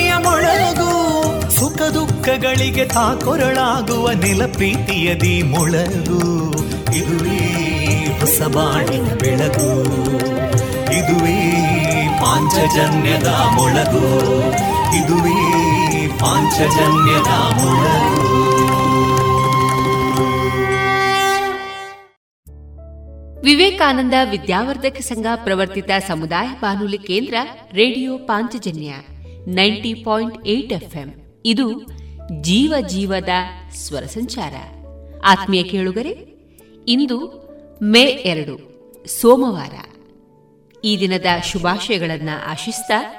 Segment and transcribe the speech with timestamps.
[1.61, 6.51] ಸುಖ ದುಃಖಗಳಿಗೆ ತಾಕೊರಳಾಗುವ ನಿಲ ಪ್ರೀತಿಯದಿ ಮೊಳಗು.
[6.97, 7.37] ಇದುವೇ
[8.19, 9.83] ಹೊಸಬಾಣಿನ ಬೆಳಗು.
[10.93, 11.53] ಇದುವೇ
[12.21, 14.19] ಪಾಂಚಜನ್ಯದ ಮೊಳಗು.
[14.95, 18.21] ಇದುವೇ ಪಾಂಚಜನ್ಯದ ಮೊಳಗು.
[23.43, 27.35] ವಿವೇಕಾನಂದ ವಿದ್ಯಾವರ್ಧಕ ಸಂಘ ಪ್ರವರ್ತಿತ ಸಮುದಾಯ ಬಾನುಲಿ ಕೇಂದ್ರ
[27.73, 28.93] radio Panchajanya,
[29.47, 31.20] ninety point eight FM.
[31.45, 31.85] ಇದು
[32.41, 33.29] ಜೀವ ಜೀವದ
[33.75, 34.53] ಸ್ವರ ಸಂಚಾರ.
[35.25, 36.09] ಆತ್ಮೀಯ ಕೇಳುಗರೆ,
[36.87, 37.41] ಇಂದು
[37.81, 38.57] ಮೇ ಎರಡು,
[39.21, 39.73] ಸೋಮವಾರ.
[40.83, 43.13] ಈ ದಿನದ ಶುಭಾಶಯಗಳನ್ನು ಆಶಿಸ್ತಾ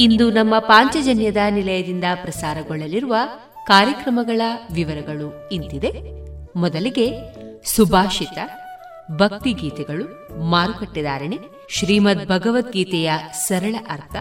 [0.00, 3.14] ಇಂದು ನಮ್ಮ ಪಾಂಚಜನ್ಯದ ನಿಲಯದಿಂದ ಪ್ರಸಾರಗೊಳ್ಳಲಿರುವ
[3.66, 4.40] ಕಾರ್ಯಕ್ರಮಗಳ
[4.72, 5.92] ವಿವರಗಳು ಇಂತಿದೆ.
[6.58, 7.10] ಮೊದಲಿಗೆ
[7.64, 8.38] ಸುಭಾಷಿತ,
[9.16, 11.38] ಭಕ್ತಿಗೀತೆಗಳು ಮಾರುಕಟ್ಟೆದಾರಣೆ
[11.68, 14.16] ಶ್ರೀಮದ್ ಭಗವದ್ಗೀತೆಯ ಸರಳ ಅರ್ಥ,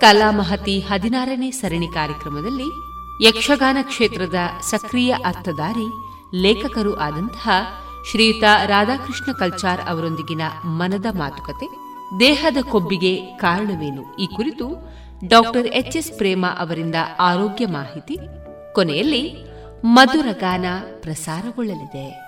[0.00, 2.87] ಕಲಾಮಹತಿ ಹದಿನಾರನೇ ಸರಣಿ ಕಾರ್ಯಕ್ರಮದಲ್ಲಿ
[3.20, 5.86] ಯಕ್ಷಗಾನ ಕ್ಷೇತ್ರದ ಸಕ್ರಿಯ ಅರ್ಥಧಾರಿ,
[6.36, 7.50] ಲೇಖಕರು ಆದಂತಹ
[8.10, 11.66] ಶ್ರೀಯುತ ರಾಧಾಕೃಷ್ಣ ಕಲ್ಚಾರ್ ಅವರೊಂದಿಗಿನ ಮನದ ಮಾತುಕತೆ,
[12.20, 14.88] ದೇಹದ ಕೊಬ್ಬಿಗೆ ಕಾರಣವೇನು ಈ ಕುರಿತು
[15.28, 18.18] ಡಾಕ್ಟರ್ ಎಚ್ ಎಸ್ ಪ್ರೇಮ ಅವರಿಂದ ಆರೋಗ್ಯ ಮಾಹಿತಿ.
[18.74, 19.36] ಕೊನೆಯಲ್ಲಿ
[19.84, 20.64] ಮಧುರಗಾನ
[21.00, 22.27] ಪ್ರಸಾರಗೊಳ್ಳಲಿದೆ.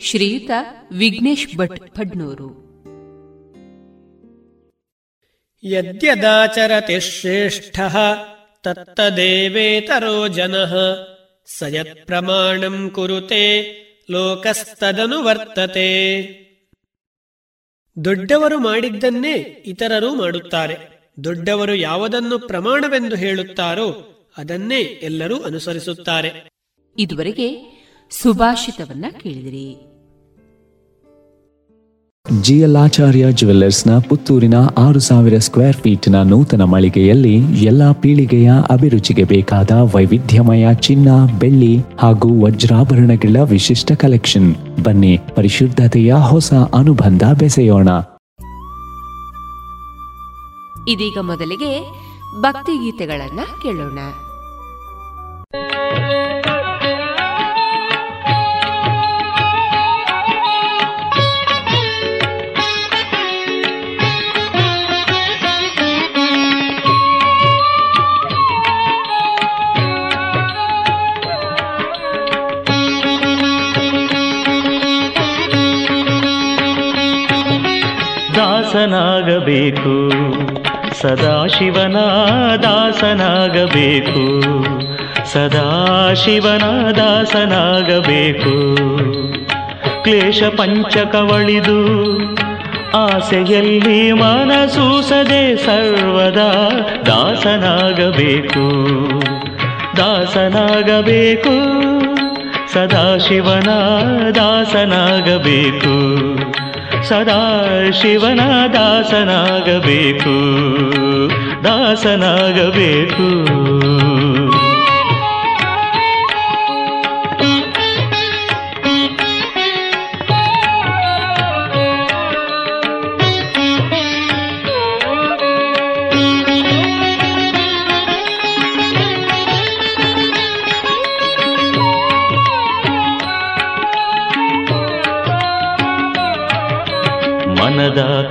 [0.00, 0.50] ಶ್ರೀಯುತ
[0.92, 2.68] ವಿಘ್ನೇಶ್ ಭಟ್ ಫಡ್ನೂರು
[5.64, 7.80] ಯದ್ಯದಾಚರತಿ ಶ್ರೇಷ್ಠ
[8.64, 10.74] ತತ್ತದೇವೇತರೋ ಜನಃ
[11.58, 13.62] ಸಯತ್ ಪ್ರಮಾಣಂ ಕುರುತೆ
[14.10, 16.28] ಲೋಕಸ್ತದನು ವರ್ತತೆ.
[18.04, 19.32] ದೊಡ್ಡವರು ಮಾಡಿದ್ದನ್ನೇ
[19.66, 20.76] ಇತರರು ಮಾಡುತ್ತಾರೆ.
[21.24, 26.32] ದೊಡ್ಡವರು ಯಾವುದನ್ನು ಪ್ರಮಾಣವೆಂದು ಹೇಳುತ್ತಾರೋ ಅದನ್ನೇ ಎಲ್ಲರೂ ಅನುಸರಿಸುತ್ತಾರೆ.
[26.98, 27.77] ಇದುವರೆಗೆ
[28.10, 29.84] ಸುಭಾಷಿತವನ್ನ ಕೇಳಿದಿರಿ.
[32.42, 41.08] ಜಿಎಲ್ಆಚಾರ್ಯ ಜುವೆಲ್ಲರ್ಸ್ನ ಪುತ್ತೂರಿನ ಆರು ಸಾವಿರ ಸ್ಕ್ವೇರ್ ಫೀಟ್ನ ನೂತನ ಮಳಿಗೆಯಲ್ಲಿ ಎಲ್ಲಾ ಪೀಳಿಗೆಯ ಅಭಿರುಚಿಗೆ ಬೇಕಾದ ವೈವಿಧ್ಯಮಯ ಚಿನ್ನ
[41.38, 44.54] ಬೆಳ್ಳಿ ಹಾಗೂ ವಜ್ರಾಭರಣಗಳ ವಿಶಿಷ್ಟ ಕಲೆಕ್ಷನ್
[44.84, 47.88] ಬನ್ನಿ ಪರಿಶುದ್ಧತೆಯ ಹೊಸ ಅನುಬಂಧ ಬೆಸೆಯೋಣ.
[50.88, 51.90] ಇದೀಗ ಮೊದಲಿಗೆ
[52.40, 53.98] ಭಕ್ತಿ ಗೀತೆಗಳನ್ನ ಕೇಳೋಣ.
[78.78, 80.12] ದಾಸನಾಗಬೇಕು
[81.00, 81.96] ಸದಾಶಿವನ
[82.56, 84.24] ದಾಸನಾಗಬೇಕು
[85.32, 88.76] ಸದಾಶಿವನ ದಾಸನಾಗಬೇಕು
[90.04, 91.78] ಕ್ಲೇಶ ಪಂಚಕವಳಿದು
[92.94, 96.70] ಆಸೆಯಲ್ಲಿ ಮನಸೂಸದೆ ಸರ್ವದಾ
[97.06, 98.66] ದಾಸನಾಗಬೇಕು.
[99.96, 101.54] ದಾಸನಾಗಬೇಕು.
[102.72, 103.68] ಸದಾಶಿವನ
[104.30, 106.37] ದಾಸನಾಗಬೇಕು
[107.04, 108.40] ಸದಾ ಶಿವನ
[108.72, 110.34] ದಾಸನಾಗಬೇಕು
[111.64, 113.28] ದಾಸನಾಗಬೇಕು.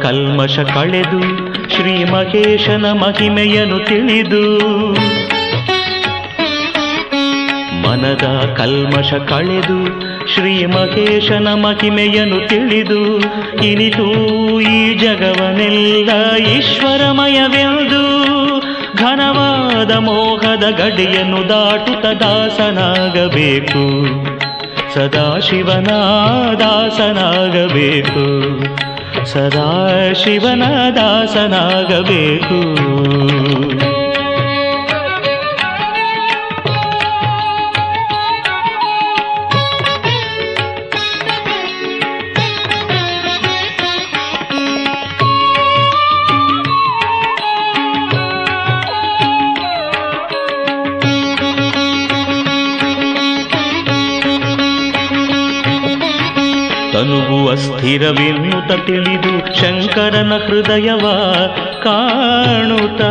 [0.07, 1.19] ಕಲ್ಮಶ ಕಳೆದು
[1.69, 4.59] ಶ್ರೀ ಮಹೇಶನ ಮಹಿಮೆಯನ್ನು ತಿಳಿದು
[7.81, 13.19] ಮನದ ಕಲ್ಮಶ ಕಳೆದು ಶ್ರೀ ಮಹೇಶನ ಮಹಿಮೆಯನ್ನು ತಿಳಿದು
[13.65, 14.07] ಇನಿತು
[14.59, 18.03] ಈ ಜಗವನೆಲ್ಲ ಈಶ್ವರಮಯವೆಂದು
[18.97, 23.83] ಘನವಾದ ಮೋಹದ ಗಡಿಯನ್ನು ದಾಟುತ್ತ ದಾಸನಾಗಬೇಕು.
[24.93, 25.87] ಸದಾಶಿವನ
[26.59, 28.25] ದಾಸನಾಗಬೇಕು.
[29.33, 30.63] ಸದಾಶಿವನ
[30.95, 32.59] ದಾಸನಾಗಬೇಕು.
[57.87, 61.05] ತನುವು ಅಸ್ಥಿರವೆನ್ನುತ್ತ ತಿಳಿದು ಶಂಕರನ ಹೃದಯವ
[61.83, 63.01] ಕಾಣುತ್ತ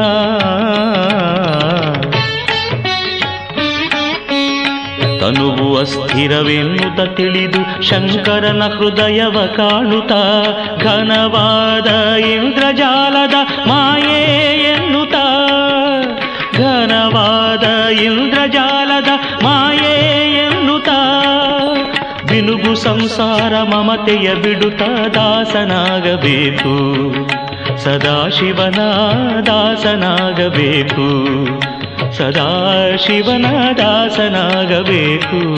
[5.20, 10.12] ತನುವು ಅಸ್ಥಿರವೆನ್ನುತ ತಿಳಿದು ಶಂಕರನ ಹೃದಯವ ಕಾಣುತ್ತ
[10.82, 13.34] ಘನವಾದ ಇಂದ್ರಜಾಲದ
[13.69, 14.22] ಮಾಯೆ
[14.62, 15.14] ಎನ್ನುತ್ತ
[16.56, 19.08] ಘನವಾದ ಇಂದ್ರಜಾಲದ
[22.46, 24.82] ಬಿನುಗು ಸಂಸಾರ ಮಮತೆಯ ಬಿಡುತ್ತ
[25.14, 26.75] ದಾಸನಾಗಬೇಕು.
[27.78, 28.78] ಸದಾಶಿವನ
[29.46, 31.16] ದಾಸನಾಗಬೇಕು.
[32.12, 33.46] ಸದಾಶಿವನ
[33.78, 35.56] ದಾಸನಾಗಬೇಕು.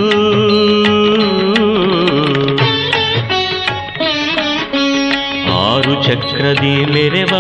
[5.53, 7.37] ಆರು ಚಕ್ರದಿ ಮೆರೆವ,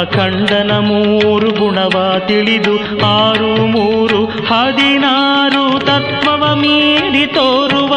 [0.00, 3.06] ಅಖಂಡನ ಮೂರು ಗುಣವ ತಿಳಿದು.
[3.06, 7.94] ಆರು, ಮೂರು, ಹದಿನಾರು ತತ್ವವ ಮೀರಿ ತೋರುವ.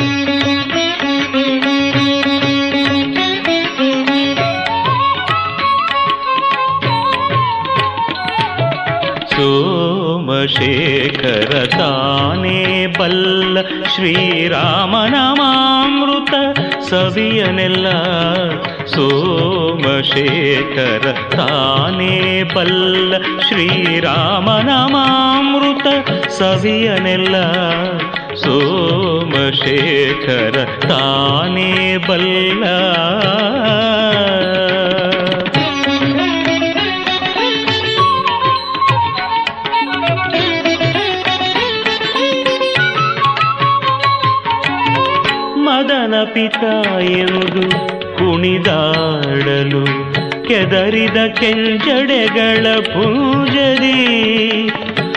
[10.49, 13.63] शेखर तानि पल्ल
[13.95, 16.31] श्रीराम न मामृत
[16.89, 17.87] सवि अनिल
[18.93, 24.49] सोम शेखर तानि पल्ल श्रीराम
[46.25, 47.71] ಪಿತ ಎಂದು
[48.17, 49.85] ಕುಣಿದಾಡಲು
[50.47, 54.21] ಕೆದರಿದ ಕೆಂಜಡೆಗಳ ಪೂಜರಿ.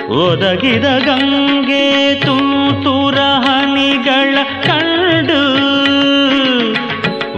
[0.09, 5.55] ಒದಗಿದ ಗಂಗೆ ತೂತುರ ಹನಿಗಳ ಕಂಡು.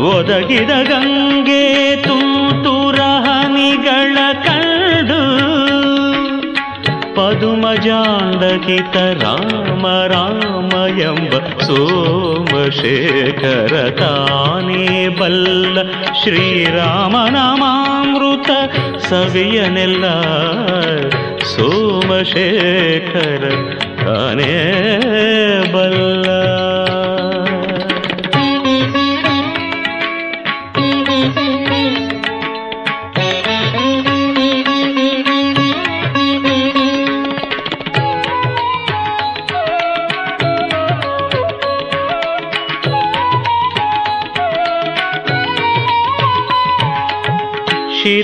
[0.03, 2.56] ಒದಗಿದ ಗಂಗೆ ತೂತುರ
[7.17, 11.33] ಪದುಮಜಾಂಡಕಿತ ರಾಮ ರಾಮ ಎಂಬ
[11.67, 12.55] ಸೋಮಶೇಖರ
[13.99, 14.85] ತಾನೇ
[15.19, 15.77] ಬಲ್ಲ
[16.23, 16.91] ಶ್ರೀರಾಮನಾಮಾಮೃತ
[19.09, 20.05] ಸವಿಯನೆಲ್ಲ
[21.55, 23.45] ಸೋಮಶೇಖರ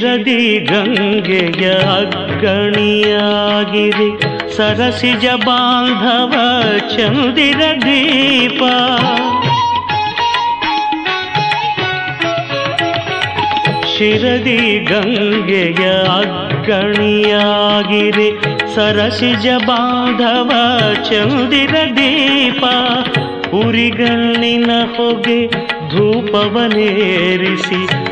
[0.02, 4.08] ಶಿರದಿ ಗಂಗೆಯ ಅಗ್ಗಣಿಯಾಗಿರಿ
[4.56, 6.32] ಸರಸಿಜ ಬಾಂಧವ
[6.96, 8.62] ಚಂದಿರ ದೀಪ.
[13.96, 18.30] ಶಿರದಿ ಗಂಗೆಯ ಅಗ್ಗಣಿಯಾಗಿರಿ
[18.74, 20.50] ಸರಸಿಜ ಬಾಂಧವ
[21.10, 22.64] ಚಂದಿರ ದೀಪ.
[23.54, 25.46] ಉರಿಗಣ್ಣಿನ ಹೊಗೆ
[25.90, 28.01] ಧೂಪವನೇರಿಸಿ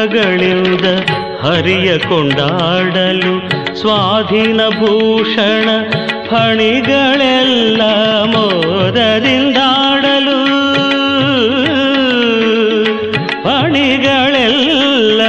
[0.00, 0.86] ಮುಖಗಳಿಂದ
[1.42, 3.34] ಹರಿಯ ಕೊಂಡಾಡಲು
[3.76, 5.68] ಸ್ವಾಧೀನ ಭೂಷಣ
[6.30, 7.82] ಫಣಿಗಳೆಲ್ಲ
[8.24, 10.38] ಮೋದದಿಂದಾಡಲು.
[13.42, 15.22] ಫಣಿಗಳೆಲ್ಲ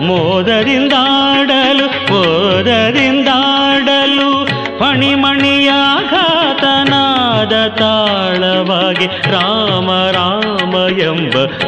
[0.00, 4.46] ಮೋದದಿಂದಾಡಲು ಮೋದದಿಂದಾಡಲು
[4.78, 11.67] ಫಣಿಮಣಿಯಾಘಾತನಾದ ತಾಳವಾಗಿ ರಾಮ ರಾಮ ಎಂಬ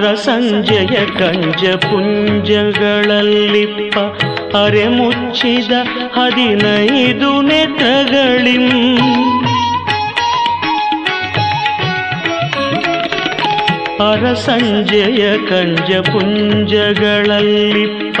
[0.00, 3.96] ಹರ ಸಂಜಯ ಕಂಜ ಪುಂಜಗಳಲ್ಲಿಪ್ಪ
[4.58, 5.72] ಅರೆ ಮುಚ್ಚಿದ
[6.16, 8.66] ಹದಿನೈದು ನೆತ್ರಗಳಿಂ
[14.02, 18.20] ಅರ ಸಂಜಯ ಕಂಜ ಪುಂಜಗಳಲ್ಲಿಪ್ಪ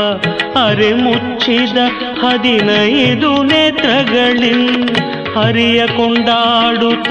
[0.58, 1.78] ಅರೆ ಮುಚ್ಚಿದ
[2.22, 4.64] ಹದಿನೈದು ನೇತ್ರಗಳಿಂ
[5.36, 7.10] ಹರಿಯ ಕೊಂಡಾಡುತ್ತ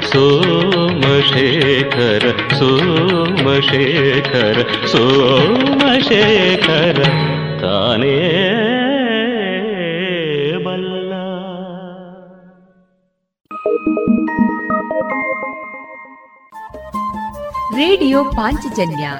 [0.11, 2.25] ಸೋಮಶೇಖರ
[2.59, 7.03] ಸೋಮಶೇಖರ ಸೋಮಶೇಖರ,
[7.61, 8.19] ತಾನೇ
[10.65, 11.13] ಬಲ್ಲ.
[17.75, 19.11] ರೇಡಿಯೋ ಪಾಂಚಜನ್ಯ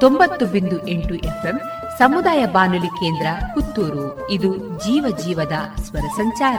[0.00, 1.60] ತೊಂಬತ್ತು ಬಿಂದು ಎಂಟು ಎಫ್ಎಂ,
[1.98, 4.30] ಸಮುದಾಯ ಬಾನುಲಿ ಕೇಂದ್ರ ಪುತ್ತೂರು.
[4.30, 6.58] ಇದು ಜೀವ ಜೀವದ ಸ್ವರ ಸಂಚಾರ.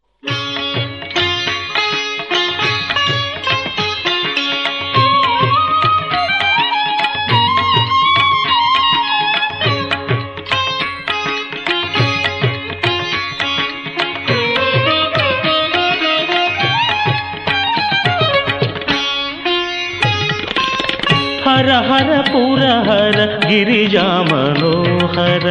[21.51, 23.17] ಹರ ಹರ ಪುರ ಹರ
[23.47, 25.47] ಗಿರಿಜಾ ಮನೋಹರ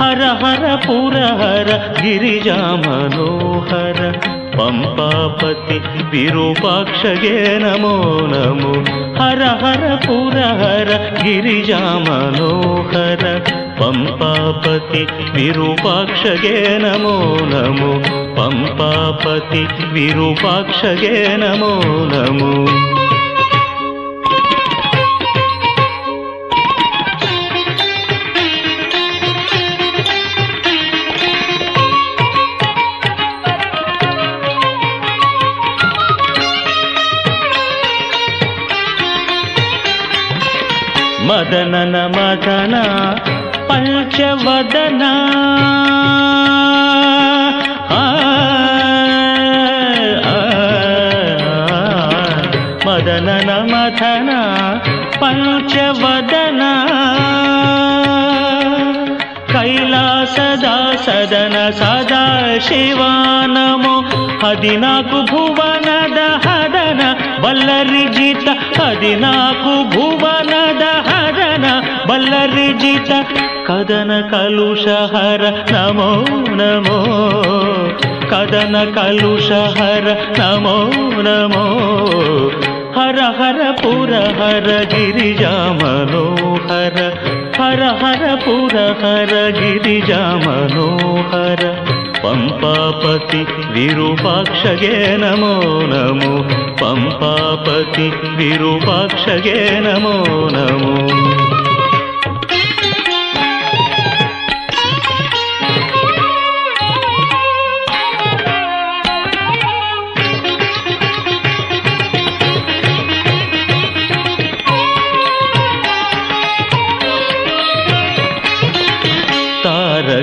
[0.00, 1.70] ಹರ ಹರ ಪುರ ಹರ
[2.02, 4.00] ಗಿರಿಜಾ ಮನೋಹರ
[4.54, 5.78] ಪಂಪಾಪತಿ
[6.12, 7.32] ವಿರೂಪಾಕ್ಷಗೆ
[7.64, 7.94] ನಮೋ
[8.32, 8.72] ನಮೋ
[9.18, 10.90] ಹರ ಹರ ಪುರ ಹರ
[11.22, 13.24] ಗಿರಿಜಾ ಮನೋಹರ
[13.80, 15.02] ಪಂಪಾಪತಿ
[15.36, 17.16] ವಿರೂಪಾಕ್ಷಗೆ ನಮೋ
[17.54, 17.92] ನಮೋ
[18.38, 21.14] ಪಂಪಾಪತಿ ವಿರೂಪಾಕ್ಷಗೆ
[21.44, 21.74] ನಮೋ
[22.14, 22.52] ನಮೋ
[41.30, 42.82] मदन न मदना
[43.68, 45.12] पञ्चवदना
[52.86, 54.40] मदन न मथना
[55.20, 56.72] पञ्चवदना।
[59.52, 63.12] कैला सदन सदा शिवा
[63.46, 63.96] नमो।
[64.46, 64.86] हदिन
[65.30, 66.49] भुवनदः।
[67.50, 71.66] ಬಲ್ಲರಿಜಿತ ಹದಿನಾಲ್ಕು ಭುವನದ ಹದನ
[72.08, 73.10] ಬಲ್ಲರಿಜಿತ
[73.68, 75.42] ಕದನ ಕಲುಷಹರ
[75.72, 76.10] ನಮೋ
[76.60, 76.98] ನಮೋ
[78.32, 80.06] ಕದನ ಕಲುಷಹರ
[80.38, 80.76] ನಮೋ
[81.28, 81.64] ನಮೋ
[82.96, 86.98] ಹರ ಹರ ಪುರ ಹರ ಗಿರಿಜಾ ಮನೋಹರ
[87.58, 91.62] ಹರ ಹರ ಪುರ ಹರ ಗಿರಿಜಾ ಮನೋಹರ
[92.22, 95.54] ಪಂಪಾಪತಿ ವಿರೂಪಾಕ್ಷಗೆ ನಮೋ
[95.86, 96.32] ನಮೋ
[96.76, 100.16] ಪಂಪಾಪತಿ ವಿರೂಪಾಕ್ಷಗೆ ನಮೋ
[100.48, 100.94] ನಮೋ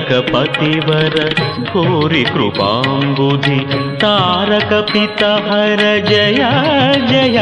[0.08, 1.16] తారక పతివర
[1.68, 3.58] భూరి కృపాంబుధి
[4.02, 6.40] తారక పిత హర జయ
[7.10, 7.38] జయ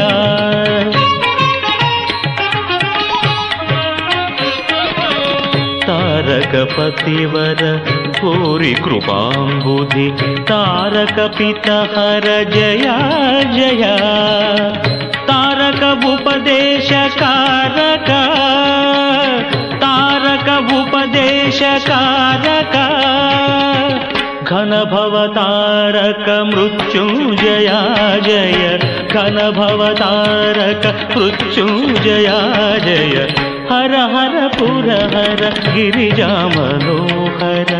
[5.87, 7.61] తారక పతివర
[8.17, 10.07] భూరి కృపాంబుధి
[10.49, 13.83] తారక పిత హర జయ
[15.29, 18.11] తారక ఉపదేశ కారక
[20.75, 22.75] उपदेशकारक।
[24.47, 27.79] घनभवतारक मृत्युञ्जया
[28.17, 28.79] जय
[29.11, 30.85] घनभवतारक
[31.17, 32.37] मृत्युञ्जया
[32.85, 33.27] जय
[33.71, 35.43] हर हर पुर हर
[35.75, 36.21] गिरिज
[36.55, 37.75] मनोहर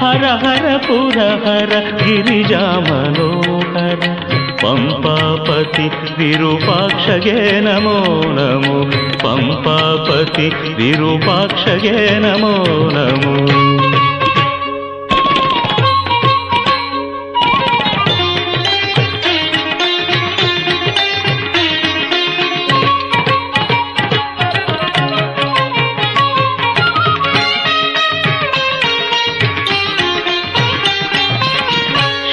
[0.00, 2.52] हर हर पुर हर गिरिज
[2.88, 4.27] मनोहर
[4.62, 8.90] ಪಂಪಾಪತಿ ವಿರೂಪಾಕ್ಷಗೆ ನಮೋ ನಮೋ.
[9.18, 13.48] ಪಂಪಾಪತಿ ವಿರೂಪಾಕ್ಷಗೆ ನಮೋ ನಮೋ.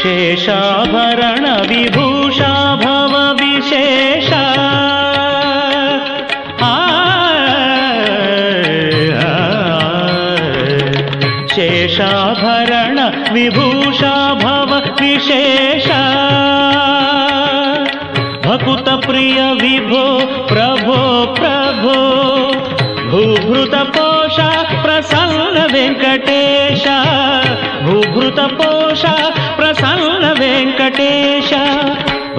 [0.04, 2.05] ಶೇಷಾಭರಣ ವಿಭು
[15.26, 15.88] విశేష.
[18.48, 21.98] భకుత ప్రియ విభో ప్రభో ప్రభో
[23.10, 24.36] భూభృత పోష
[24.84, 26.84] ప్రసన్న వెంకటేశ.
[27.86, 29.02] భూభృత పోష
[29.58, 31.54] ప్రసన్న వెంకటేశ.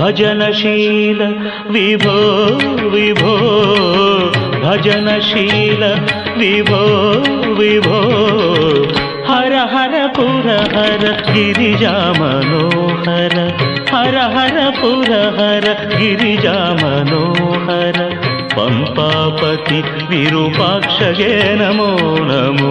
[0.01, 1.35] భజనశీల
[1.70, 2.49] విభో
[2.88, 3.37] విభో
[4.64, 6.85] భజనశీల విభో
[7.53, 8.03] విభో.
[9.37, 13.35] హర హర పుర హర గిరిజా మనోహర
[13.90, 17.99] హర హర పుర హర గిరిజా మనోహర
[18.57, 19.79] పంపాపతి
[20.11, 21.29] విరూపాక్షగే
[21.61, 21.90] నమో
[22.31, 22.70] నమో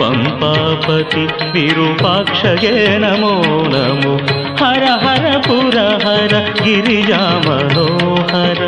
[0.00, 1.24] పంపాపతి
[1.56, 2.74] విరూపాక్షగే
[3.04, 3.34] నమో
[3.74, 4.14] నమో
[4.62, 5.76] హర హర పుర
[6.06, 8.60] హర గిరిజా మనోహర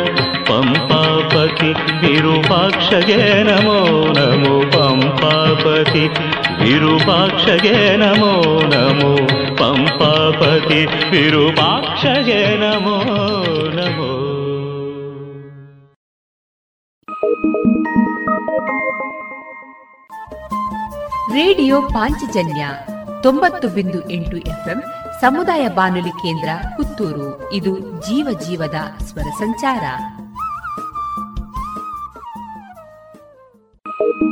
[0.51, 1.71] పంపాపతి
[2.03, 3.79] విరూపాక్షగే నమో
[4.19, 4.55] నమో
[4.89, 6.07] ಪಂಪಾಪತಿ,
[6.63, 9.15] ವಿರೂಪಾಕ್ಷಗೆ ನಮೋ ನಮೋ.
[9.55, 13.03] ಪಂಪಾಪತಿ, ವಿರೂಪಾಕ್ಷಗೆ ನಮೋ
[13.69, 14.19] ನಮೋ.
[21.33, 22.67] ರೇಡಿಯೋ ಪಾಂಚಜನ್ಯ
[23.23, 24.83] ತೊಂಬತ್ತು ಬಿಂದು ಎಂಟು ಎಫ್ಎಂ
[25.21, 27.49] ಸಮುದಾಯ ಬಾನುಲಿ ಕೇಂದ್ರ ಪುತ್ತೂರು.
[27.53, 29.81] ಇದು ಜೀವ ಜೀವದ ಸ್ವರ ಸಂಚಾರ.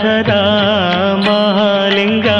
[0.00, 0.42] సదా
[1.26, 2.38] మహాలింగా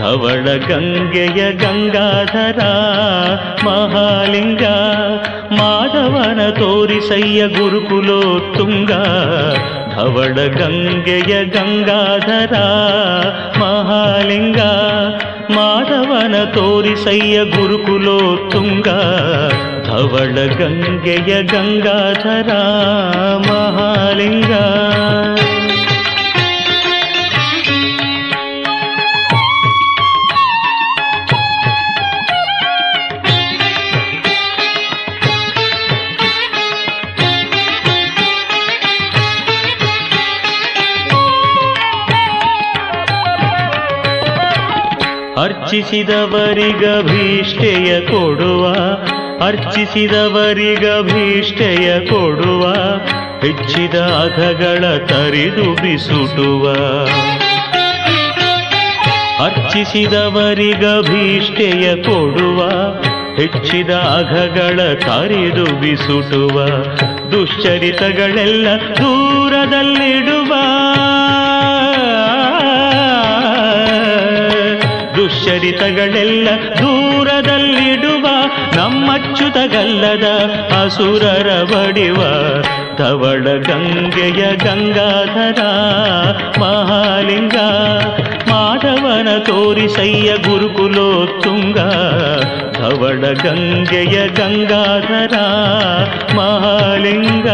[0.00, 2.60] ధవళ గంగయ గంಗಾಧರ
[3.66, 4.64] ಮಹಾಲಿಂಗ
[5.58, 8.20] ಮಾಧವನ ತೋರಿಸಯ್ಯ ಗುರುಕುಲೋ
[8.56, 8.92] ತುಂಗ
[9.94, 12.54] ಧವಳ ಗಂಗೆಯ ಗಂಗಾಧರ
[13.60, 14.60] ಮಹಾಲಿಂಗ
[15.60, 18.88] ಮಾಧವನ ತೋರಿಸಯ್ಯ ಗುರುಕುಲೋತ್ತುಂಗ
[19.86, 22.50] ಧವಳ ಗಂಗೆಯ ಗಂಗಾಧರ
[23.48, 24.52] ಮಹಾಲಿಂಗ
[45.70, 48.74] ಅರ್ಚಿಸಿದವರಿಗಭೀಷ್ಟೆಯ ಕೊಡುವ
[49.46, 52.74] ಅರ್ಚಿಸಿದವರಿಗಭೀಷ್ಟೆಯ ಕೊಡುವ,
[53.40, 56.74] ಹೆಚ್ಚಿದ ಅಧಗಳ ತರಿದು ಬಿಸುಟುವ.
[59.44, 62.68] ಅರ್ಚಿಸಿದವರಿಗಭೀಷ್ಟೆಯ ಕೊಡುವ,
[63.36, 66.66] ಹೆಚ್ಚಿದ ಅಘಗಳ ತರಿದು ಬಿಸುಟುವ,
[67.30, 70.54] ದುಶ್ಚರಿತಗಳೆಲ್ಲ ದೂರದಲ್ಲಿಡುವ.
[75.40, 76.48] ದುಶ್ಚರಿತಗಳೆಲ್ಲ
[76.78, 78.26] ದೂರದಲ್ಲಿಡುವ
[78.76, 80.26] ನಮ್ಮಚ್ಚುತಗಲ್ಲದ
[80.82, 82.20] ಅಸುರರ ಬಡಿವ
[82.96, 85.60] ಧವಳ ಗಂಗೆಯ ಗಂಗಾಧರ
[86.60, 87.56] ಮಹಾಲಿಂಗ.
[88.50, 91.78] ಮಾಧವನ ತೋರಿಸಯ್ಯ ಗುರುಕುಲೋತ್ತುಂಗ
[92.76, 95.34] ಧವಳ ಗಂಗೆಯ ಗಂಗಾಧರ
[96.36, 97.48] ಮಹಾಲಿಂಗ.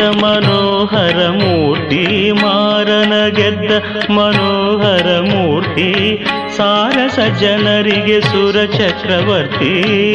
[0.00, 3.70] ಮನೋಹರ ಮೂರ್ತಿ ಮಾರನ ಗೆದ್ದ
[4.10, 6.24] ಮನೋಹರ ಮೂರ್ತಿ
[6.56, 10.14] ಸಾರಸ ಜನರಿಗೆ ಸುರ ಚಕ್ರವರ್ತಿ.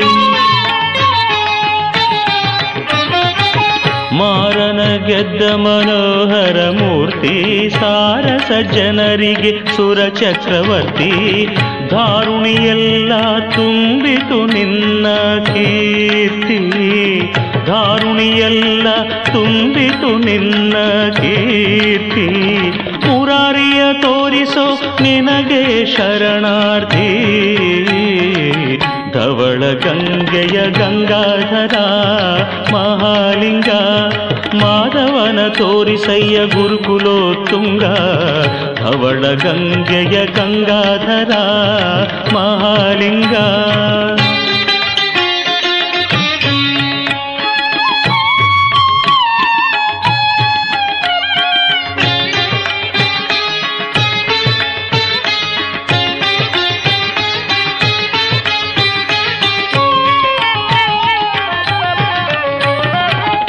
[4.14, 11.12] ಮಾರನ ಗೆದ್ದ ಮನೋಹರ ಮೂರ್ತಿ ಸಾರಸ ಜನರಿಗೆ ಸುರ ಚಕ್ರವರ್ತಿ.
[11.92, 13.12] ದಾರುಣಿಯೆಲ್ಲ
[13.56, 15.08] ತುಂಬಿತು ನಿನ್ನ
[15.46, 16.72] ಕೀರ್ತಿ.
[17.68, 18.88] ದಾರುಣಿಯೆಲ್ಲ
[19.34, 20.74] ತುಂಬಿತು ನಿನ್ನ
[21.10, 22.28] ಕೀರ್ತಿ.
[22.96, 27.34] ಪುರಾರಿಯ ತೋರಿಸೋ ನಿನಗೆ ಶರಣಾರ್ಥಿ.
[29.24, 31.76] ಧವಳ ಗಂಗೆಯ ಗಂಗಾಧರ
[32.74, 33.70] ಮಹಾಲಿಂಗ
[34.62, 37.84] ಮಾಧವನ ತೋರಿಸಯ್ಯ ಗುರುಕುಲೋತ್ತುಂಗ
[38.82, 41.32] ಧವಳ ಗಂಗೆಯ ಗಂಗಾಧರ
[42.36, 43.36] ಮಹಾಲಿಂಗ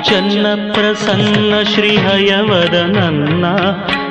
[0.05, 3.45] ಚೆನ್ನ ಪ್ರಸನ್ನ ಶ್ರೀಹಯವದ ನನ್ನ,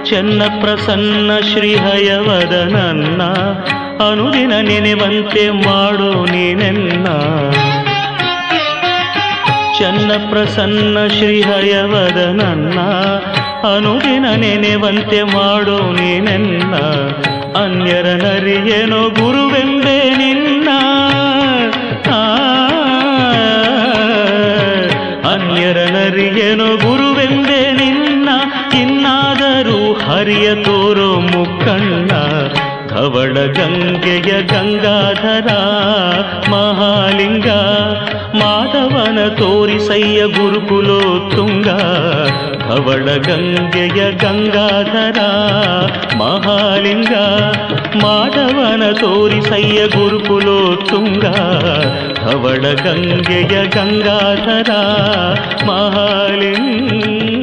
[0.03, 3.23] ಚೆನ್ನ ಪ್ರಸನ್ನ ಶ್ರೀಹಯವದ ನನ್ನ,
[4.09, 7.05] ಅನುದಿನ ನೆನೆವಂತೆ ಮಾಡೋ ನೀನೆನ್ನ.
[9.77, 12.79] ಚೆನ್ನ ಪ್ರಸನ್ನ ಶ್ರೀಹಯವದ ನನ್ನ,
[13.75, 16.75] ಅನುದಿನ ನೆನೆವಂತೆ ಮಾಡೋ ನೀನೆನ್ನ.
[17.57, 20.52] ಅನ್ಯರ ನರಿಯೇನೋ ಗುರುವೆಂದೇ ನಿನ್ನ.
[26.13, 28.29] ಅನ್ಯರ ಗುರುವೆಂದೇ ನಿನ್ನ
[28.81, 32.11] ಇನ್ನಾದರೂ ಹರಿಯ ತೋರೋ ಮುಕ್ಕಣ್ಣ.
[32.93, 35.47] ಧವಳ ಗಂಗೆಯ ಗಂಗಾಧರ,
[36.49, 37.47] ಮಹಾಲಿಂಗ,
[38.37, 41.67] ಮಾಧವನ ತೋರಿಸಯ್ಯ ಗುರುಕುಲೋತ್ತುಂಗ,
[42.59, 45.19] ಧವಳ ಗಂಗೆಯ ಗಂಗಾಧರ,
[46.17, 47.13] ಮಹಾಲಿಂಗ,
[48.03, 51.25] ಮಾಧವನ ತೋರಿಸಯ್ಯ ಗುರುಕುಲೋತ್ತುಂಗ,
[52.15, 54.71] ಧವಳ ಗಂಗೆಯ ಗಂಗಾಧರ,
[55.65, 57.42] ಮಹಾಲಿಂಗ.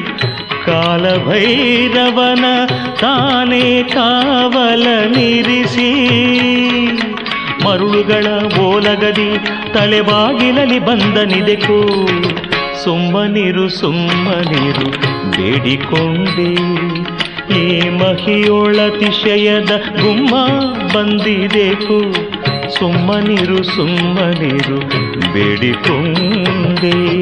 [0.65, 2.45] ಕಾಲಭೈರವನ
[2.99, 5.91] ತಾನೇ ಕಾವಲ ನಿರಿಸಿ.
[7.65, 8.25] ಮರುಳುಗಳ
[8.61, 9.37] ಓಲಗದಿ
[9.73, 12.07] ತಲೆಬಾಗಿಲಲ್ಲಿ ಬಂದನಿದೆಕು
[12.83, 14.91] ಸುಮ್ಮನಿರು ಸುಮ್ಮನಿರು
[15.31, 16.53] ಬೇಡಿಕೊಂಡೆ.
[17.59, 19.71] ಈ ಮಹಿಯೊಳತಿಶಯದ
[20.01, 20.35] ಗುಮ್ಮ
[20.93, 22.13] ಬಂದಿದೆಕು.
[22.79, 24.79] ಸುಮ್ಮನಿರು ಸುಮ್ಮನಿರು
[25.33, 27.21] ಬೇಡಿಕೊಂಡೆ.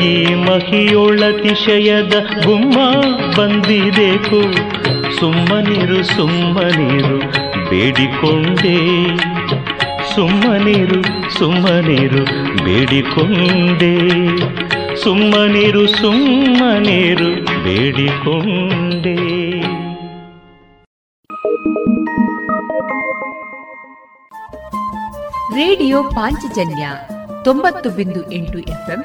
[0.00, 2.76] ಈ ಮಹಿಯೊಳತಿಶಯದ ಗುಮ್ಮ
[3.36, 4.54] ಬಂದಿದೆಕು.
[5.20, 7.18] ಸುಮ್ಮನಿರು ಸುಮ್ಮನಿರು,
[7.70, 9.06] ಬೇಡಿಕೊಂಡೆ.
[10.14, 11.02] ಸುಮ್ಮನಿರು
[11.34, 12.24] ಸುಮ್ಮನಿರು,
[12.64, 13.96] ಬೇಡಿಕೊಂಡೆ.
[15.02, 19.42] ಸುಮ್ಮನಿರು ಸುಮ್ಮನಿರು, ಬೇಡಿಕೊಂಡೆ.
[25.54, 26.88] ರೇಡಿಯೋ ಪಾಂಚಜನ್ಯ
[27.44, 29.04] ತೊಂಬತ್ತು ಬಿಂದು ಎಂಟು ಎಫ್ಎಂ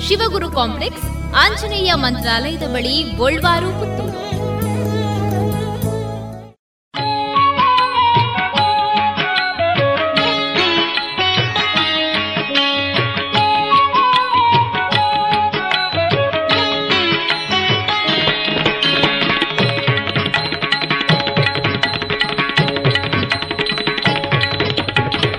[0.00, 1.04] Shivaguru complex
[1.36, 4.14] Anjaneya ಮಂತ್ರಾಲಯದ ಬಳಿ ಗೋಲ್ವಾರು ಪುತ್ತೂರು.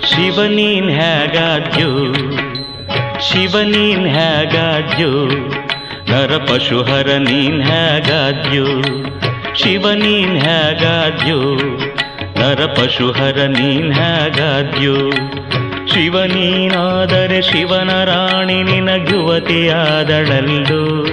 [0.09, 1.89] ಶಿವನೀನ್ ಹೇಗಾದ್ಯೋ
[3.31, 5.29] ಶಿವನೀನ್ ಹೇಗಾದ್ಯೋ?
[6.11, 8.65] ನರ ಪಶುಹರ ನೀನ್ ಹೇಗಾದ್ಯೋ?
[9.55, 11.57] ಶಿವನೀನ್ ಹೇಗಾದ್ಯೋ?
[12.39, 15.11] ನರ ಪಶುಹರ ನೀನ್ ಹೇಗಾದ್ಯೋ?
[15.87, 21.05] ಶಿವನೀನಾದರೆ ಶಿವನ ರಾಣಿ ನಿನಗುವತಿಯಾದಳಲ್ಲೋ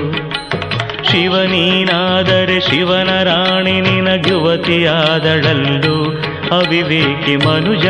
[1.10, 6.22] ಶಿವನೀನಾದರೆ ಶಿವನ ರಾಣಿ ನಿನಗುವತಿಯಾದಳಲ್ಲು
[6.56, 7.86] ಅವಿವೇಕಿ ಮನುಜ?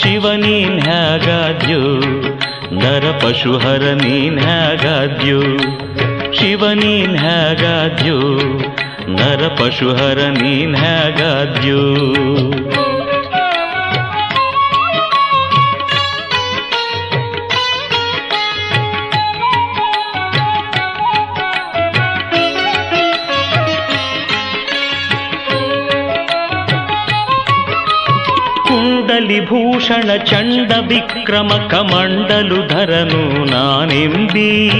[0.00, 1.82] ಶಿವನೀನ್ ಹ್ಯಾಗಾದ್ಯೋ
[2.78, 5.40] ನರ ಪಶುಹರ ನೀನ್ ಹ್ಯಾಗಾದ್ಯೋ
[6.32, 8.18] ಶಿವನೀನ್ ಹ್ಯಾಗಾದ್ಯೋ
[9.18, 11.82] ನರ ಪಶುಹರ ನೀನ್ ಹ್ಯಾಗಾದ್ಯೋ
[29.28, 34.70] ಕುಂಡಲಿಭೂಷಣ ಚಂಡ ವಿಕ್ರಮ ಕಮಂಡಲು ಧರನು ನಾನೆಂಬಿ.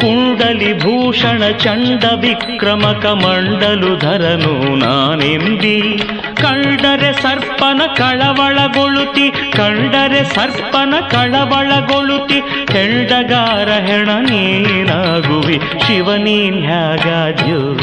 [0.00, 5.98] ಕುಂಡಲಿಭೂಷಣ ಚಂಡ ವಿಕ್ರಮ ಕಮಂಡಲು ಧರನು ನಾನೆಂಬಿ.
[6.42, 12.40] ಕಂಡರೆ ಸರ್ಪನ ಕಳವಳಗೊಳುತಿ ಕಂಡರೆ ಸರ್ಪನ ಕಳವಳಗೊಳುತಿ
[12.72, 17.78] ಹೆಂಡಗಾರ ಹೆಣ ನೀನಾಗುವಿ ಶಿವನೀನ್ ಹ್ಯಾಗಾದ್ಯೋ.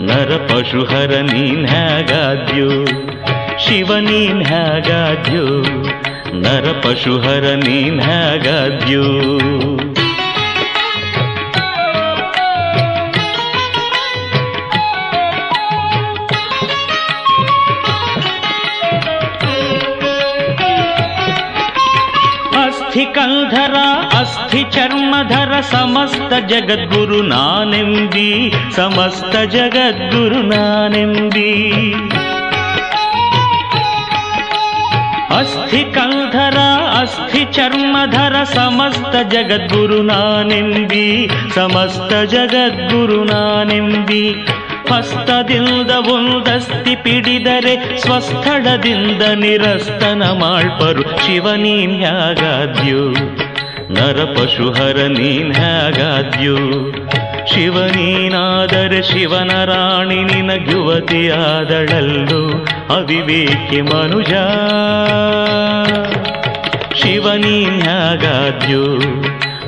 [0.00, 2.84] ನರ ಪಶುಹರ ನೀನ್ ಹೇಗಾದ್ಯೋ?
[3.58, 5.62] ಶಿವ ನೀನ್ ಹೇಗಾದ್ಯೋ?
[6.34, 9.02] ನರ ಪಶುಹರ ನೀನ್ ಹ್ಯಾಗಾದ್ಯೋ
[24.78, 31.92] ಚರ್ಮಧರ ಸಮಸ್ತ ಜಗದ್ಗುರು ನಾನೆಂಬಿ, ಸಮಸ್ತ ಜಗದ್ಗುರು ನಾನೆಂಬಿ.
[35.38, 36.58] ಅಸ್ಥಿ ಕಂಧರ
[37.00, 44.30] ಅಸ್ಥಿ ಚರ್ಮಧರ ಸಮಸ್ತ ಜಗದ್ಗುರು ನಾನೆಂಬಿ, ಸಮಸ್ತ ಜಗದ್ಗುರು ನಾನೆಂಬಿ.
[44.90, 52.04] ಹಸ್ತದಿಂದ ಒಂದಸ್ತಿ ಪಿಡಿದರೆ ಸ್ವಸ್ಥಳದಿಂದ ನಿರಸ್ತನ ಮಾಳ್ಪರು ಶಿವನೀನ್
[53.90, 56.56] ಹ್ಯಾಗಾದ್ಯೋ ನರ ಪಶುಹರ ನೀನ್ ಹೇಗಾದ್ಯೂ?
[57.46, 62.42] ಶಿವ ನೀನಾದರೆ ಶಿವನ ರಾಣಿ ನಿನ ಯುವತಿಯಾದಳಲ್ಲು
[62.94, 64.32] ಅವಿವೇಕಿ ಮನುಜ.
[66.94, 68.84] ಶಿವನೀನ್ ಹ್ಯಾಗಾದ್ಯೋ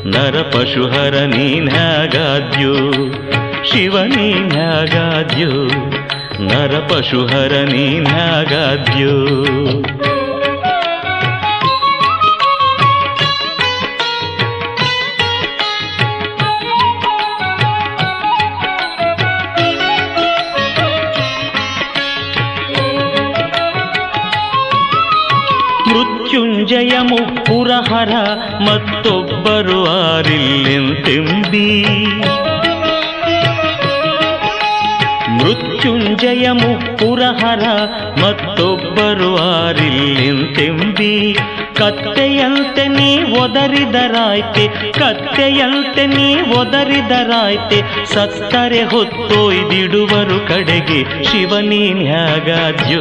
[0.04, 2.74] ನರ ಪಶುಹರ ನೀನ್ ಹ್ಯಾಗಾದ್ಯೋ
[3.64, 5.50] ಶಿವನೀನ್ ಹ್ಯಾಗಾದ್ಯೋ
[6.40, 9.14] ನರ ಪಶುಹರ ನೀನ್ ಹ್ಯಾಗಾದ್ಯೋ
[26.70, 28.12] ಮೃತ್ಯುಂಜಯ ಮುಪ್ಪುರಹರ
[28.61, 31.85] ಮತ್ತೊಬ್ಬರು ಆರಿಲ್ಲೆಂತೆಂಬಿ
[35.38, 37.64] ಮೃತ್ಯುಂಜಯ ಮುಪ್ಪುರಹರ
[38.22, 41.37] ಮತ್ತೊಬ್ಬರು ಆರಿಲ್ಲೆಂತೆಂಬಿ
[41.74, 47.83] ಕತ್ತೆಯಂತೆ ನೀ ಒದರಿದರಾಯ್ತೆ, ಕತ್ತೆಯಂತೆ ನೀ ಒದರಿದರಾಯ್ತೆ,
[48.14, 53.00] ಸತ್ತರೆ ಹೊತ್ತೊಯ್ದಿಡುವರು ಕಡೆಗೆ ಶಿವನೀನ್ ಹ್ಯಾಗಾದ್ಯೋ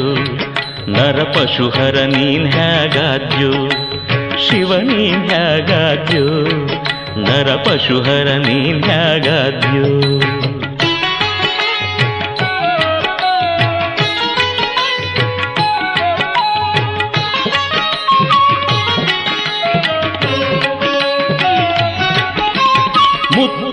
[0.87, 3.51] ನರ ಪಶುಹರ ನೀನ್ ಹ್ಯಾಗಾದ್ಯೋ
[4.37, 6.25] ಶಿವ ನೀನ್ ಹ್ಯಾಗಾದ್ಯೋ
[7.17, 9.85] ನರ ಪಶುಹರ ನೀನ್ ಹ್ಯಾಗಾದ್ಯೋ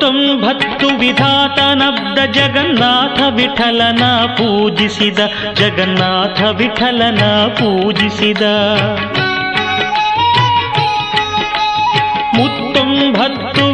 [0.06, 4.04] ಮುತ್ತೊಂಬತ್ತು ವಿಧಾತನಬ್ದ ಜಗನ್ನಾಥ ವಿಠಲನ
[4.36, 5.18] ಪೂಜಿಸಿದ
[5.54, 7.22] ಜಗನ್ನಾಥ ವಿಠಲನ
[7.58, 8.42] ಪೂಜಿಸಿದ.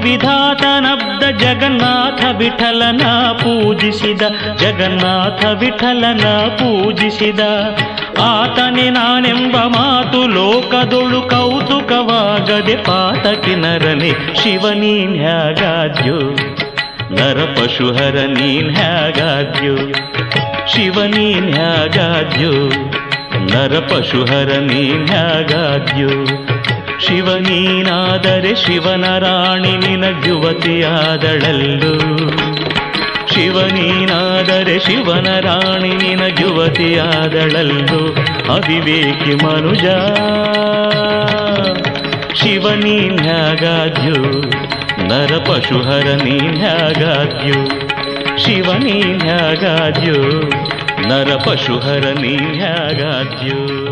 [0.03, 4.23] ವಿಧಾತನಬ್ದ ಜಗನ್ನಾಥ ವಿಠಲನ ಪೂಜಿಸಿದ,
[4.57, 7.41] ಜಗನ್ನಾಥ ವಿಠಲನ ಪೂಜಿಸಿದ.
[8.21, 16.19] ಆತನೆ ನಾನೆಂಬ ಮಾತು ಲೋಕದೊಳು ಕೌತುಕವಾಗದೆ ಪಾತಕಿ ನರನೆ ಶಿವನೀನ್ ಹ್ಯಾಗಾದ್ಯೋ?
[17.11, 19.77] ನರ ಪಶುಹರ ನೀನ್ ಹ್ಯಾಗಾದ್ಯೋ?
[20.67, 22.53] ಶಿವನೀನ್ ಹ್ಯಾಗಾದ್ಯೋ?
[23.39, 26.09] ನರ ಪಶುಹರ ನೀನ್ ಹ್ಯಾಗಾದ್ಯೋ?
[27.07, 31.95] ಶಿವನೀನಾದರೆ ಶಿವನ ರಾಣಿ ನಿನಗುವತಿಯಾದಳಲ್ಲು
[33.35, 38.17] ಶಿವನೀನಾದರೆ ಶಿವನ ರಾಣಿ ನಿನಗುವತಿಯಾದಳಲ್ಲು
[38.53, 39.85] ಅವಿವೇಕಿ ಮನುಜ
[42.35, 44.43] ಶಿವ ನೀನ್ಯಾಗಾದ್ಯು.
[45.09, 47.83] ನರ ಪಶುಹರ ನೀನ್ಯಾಗಾದ್ಯು.
[48.39, 50.51] ಶಿವ ನೀನ್ಯಾಗಾದ್ಯು
[51.09, 53.92] ನರ ಪಶುಹರ ನೀನ್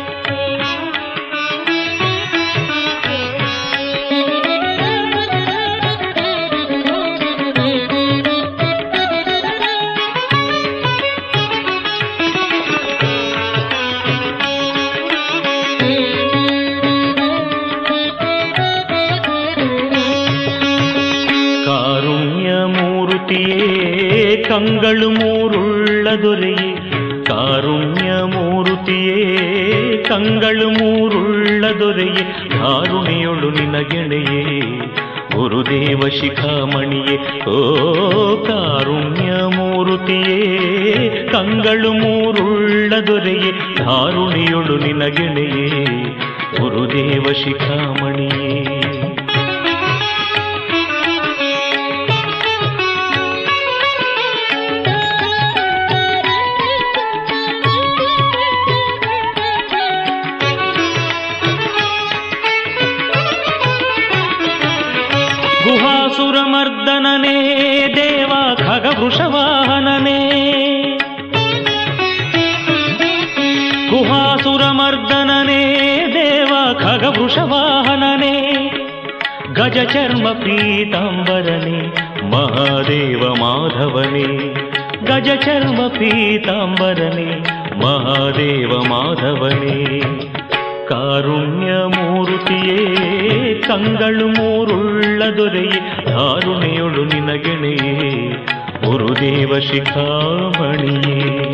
[35.51, 37.55] ಗುರುದೇವ ಶಿಖಾಮಣಿಯೇ ಓ
[38.45, 40.37] ಕಾರುಣ್ಯ ಮೂರುತಿಯೇ
[41.31, 45.67] ಕಂಗಳು ಮೂರುಳ್ಳ ದೊರೆಯೇ ಧಾರುಣಿಯೊಳು ನಿನಗೆಣೆಯೇ
[46.59, 47.25] ಗುರುದೇವ
[79.71, 81.87] ಗಜಚರ್ಮ ಪೀತಾಂಬರನೆ,
[82.31, 84.53] ಮಹಾದೇವ ಮಾಧವನೇ.
[85.03, 87.39] ಗಜಚರ್ಮ ಪೀತಾಂಬರನೆ,
[87.79, 90.01] ಮಹಾದೇವ ಮಾಧವನೇ.
[90.87, 92.95] ಕಾರುಣ್ಯ ಮೂರುತಿಯೇ,
[93.53, 98.29] ಕಂಗಳು ಮೂರುಳ್ಳ ದೊರೆಯೇ, ಧಾರುಣಿಯೊಳು ನಿನಗೆಣೆಯೇ
[98.85, 101.53] ಗುರುದೇವ ಶಿಖಾಮಣಿಯೇ.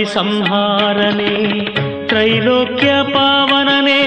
[0.00, 1.68] పావని సంహారనే
[2.08, 4.02] త్రైలోక్య పావననే.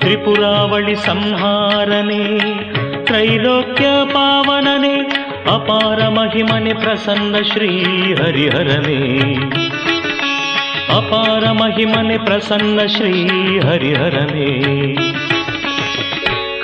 [0.00, 2.38] త్రిపురావళి సంహారనే
[3.06, 5.06] త్రైలోక్య పావననే
[5.50, 9.28] అపార మహిమని ప్రసన్న శ్రీ హరిహరనే
[10.96, 14.50] అపార మహిమని ప్రసన్న శ్రీ హరిహరనే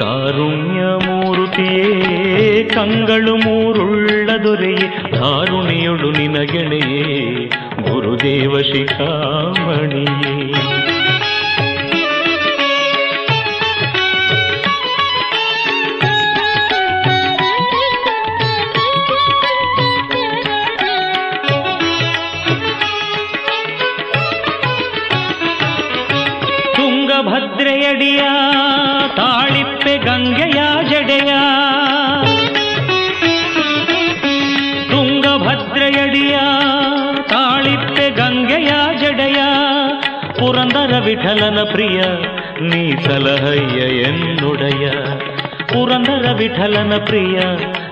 [0.01, 2.16] కారుణ్యమూర్తియే
[2.65, 7.47] ಕಂಗಳು ಮೂರುಳ್ಳ ದೊರೆಯೇ ಧಾರುಣಿಯೊಳು ನಿನಗೆಣೆಯೇ
[7.91, 10.36] ಗುರುದೇವ ಶಿಖಾಮಣಿಯೇ.
[41.07, 41.99] ಪುರಂದರ ವಿಠಲನ ಪ್ರಿಯ
[42.61, 44.85] ನೀ ಸಲಹಯ್ಯ ಎನ್ನುಡಯ
[45.73, 47.37] ಪುರಂದರ ವಿಠಲನ ಪ್ರಿಯ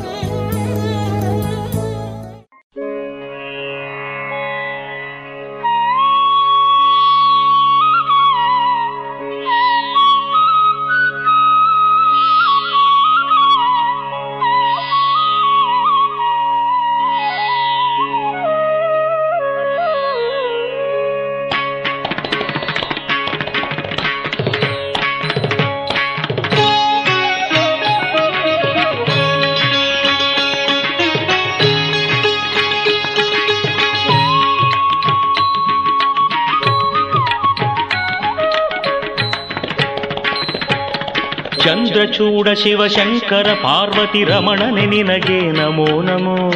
[42.01, 46.51] ಚಂದ್ರಚೂಡ ಶಿವಶಂಕರ ಪಾರ್ವತಿ ರಮಣನೆ ನಿನಗೆ ನಮೋ ನಮೋ.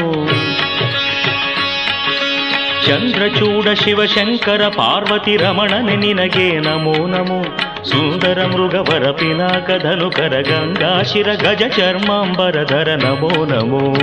[2.86, 7.44] ಚಂದ್ರಚೂಡ ಶಿವಶಂಕರ ಪಾರ್ವತಿ ರಮಣನೆ ನಿನಗೆ ನಮೋ ನಮೋ.
[7.84, 13.96] ಸುಂದರ ಮೃಗವರ ಪಿನಾಕ ಧನುಕರ ಗಂಗಾಶಿರ ಗಜ ಚರ್ಮಾಂಬರಧರ ನಮೋ ನಮೋ.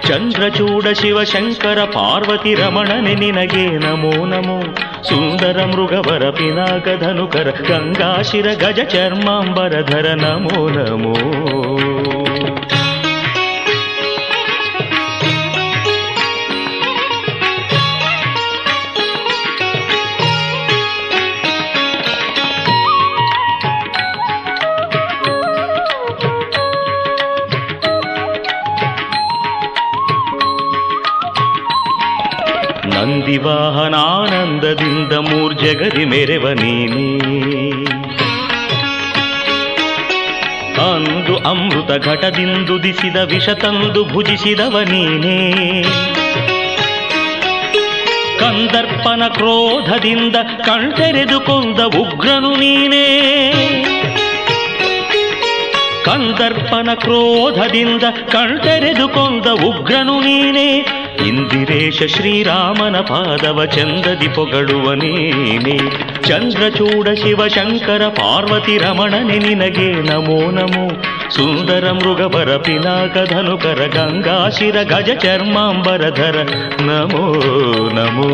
[0.00, 4.87] ಚಂದ್ರಚೂಡ ಶಿವಶಂಕರ ಪಾರ್ವತಿ ರಮಣನೆ ನಿನಗೆ ನಮೋ ನಮೋ.
[5.02, 11.14] ಸುಂದರ ಮೃಗವರ ಪಿನಾಕ ಧನುಕರ ಗಂಗಾಶಿರ ಗಜ ಚರ್ಮಾಂಬರಧರ ನಮೋ ನಮೋ
[34.58, 37.18] ನಂದಿವಾಹನಾನಂದದಿಂದ ಮೂರ್ಜಗರಿ ಮೆರೆವ ನೀನೇ.
[40.80, 45.82] ಅಂದು ಅಮೃತ ಘಟದಿಂದುದಿಸಿದ ವಿಷ ತಂದು ಭುಜಿಸಿದವ ನೀನೇ.
[48.40, 53.20] ಕಂದರ್ಪನ ಕ್ರೋಧದಿಂದ ಕಣ್ತೆರೆದುಕೊಂಡ ಉಗ್ರನು ನೀನೇ.
[56.04, 58.02] ಕಂದರ್ಪನ ಕ್ರೋಧದಿಂದ
[58.32, 60.97] ಕಣ್ತೆರೆದುಕೊಂಡ ಉಗ್ರನು ನೀನೇ.
[61.26, 65.76] ಇಂದಿರೇಶ ಶ್ರೀರಾಮನ ಪಾದವ ಚಂದದಿ ಪೊಗಳುವ ನೀನೆ
[66.28, 70.84] ಚಂದ್ರಚೂಡ ಶಿವಶಂಕರ ಪಾರ್ವತಿ ರಮಣನೆ ನಿನಗೆ ನಮೋ ನಮೋ
[71.30, 76.36] ಸುಂದರ ಮೃಗಬರ ಪಿನಾಕ ಧನುಕರ ಗಂಗಾಶಿರ ಗಜ ಚರ್ಮಾಂಬರಧರ
[76.80, 77.24] ನಮೋ
[77.94, 78.30] ನಮೋ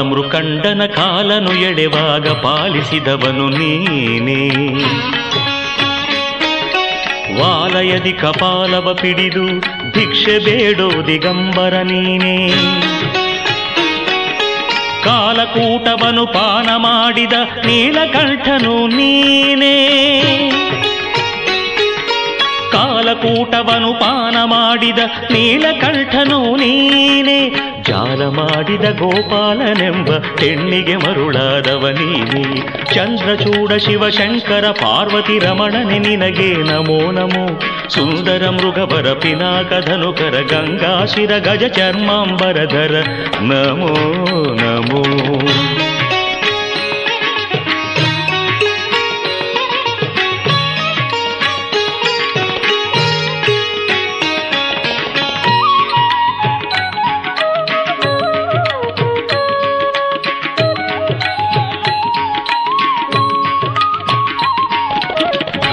[0.00, 4.48] ಬಾಲಮೃಕಂಡನ ಕಾಲನು ಎಡೆವಾಗ ಪಾಲಿಸಿದವನು ನೀನೇ.
[7.40, 9.46] ವಾಲಯದಿ ಕಪಾಲವ ಪಿಡಿದು
[9.92, 12.48] ಭಿಕ್ಷೆ ಬೇಡೋ ದಿಗಂಬರ ನೀನೇ.
[15.04, 17.32] ಕಾಲಕೂಟವನು ಪಾನ ಮಾಡಿದ
[17.66, 19.88] ನೀಲಕಂಠನು ನೀನೇ.
[22.72, 24.98] ಕಾಲಕೂಟವನು ಪಾನ ಮಾಡಿದ
[25.30, 27.69] ನೀಲಕಂಠನು ನೀನೇ.
[27.90, 30.08] ಜಾಲ ಮಾಡಿದ ಗೋಪಾಲನೆಂಬ
[30.40, 32.44] ಹೆಣ್ಣಿಗೆ ಮರುಳಾದವ ನೀನೇ
[32.94, 37.44] ಚಂದ್ರಚೂಡ ಶಿವಶಂಕರ ಪಾರ್ವತಿ ರಮಣನೆ ನಿನಗೆ ನಮೋ ನಮೋ
[37.88, 42.94] ಸುಂದರ ಮೃಗವರ ಪಿನಾಕ ಧನುಕರ ಗಂಗಾಶಿರ ಗಜ ಚರ್ಮಾಂಬರಧರ
[43.42, 43.92] ನಮೋ
[44.60, 45.02] ನಮೋ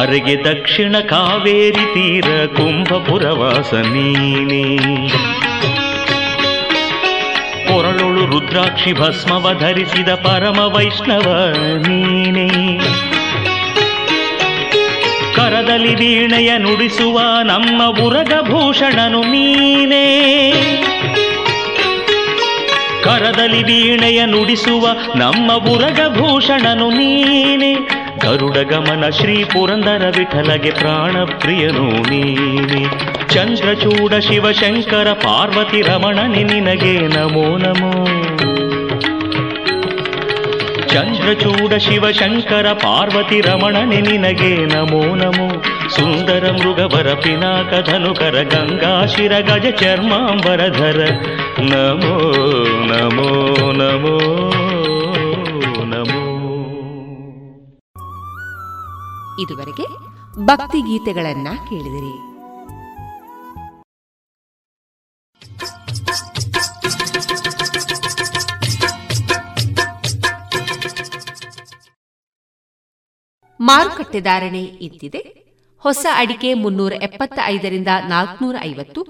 [0.08, 4.78] ಹರಿಗೆ ದಕ್ಷಿಣ ಕಾವೇರಿ ತೀರ ಕುಂಭಪುರವಾಸ ನೀನೇ
[7.68, 11.54] ಕೊರಳೊಳು ರುದ್ರಾಕ್ಷಿ ಭಸ್ಮವ ಧರಿಸಿದ ಪರಮ ವೈಷ್ಣವ
[11.88, 12.78] ನೀನೆ.
[15.36, 20.22] ಕರದಲ್ಲಿ ವೀಣೆಯ ನುಡಿಸುವ ನಮ್ಮ ಉರಗಭೂಷಣನು ನೀನೇ.
[23.04, 27.97] ಕರದಲ್ಲಿ ವೀಣೆಯ ನುಡಿಸುವ ನಮ್ಮ ಉರಗಭೂಷಣನು ನೀನೆ.
[28.24, 32.82] ಗರುಡ ಗಮನ ಶ್ರೀ ಪುರಂದರ ವಿಠಲಗೆ ಪ್ರಾಣ ಪ್ರಿಯನು ನೀನೆ
[33.34, 37.92] ಚಂದ್ರಚೂಡ ಶಿವಶಂಕರ ಪಾರ್ವತಿ ರಮಣನೆ ನಿನಗೆ ನಮೋ ನಮೋ
[40.92, 45.48] ಚಂದ್ರಚೂಡ ಶಿವಶಂಕರ ಪಾರ್ವತಿ ರಮಣನೆ ನಿನಗೆ ನಮೋ ನಮೋ
[45.90, 51.00] ಸುಂದರ ಮೃಗವರ ಪಿನಾಕ ಧನುಕರ ಗಂಗಾಶಿರ ಗಜ ಚರ್ಮಾಂಬರಧರ
[51.72, 52.16] ನಮೋ
[52.92, 53.30] ನಮೋ
[53.74, 54.67] ನಮೋ ನಮೋ
[59.42, 59.86] ಇದುವರೆಗೆ
[60.46, 62.16] ಭಕ್ತಿ ಗೀತೆಗಳನ್ನ ಕೇಳಿದಿರಿ.
[73.60, 75.22] ಮಾರುಕಟ್ಟೆ ಧಾರಣೆ ಇದ್ದಿದೆ
[75.84, 79.02] ಹೊಸ ಅಡಿಕೆ ಮುನ್ನೂರ ಎಪ್ಪತ್ತ ಐದರಿಂದ ನಾಲ್ಕನೂರ ಐವತ್ತು,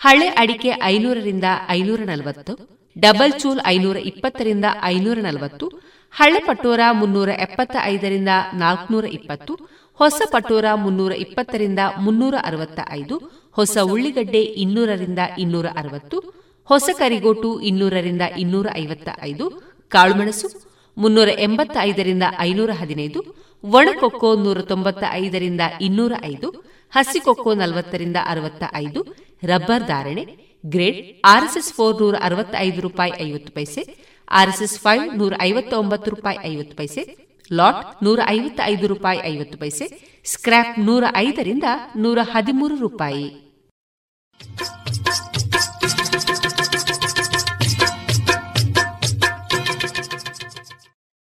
[0.00, 2.54] ಹಳೆ ಅಡಿಕೆ ಐನೂರರಿಂದ ಐನೂರ ನಲವತ್ತು,
[2.98, 5.66] ಡಬಲ್ ಚೂಲ್ ಐನೂರ ಇಪ್ಪತ್ತರಿಂದ ಐನೂರ ನಲವತ್ತು
[6.14, 9.54] ಹಳೆ ಪಟೋರ ಮುನ್ನೂರ ಎಪ್ಪತ್ತ ಐದರಿಂದ ನಾಲ್ಕನೂರ ಇಪ್ಪತ್ತು
[10.00, 13.16] ಹೊಸ ಪಟೋರ ಮುನ್ನೂರ ಇಪ್ಪತ್ತರಿಂದ ಮುನ್ನೂರ ಅರವತ್ತ ಐದು
[13.52, 16.16] ಹೊಸ ಉಳ್ಳಿಗಡ್ಡೆ ಇನ್ನೂರರಿಂದ ಇನ್ನೂರ ಅರವತ್ತು
[16.70, 19.44] ಹೊಸ ಕರಿಗೋಟು ಇನ್ನೂರರಿಂದ ಇನ್ನೂರ ಐವತ್ತ ಐದು
[19.92, 20.48] ಕಾಳುಮೆಣಸು
[20.96, 23.20] ಮುನ್ನೂರ ಎಂಬತ್ತ ಐದರಿಂದ ಐನೂರ ಹದಿನೈದು
[23.64, 26.48] ಒಣಕೊಕ್ಕೋ ನೂರ ತೊಂಬತ್ತ ಐದರಿಂದ ಇನ್ನೂರ ಐದು
[26.92, 29.00] ಹಸಿಕೊಕ್ಕೋ ನಲವತ್ತರಿಂದ ಅರವತ್ತ ಐದು
[29.42, 30.22] ರಬ್ಬರ್ ಧಾರಣೆ,
[30.64, 33.82] ಗ್ರೇಡ್, ಆರ್ಎಸ್ಎಸ್ ಫೋರ್ ನೂರ ಅರವತ್ತೈದು ರೂಪಾಯಿ ಐವತ್ತು ಪೈಸೆ
[34.30, 37.02] ಆರ್ಎಸ್ಎಸ್ ಫೈವ್ ನೂರ ಐವತ್ತೊಂಬತ್ತು ರೂಪಾಯಿ ಐವತ್ತು ಪೈಸೆ,
[37.52, 39.86] ಲಾಟ್ ನೂರ ಐವತ್ತೈದು ರೂಪಾಯಿ ಐವತ್ತು ಪೈಸೆ
[40.24, 41.64] ಸ್ಕ್ರಾಪ್ ನೂರ ಐದರಿಂದ
[41.96, 43.26] ನೂರ ಹದಿಮೂರು ರೂಪಾಯಿ.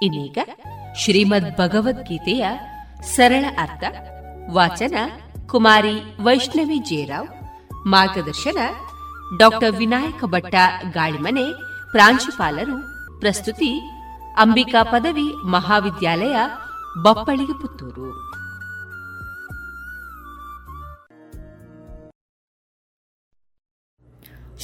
[0.00, 0.38] ಇನ್ನೀಗ
[1.00, 2.44] ಶ್ರೀಮದ್ ಭಗವದ್ಗೀತೆಯ
[3.10, 3.82] ಸರಳ ಅರ್ಥ,
[4.56, 4.96] ವಾಚನ
[5.50, 5.96] ಕುಮಾರಿ
[6.26, 7.28] ವೈಷ್ಣವಿ ಜೇರಾವ್
[7.92, 8.60] ಮಾರ್ಗದರ್ಶನ
[9.40, 10.54] ಡಾಕ್ಟರ್ ವಿನಾಯಕ ಭಟ್ಟ
[10.96, 11.44] ಗಾಳಿಮನೆ,
[11.92, 12.78] ಪ್ರಾಂಶುಪಾಲರು,
[13.20, 13.70] ಪ್ರಸ್ತುತಿ
[14.36, 16.36] ಅಂಬಿಕಾ ಪದವಿ ಮಹಾವಿದ್ಯಾಲಯ
[17.04, 18.08] ಬಪ್ಪಳಿಗೆ ಪುತ್ತೂರು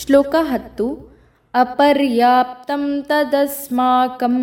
[0.01, 0.87] ಶ್ಲೋಕ ಹತ್ತು,
[1.55, 4.37] ಅಪರ್ಯಾಪ್ತಂ ತದಸ್ಮಾಕಂ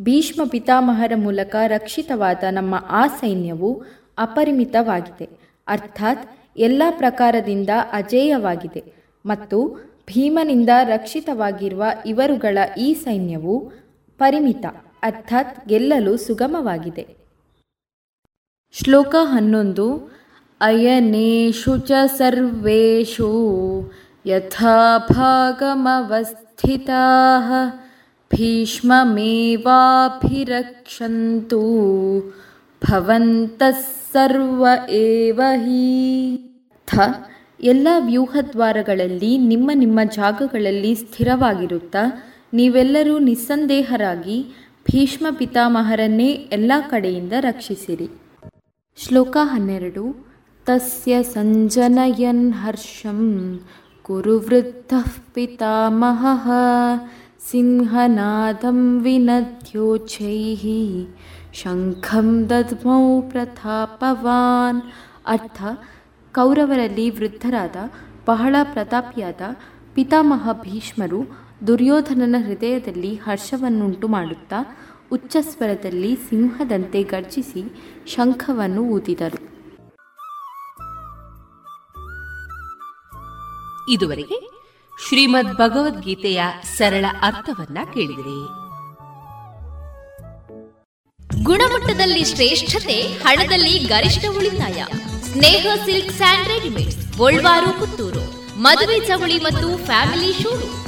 [0.00, 3.84] ಭೀಷ್ಮ ಪಿತಾಮಹರ ಮೂಲಕ ರಕ್ಷಿತವಾದ ನಮ್ಮ ಆ ಸೈನ್ಯವು
[4.18, 5.28] ಅಪರಿಮಿತವಾಗಿದೆ.
[5.68, 8.92] ಅರ್ಥಾತ್, ಎಲ್ಲ ಪ್ರಕಾರದಿಂದ ಅಜೇಯವಾಗಿದೆ
[9.26, 13.72] ಮತ್ತು ಭೀಮನಿಂದ ರಕ್ಷಿತವಾಗಿರುವ ಇವರುಗಳ ಈ ಸೈನ್ಯವು
[14.18, 14.66] ಪರಿಮಿತ.
[15.02, 17.17] ಅರ್ಥಾತ್, ಗೆಲ್ಲಲು ಸುಗಮವಾಗಿದೆ.
[18.72, 20.18] ಶ್ಲೋಕ ಹನ್ನೊಂದು,
[20.60, 23.28] ಅಯನೇಷು ಚ ಸರ್ವೇಷು
[24.26, 26.94] ಯಥಾ ಭಾಗಮವಸ್ಥಿತಾ
[28.36, 29.12] ಭೀಷ್ಮಮೇವಾಭಿರಕ್ಷಂತು
[34.12, 34.66] ಸರ್ವ
[35.54, 36.36] ಹಿ.
[36.86, 36.98] ಥ,
[37.60, 44.44] ಎಲ್ಲ ವ್ಯೂಹದ್ವಾರಗಳಲ್ಲಿ ನಿಮ್ಮ ನಿಮ್ಮ ಜಾಗಗಳಲ್ಲಿ ಸ್ಥಿರವಾಗಿರುತ್ತಾ, ನೀವೆಲ್ಲರೂ ನಿಸ್ಸಂದೇಹರಾಗಿ
[44.92, 48.27] ಭೀಷ್ಮ ಪಿತಾಮಹರನ್ನೇ ಎಲ್ಲ ಕಡೆಯಿಂದ ರಕ್ಷಿಸಿರಿ.
[49.00, 50.26] ಶ್ಲೋಕ ಹನ್ನೆರಡು.
[50.66, 53.20] ತಸ್ಯ ಸಂಜನಯನ್ ಹರ್ಷಂ
[54.02, 54.94] ಕುರು ವೃದ್ಧ
[55.34, 56.50] ಪಿತಾಮಹ
[57.50, 60.64] ಸಿಂಹನಾದಂ ವಿನದ್ಯೋಚ್ಛೈಃ
[61.52, 64.82] ಶಂಖಂ ದದ್ಮೌ ಪ್ರತಾಪವಾನ್.
[65.26, 65.62] ಅರ್ಥ,
[66.34, 67.76] ಕೌರವರಲ್ಲಿ ವೃದ್ಧರಾದ
[68.26, 69.40] ಬಹಳ ಪ್ರತಾಪಿಯಾದ
[69.94, 71.20] ಪಿತಾಮಹ ಭೀಷ್ಮರು
[71.66, 74.78] ದುರ್ಯೋಧನನ ಹೃದಯದಲ್ಲಿ ಹರ್ಷವನ್ನುಂಟು ಮಾಡುತ್ತಾ
[75.12, 77.62] ಉಚ್ಚಸ್ವರದಲ್ಲಿ ಸಿಂಹದಂತೆ ಗರ್ಜಿಸಿ
[78.06, 79.48] ಶಂಖವನ್ನು ಊದಿದರು.
[83.92, 84.48] ಇದುವರೆಗೆ
[85.08, 86.42] ಶ್ರೀಮದ್ ಭಗವದ್ಗೀತೆಯ
[86.76, 88.40] ಸರಳ ಅರ್ಥವನ್ನ ಕೇಳಿದಿರಿ.
[91.44, 94.84] ಗುಣಮಟ್ಟದಲ್ಲಿ ಶ್ರೇಷ್ಠತೆ, ಹಣದಲ್ಲಿ ಗರಿಷ್ಠ ಉಳಿತಾಯ.
[95.32, 98.38] Sneha silk and readymades, Bolwar, Puttur.
[98.62, 100.87] ಮದುವೆ ಚವಳಿ ಮತ್ತು ಫ್ಯಾಮಿಲಿ ಶೋರು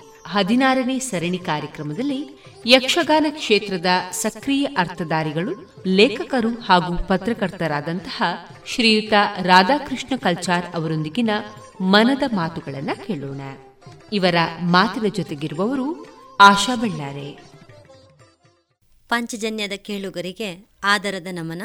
[0.31, 8.23] ಹದಿನಾರನೇ ಸರಣಿ ಕಾರ್ಯಕ್ರಮದಲ್ಲಿ ಯಕ್ಷಗಾನ ಕ್ಷೇತ್ರದ ಸಕ್ರಿಯ ಅರ್ಥಧಾರಿಗಳು, ಲೇಖಕರು ಹಾಗೂ ಪತ್ರಕರ್ತರಾದಂತಹ
[8.67, 11.29] ಶ್ರೀಯುತ ರಾಧಾಕೃಷ್ಣ ಕಲ್ಚಾರ್ ಅವರೊಂದಿಗಿನ
[11.81, 13.41] ಮನದ ಮಾತುಗಳನ್ನು ಕೇಳೋಣ.
[14.13, 16.05] ಇವರ ಮಾತಿನ ಜೊತೆಗಿರುವವರು
[16.41, 17.39] ಆಶಾ ಬಳ್ಳಾರೆ.
[19.09, 21.61] ಪಂಚಜನ್ಯದ ಕೇಳುಗರಿಗೆ ಆದರದ ನಮನ.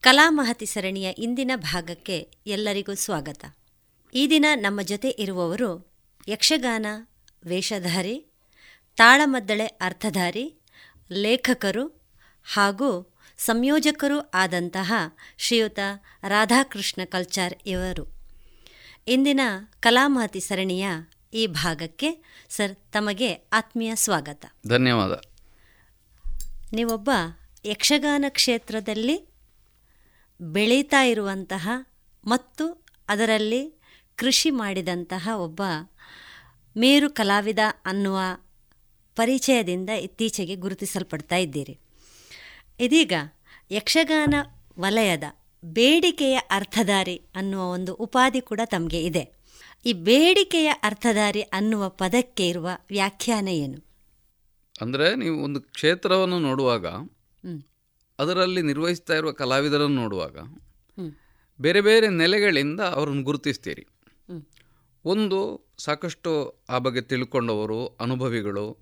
[0.00, 3.44] ಕಲಾಮಹತಿ ಸರಣಿಯ ಇಂದಿನ ಭಾಗಕ್ಕೆ ಎಲ್ಲರಿಗೂ ಸ್ವಾಗತ.
[4.14, 5.92] ಈ ದಿನ ನಮ್ಮ ಜೊತೆ ಇರುವವರು
[6.28, 6.86] ಯಕ್ಷಗಾನ
[7.46, 8.26] ವೇಷಧಾರಿ
[8.96, 10.60] ತಾಳಮದ್ದಳೆ ಅರ್ಥಧಾರಿ
[11.12, 11.88] ಲೇಖಕರು
[12.44, 14.92] ಹಾಗೂ ಸಂಯೋಜಕರು ಆದಂತಹ
[15.38, 15.78] ಶ್ರೀಯುತ
[16.28, 18.20] ರಾಧಾಕೃಷ್ಣ ಕಲ್ಚಾರ್ ಇವರು.
[19.08, 19.40] ಇಂದಿನ
[19.80, 20.88] ಕಲಾಮಹತಿ ಸರಣಿಯ
[21.34, 24.46] ಈ ಭಾಗಕ್ಕೆ ಸರ್ ತಮಗೆ ಆತ್ಮೀಯ ಸ್ವಾಗತ.
[24.66, 25.22] ಧನ್ಯವಾದ.
[26.72, 27.10] ನೀವೊಬ್ಬ
[27.64, 29.28] ಯಕ್ಷಗಾನ ಕ್ಷೇತ್ರದಲ್ಲಿ
[30.40, 31.68] ಬೆಳೀತಾ ಇರುವಂತಹ
[32.26, 33.80] ಮತ್ತು ಅದರಲ್ಲಿ
[34.16, 35.62] ಕೃಷಿ ಮಾಡಿದಂತಹ ಒಬ್ಬ
[36.76, 38.18] ಮೇರು ಕಲಾವಿದ ಅನ್ನುವ
[39.16, 41.74] ಪರಿಚಯದಿಂದ ಇತ್ತೀಚೆಗೆ ಗುರುತಿಸಲ್ಪಡ್ತಾ ಇದ್ದೀರಿ.
[42.80, 43.12] ಇದೀಗ
[43.70, 44.34] ಯಕ್ಷಗಾನ
[44.78, 45.24] ವಲಯದ
[45.62, 49.24] ಬೇಡಿಕೆಯ ಅರ್ಥಧಾರಿ ಅನ್ನುವ ಒಂದು ಉಪಾಧಿ ಕೂಡ ತಮಗೆ ಇದೆ.
[49.86, 53.78] ಈ ಬೇಡಿಕೆಯ ಅರ್ಥಧಾರಿ ಅನ್ನುವ ಪದಕ್ಕೆ ಇರುವ ವ್ಯಾಖ್ಯಾನ ಏನು?
[54.82, 56.86] ಅಂದರೆ ನೀವು ಒಂದು ಕ್ಷೇತ್ರವನ್ನು ನೋಡುವಾಗ
[58.18, 60.38] ಅದರಲ್ಲಿ ನಿರ್ವಹಿಸ್ತಾ ಇರುವ ಕಲಾವಿದರನ್ನು ನೋಡುವಾಗ
[61.58, 63.84] ಬೇರೆ ಬೇರೆ ನೆಲೆಗಳಿಂದ ಅವರನ್ನು ಗುರುತಿಸ್ತೀರಿ.
[65.04, 68.78] ಒಂದು ಸಾಕಷ್ಟು ಆ ಬಗ್ಗೆ ತಿಳ್ಕೊಂಡವರು ಅನುಭವಿಗಳು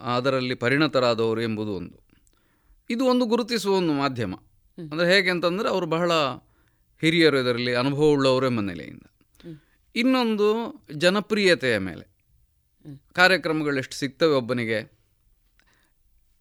[0.00, 2.06] ಅದರಲ್ಲಿ ಪರಿಣತರಾದವರು ಎಂಬುದು ಒಂದು.
[2.90, 4.34] ಇದು ಒಂದು ಗುರುತಿಸುವ ಒಂದು ಮಾಧ್ಯಮ.
[4.78, 6.12] ಅಂದರೆ ಹೇಗೆ ಅಂತಂದರೆ ಅವರು ಬಹಳ
[7.00, 9.02] ಹಿರಿಯರು ಇದರಲ್ಲಿ ಅನುಭವವುಳ್ಳವರು ಎಂಬ ನೆಲೆಯಿಂದ.
[9.96, 12.16] ಇನ್ನೊಂದು ಜನಪ್ರಿಯತೆಯ ಮೇಲೆ.
[13.12, 14.92] ಕಾರ್ಯಕ್ರಮಗಳು ಎಷ್ಟು ಸಿಗ್ತವೆ ಒಬ್ಬನಿಗೆ?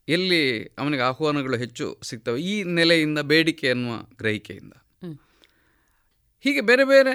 [0.08, 2.42] ಎಲ್ಲಿ ಅವನಿಗೆ ಆಹ್ವಾನಗಳು ಹೆಚ್ಚು ಸಿಗ್ತವೆ?
[2.42, 4.74] ಈ ನೆಲೆಯಿಂದ ಬೇಡಿಕೆ ಅನ್ನುವ ಗ್ರಹಿಕೆಯಿಂದ.
[6.46, 7.14] ಹೀಗೆ ಬೇರೆ ಬೇರೆ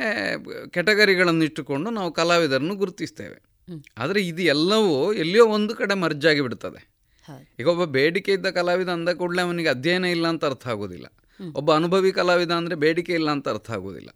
[0.67, 3.39] ಕೆಟಗರಿಗಳನ್ನು ಇಟ್ಟುಕೊಂಡು ನಾವು ಕಲಾವಿದರನ್ನು ಗುರುತಿಸ್ತೇವೆ.
[3.99, 6.81] ಆದರೆ ಇದು ಎಲ್ಲವೂ ಎಲ್ಲಿಯೋ ಒಂದು ಕಡೆ ಮರ್ಜಾಗಿ ಬಿಡ್ತದೆ.
[7.61, 11.07] ಈಗ ಒಬ್ಬ ಬೇಡಿಕೆ ಇದ್ದ ಕಲಾವಿದ ಅಂದ ಕೂಡಲೇ ಅವನಿಗೆ ಅಧ್ಯಯನ ಇಲ್ಲ ಅಂತ ಅರ್ಥ ಆಗೋದಿಲ್ಲ.
[11.55, 14.11] ಒಬ್ಬ ಅನುಭವಿ ಕಲಾವಿದ ಅಂದರೆ ಬೇಡಿಕೆ ಇಲ್ಲ ಅಂತ ಅರ್ಥ ಆಗೋದಿಲ್ಲ.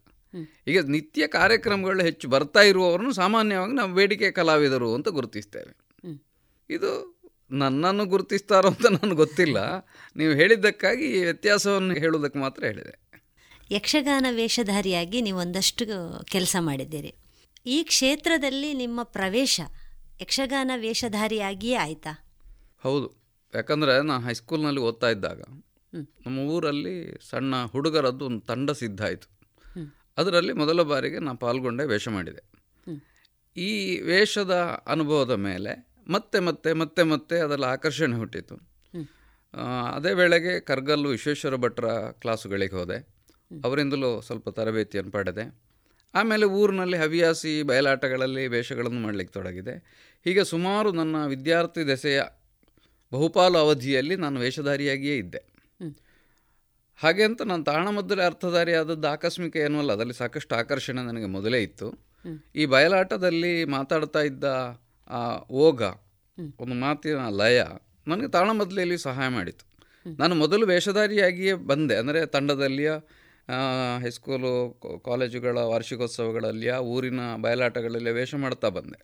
[0.68, 5.72] ಈಗ ನಿತ್ಯ ಕಾರ್ಯಕ್ರಮಗಳು ಹೆಚ್ಚು ಬರ್ತಾ ಇರುವವರನ್ನು ಸಾಮಾನ್ಯವಾಗಿ ನಾವು ಬೇಡಿಕೆ ಕಲಾವಿದರು ಅಂತ ಗುರುತಿಸ್ತೇವೆ.
[6.70, 6.90] ಇದು
[7.50, 9.58] ನನ್ನನ್ನು ಗುರುತಿಸ್ತಾರೋ ಅಂತ ನನಗೆ ಗೊತ್ತಿಲ್ಲ.
[10.16, 12.94] ನೀವು ಹೇಳಿದ್ದಕ್ಕಾಗಿ ಈ ವ್ಯತ್ಯಾಸವನ್ನು ಹೇಳೋದಕ್ಕೆ ಮಾತ್ರ ಹೇಳಿದೆ.
[13.70, 15.86] ಯಕ್ಷಗಾನ ವೇಷಧಾರಿಯಾಗಿ ನೀವು ಒಂದಷ್ಟು
[16.24, 17.14] ಕೆಲಸ ಮಾಡಿದ್ದೀರಿ.
[17.66, 19.60] ಈ ಕ್ಷೇತ್ರದಲ್ಲಿ ನಿಮ್ಮ ಪ್ರವೇಶ
[20.20, 22.32] ಯಕ್ಷಗಾನ ವೇಷಧಾರಿಯಾಗಿಯೇ ಆಯಿತಾ?
[22.82, 23.24] ಹೌದು.
[23.54, 25.42] ಯಾಕಂದರೆ ನಾನು ಹೈಸ್ಕೂಲ್ನಲ್ಲಿ ಓದ್ತಾ ಇದ್ದಾಗ
[26.26, 29.28] ನಮ್ಮ ಊರಲ್ಲಿ ಸಣ್ಣ ಹುಡುಗರದ್ದು ಒಂದು ತಂಡ ಸಿದ್ಧ ಆಯಿತು.
[30.16, 32.42] ಅದರಲ್ಲಿ ಮೊದಲ ಬಾರಿಗೆ ನಾನು ಪಾಲ್ಗೊಂಡೆ ವೇಷ ಮಾಡಿದೆ.
[33.56, 38.54] ಈ ವೇಷದ ಅನುಭವದ ಮೇಲೆ ಮತ್ತೆ ಮತ್ತೆ ಮತ್ತೆ ಮತ್ತೆ ಅದರಲ್ಲಿ ಆಕರ್ಷಣೆ ಹುಟ್ಟಿತು.
[39.94, 43.13] ಅದೇ ವೇಳೆಗೆ ಕರ್ಗಲ್ಲು ವಿಶ್ವೇಶ್ವರ ಭಟ್ರ ಕ್ಲಾಸುಗಳಿಗೆ ಹೋದೆ.
[43.50, 45.44] ಅವರಿಂದಲೂ ಸ್ವಲ್ಪ ತರಬೇತಿಯನ್ನು ಪಡೆದೆ.
[46.14, 49.74] ಆಮೇಲೆ ಊರಿನಲ್ಲಿ ಹವ್ಯಾಸಿ ಬಯಲಾಟಗಳಲ್ಲಿ ವೇಷಗಳನ್ನು ಮಾಡಲಿಕ್ಕೆ ತೊಡಗಿದೆ.
[50.26, 52.20] ಹೀಗೆ ಸುಮಾರು ನನ್ನ ವಿದ್ಯಾರ್ಥಿ ದೆಸೆಯ
[53.12, 55.40] ಬಹುಪಾಲು ಅವಧಿಯಲ್ಲಿ ನಾನು ವೇಷಧಾರಿಯಾಗಿಯೇ ಇದ್ದೆ.
[56.96, 61.88] ಹಾಗೆ ಅಂತ ನಾನು ತಾಣಮದ್ದಲೆ ಅರ್ಥಧಾರಿ ಆದದ್ದು ಆಕಸ್ಮಿಕ ಏನೂ ಅಲ್ಲ ಅದರಲ್ಲಿ ಸಾಕಷ್ಟು ಆಕರ್ಷಣೆ ನನಗೆ ಮೊದಲೇ ಇತ್ತು.
[62.54, 64.44] ಈ ಬಯಲಾಟದಲ್ಲಿ ಮಾತಾಡ್ತಾ ಇದ್ದ
[65.10, 65.82] ಆ ಓಗ
[66.60, 67.62] ಒಂದು ಮಾತಿನ ಲಯ
[68.06, 69.64] ನನಗೆ ತಾಣಮದ್ಲೆಯಲ್ಲಿ ಸಹಾಯ ಮಾಡಿತು.
[70.06, 72.92] ನಾನು ಮೊದಲು ವೇಷಧಾರಿಯಾಗಿಯೇ ಬಂದೆ ಅಂದರೆ ತಂಡದಲ್ಲಿಯ
[74.02, 78.98] ಹೈಸ್ಕೂಲು ಕಾಲೇಜುಗಳ ಕಾಲೇಜುಗಳ ವಾರ್ಷಿಕೋತ್ಸವಗಳಲ್ಲಿಯ ಊರಿನ ಬಯಲಾಟಗಳಲ್ಲಿ ವೇಷ ಮಾಡ್ತಾ ಬಂದೆ.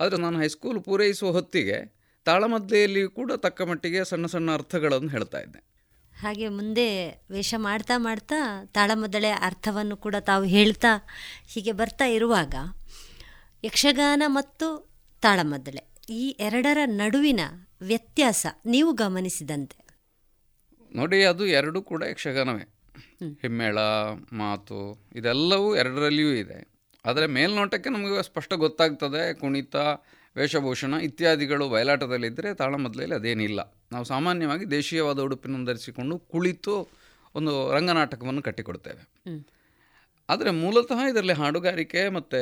[0.00, 1.78] ಆದರೆ ನಾನು ಹೈಸ್ಕೂಲ್ ಪೂರೈಸುವ ಹೊತ್ತಿಗೆ
[2.24, 5.76] ತಾಳಮದ್ದೆಯಲ್ಲಿ ಕೂಡ ತಕ್ಕ ಮಟ್ಟಿಗೆ ಸಣ್ಣ ಸಣ್ಣ ಅರ್ಥಗಳನ್ನು ಹೇಳ್ತಾ ಇದ್ದೆ.
[6.16, 10.88] ಹಾಗೆ ಮುಂದೆ ವೇಷ ಮಾಡ್ತಾ ಮಾಡ್ತಾ ತಾಳಮದ್ದಳೆ ಅರ್ಥವನ್ನು ಕೂಡ ತಾವು ಹೇಳ್ತಾ
[11.46, 12.54] ಹೀಗೆ ಬರ್ತಾ ಇರುವಾಗ
[13.64, 14.92] ಯಕ್ಷಗಾನ ಮತ್ತು
[15.22, 17.40] ತಾಳಮದ್ದಳೆ ಈ ಎರಡರ ನಡುವಿನ
[17.80, 19.78] ವ್ಯತ್ಯಾಸ ನೀವು ಗಮನಿಸಿದಂತೆ.
[20.94, 22.75] ನೋಡಿ ಅದು ಎರಡೂ ಕೂಡ ಯಕ್ಷಗಾನವೇ.
[23.20, 23.78] ಹಿಮ್ಮೇಳ
[24.32, 26.58] ಮಾತು ಇದೆಲ್ಲವೂ ಎರಡರಲ್ಲಿಯೂ ಇದೆ.
[27.04, 29.76] ಆದರೆ ಮೇಲ್ನೋಟಕ್ಕೆ ನಮಗೆ ಸ್ಪಷ್ಟ ಗೊತ್ತಾಗ್ತದೆ ಕುಣಿತ
[30.36, 33.60] ವೇಷಭೂಷಣ ಇತ್ಯಾದಿಗಳು ಬಯಲಾಟದಲ್ಲಿದ್ದರೆ ತಾಳಮದ್ದಲೆಯಲ್ಲಿ ಅದೇನಿಲ್ಲ.
[33.92, 36.88] ನಾವು ಸಾಮಾನ್ಯವಾಗಿ ದೇಶೀಯವಾದ ಉಡುಪಿನ ಧರಿಸಿಕೊಂಡು ಕುಳಿತು
[37.34, 39.02] ಒಂದು ರಂಗನಾಟಕವನ್ನು ಕಟ್ಟಿಕೊಡ್ತೇವೆ.
[40.28, 42.40] ಆದರೆ ಮೂಲತಃ ಇದರಲ್ಲಿ ಹಾಡುಗಾರಿಕೆ ಮತ್ತು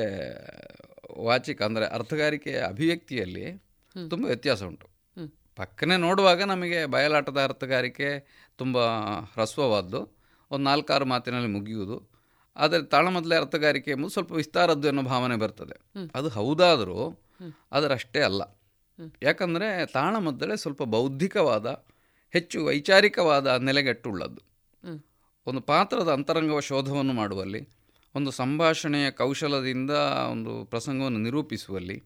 [1.23, 3.47] ವಾಚಿಕ ಅಂದರೆ ಅರ್ಥಗಾರಿಕೆಯ ಅಭಿವ್ಯಕ್ತಿಯಲ್ಲಿ
[4.11, 4.87] ತುಂಬ ವ್ಯತ್ಯಾಸ ಉಂಟು.
[5.57, 8.09] ಪಕ್ಕನೆ ನೋಡುವಾಗ ನಮಗೆ ಬಯಲಾಟದ ಅರ್ಥಗಾರಿಕೆ
[8.57, 8.79] ತುಂಬ
[9.35, 10.24] ಹ್ರಸ್ವವಾದ್ದು.
[10.55, 11.97] ಒಂದು ನಾಲ್ಕಾರು ಮಾತಿನಲ್ಲಿ ಮುಗಿಯುವುದು.
[12.57, 15.77] ಆದರೆ ತಾಳಮದ್ದಲೆ ಅರ್ಥಗಾರಿಕೆ ಎಂಬುದು ಸ್ವಲ್ಪ ವಿಸ್ತಾರದ್ದು ಅನ್ನೋ ಭಾವನೆ ಬರ್ತದೆ.
[16.15, 16.99] ಅದು ಹೌದಾದರೂ
[17.73, 18.43] ಅದರಷ್ಟೇ ಅಲ್ಲ.
[19.23, 21.67] ಯಾಕಂದರೆ ತಾಳಮದ್ದಳೆ ಸ್ವಲ್ಪ ಬೌದ್ಧಿಕವಾದ
[22.33, 24.43] ಹೆಚ್ಚು ವೈಚಾರಿಕವಾದ ನೆಲೆಗೆಟ್ಟುಳ್ಳದ್ದು.
[25.47, 27.69] ಒಂದು ಪಾತ್ರದ ಅಂತರಂಗವ ಶೋಧವನ್ನು ಮಾಡುವಲ್ಲಿ
[28.15, 29.91] ಒಂದು ಸಂಭಾಷಣೆಯ ಕೌಶಲದಿಂದ
[30.31, 32.05] ಒಂದು ಪ್ರಸಂಗವನ್ನು ನಿರೂಪಿಸುವಲ್ಲಿ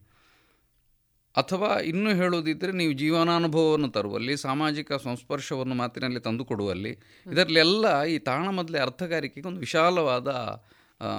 [1.35, 6.89] ಅಥವಾ ಇನ್ನೂ ಹೇಳುವುದಿದ್ದರೆ ನೀವು ಜೀವನಾನುಭವವನ್ನು ತರುವಲ್ಲಿ ಸಾಮಾಜಿಕ ಸಂಸ್ಪರ್ಶವನ್ನು ಮಾತಿನಲ್ಲಿ ತಂದುಕೊಡುವಲ್ಲಿ
[7.31, 10.61] ಇದರಲ್ಲೆಲ್ಲ ಈ ತಾಳಮದ್ದಲೆ ಅರ್ಥಗಾರಿಕೆಗೆ ಒಂದು ವಿಶಾಲವಾದ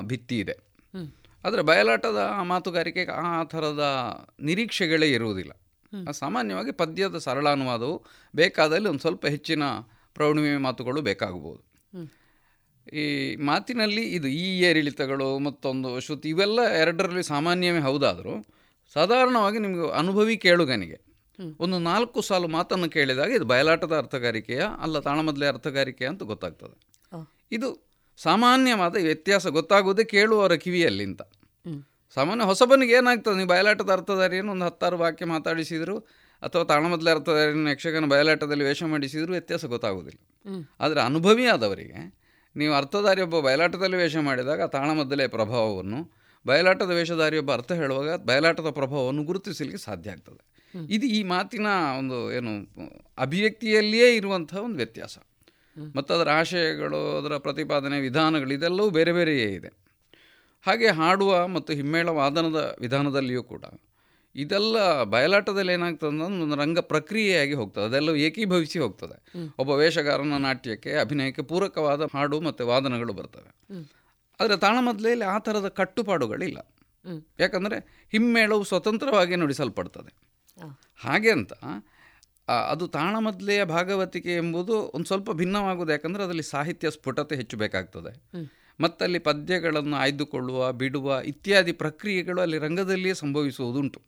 [0.01, 0.57] ಭಿತ್ತಿ ಇದೆ.
[1.45, 3.85] ಆದರೆ ಬಯಲಾಟದ ಮಾತುಗಾರಿಕೆ ಮಾತುಗಾರಿಕೆಗೆ ಆ ಥರದ
[4.41, 5.53] ನಿರೀಕ್ಷೆಗಳೇ ಇರುವುದಿಲ್ಲ.
[6.11, 8.05] ಸಾಮಾನ್ಯವಾಗಿ ಪದ್ಯದ ಸರಳಾನುವಾದವು
[8.37, 9.63] ಬೇಕಾದಲ್ಲಿ ಒಂದು ಸ್ವಲ್ಪ ಹೆಚ್ಚಿನ
[10.15, 11.61] ಪ್ರೌಢಿಮೆ ಮಾತುಗಳು ಬೇಕಾಗಬಹುದು.
[12.93, 18.60] ಈ ಮಾತಿನಲ್ಲಿ ಇದು ಈ ಏರಿಳಿತಗಳು ಮತ್ತೊಂದು ಶ್ರುತಿ ಇವೆಲ್ಲ ಎರಡರಲ್ಲಿ ಸಾಮಾನ್ಯವೇ ಹೌದಾದರೂ.
[18.95, 20.99] ಸಾಧಾರಣವಾಗಿ ನಿಮಗೆ ಅನುಭವಿ ಕೇಳುಗನಿಗೆ
[21.61, 26.77] ಒಂದು ನಾಲ್ಕು ಸಾಲು ಮಾತನ್ನು ಕೇಳಿದಾಗ ಇದು ಬಯಲಾಟದ ಅರ್ಥಗಾರಿಕೆಯ ಅಲ್ಲ ತಾಣಮದ್ಲೆ ಅರ್ಥಗಾರಿಕೆಯ ಅಂತ ಗೊತ್ತಾಗ್ತದೆ.
[27.53, 27.69] ಇದು
[28.17, 31.23] ಸಾಮಾನ್ಯವಾದ ವ್ಯತ್ಯಾಸ ಗೊತ್ತಾಗುವುದೇ ಕೇಳುವವರ ಕಿವಿಯಲ್ಲಿ ಅಂತ
[32.15, 33.37] ಸಾಮಾನ್ಯ ಹೊಸಬನಿಗೆ ಏನಾಗ್ತದೆ?
[33.37, 35.99] ನೀವು ಬಯಲಾಟದ ಅರ್ಥಧಾರಿಯನ್ನು ಒಂದು ಹತ್ತಾರು ವಾಕ್ಯ ಮಾತಾಡಿಸಿದ್ರು
[36.43, 40.21] ಅಥವಾ ತಾಣಮದ್ಲೆ ಅರ್ಥಧಾರಿಯನ್ನು ಯಕ್ಷಗಾನ ಬಯಲಾಟದಲ್ಲಿ ವೇಷ ಮಾಡಿಸಿದ್ರು ವ್ಯತ್ಯಾಸ ಗೊತ್ತಾಗುವುದಿಲ್ಲ
[40.81, 42.01] ಆದರೆ ಅನುಭವಿ ಆದವರಿಗೆ
[42.57, 49.25] ನೀವು ಅರ್ಥಧಾರಿ ಒಬ್ಬ ಬಯಲಾಟದಲ್ಲಿ ವೇಷ ಮಾಡಿದಾಗ ಆ ತಾಳಮದ್ದಲೆ ಪ್ರಭಾವವನ್ನು ಬಯಲಾಟದ ವೇಷಧಾರಿಯೊಬ್ಬ ಅರ್ಥ ಹೇಳುವಾಗ ಬಯಲಾಟದ ಪ್ರಭಾವವನ್ನು
[49.25, 50.61] ಗುರುತಿಸಲಿಕ್ಕೆ ಸಾಧ್ಯ ಆಗ್ತದೆ.
[50.91, 51.67] ಇದು ಈ ಮಾತಿನ
[51.99, 52.51] ಒಂದು ಏನು
[53.19, 55.19] ಅಭಿವ್ಯಕ್ತಿಯಲ್ಲಿಯೇ ಇರುವಂತಹ ಒಂದು ವ್ಯತ್ಯಾಸ.
[55.97, 59.73] ಮತ್ತು ಅದರ ಆಶಯಗಳು, ಅದರ ಪ್ರತಿಪಾದನೆ ವಿಧಾನಗಳು ಇದೆಲ್ಲವೂ ಬೇರೆ ಬೇರೆಯೇ ಇದೆ.
[60.67, 63.65] ಹಾಗೆ ಹಾಡುವ ಮತ್ತು ಹಿಮ್ಮೇಳ ವಾದನದ ವಿಧಾನದಲ್ಲಿಯೂ ಕೂಡ
[64.37, 67.85] ಇದೆಲ್ಲ ಬಯಲಾಟದಲ್ಲಿ ಏನಾಗ್ತದೆ ಅಂದ್ರೆ ಒಂದು ರಂಗ ಪ್ರಕ್ರಿಯೆಯಾಗಿ ಹೋಗ್ತದೆ.
[67.85, 69.33] ಅದೆಲ್ಲ ಏಕೀಭವಿಸಿ ಹೋಗ್ತದೆ.
[69.59, 73.75] ಒಬ್ಬ ವೇಷಗಾರನ ನಾಟ್ಯಕ್ಕೆ, ಅಭಿನಯಕ್ಕೆ ಪೂರಕವಾದ ಹಾಡು ಮತ್ತು ವಾದನಗಳು ಬರ್ತವೆ.
[74.41, 76.59] ಆದರೆ ತಾಳಮದ್ಲೆಯಲ್ಲಿ ಆ ಥರದ ಕಟ್ಟುಪಾಡುಗಳಿಲ್ಲ.
[77.41, 77.77] ಯಾಕಂದರೆ
[78.13, 80.13] ಹಿಮ್ಮೇಳವು ಸ್ವತಂತ್ರವಾಗಿ ನುಡಿಸಲ್ಪಡ್ತದೆ.
[81.05, 81.53] ಹಾಗೆ ಅಂತ
[82.71, 85.93] ಅದು ತಾಳಮದ್ಲೆಯ ಭಾಗವತಿಕೆ ಎಂಬುದು ಒಂದು ಸ್ವಲ್ಪ ಭಿನ್ನವಾಗುವುದು.
[85.93, 88.13] ಯಾಕಂದರೆ ಅದರಲ್ಲಿ ಸಾಹಿತ್ಯ ಸ್ಫುಟತೆ ಹೆಚ್ಚು ಬೇಕಾಗ್ತದೆ.
[88.81, 94.01] ಮತ್ತಲ್ಲಿ ಪದ್ಯಗಳನ್ನು ಆಯ್ದುಕೊಳ್ಳುವ ಬಿಡುವ ಇತ್ಯಾದಿ ಪ್ರಕ್ರಿಯೆಗಳು ಅಲ್ಲಿ ರಂಗದಲ್ಲಿಯೇ ಸಂಭವಿಸುವುದುಂಟು.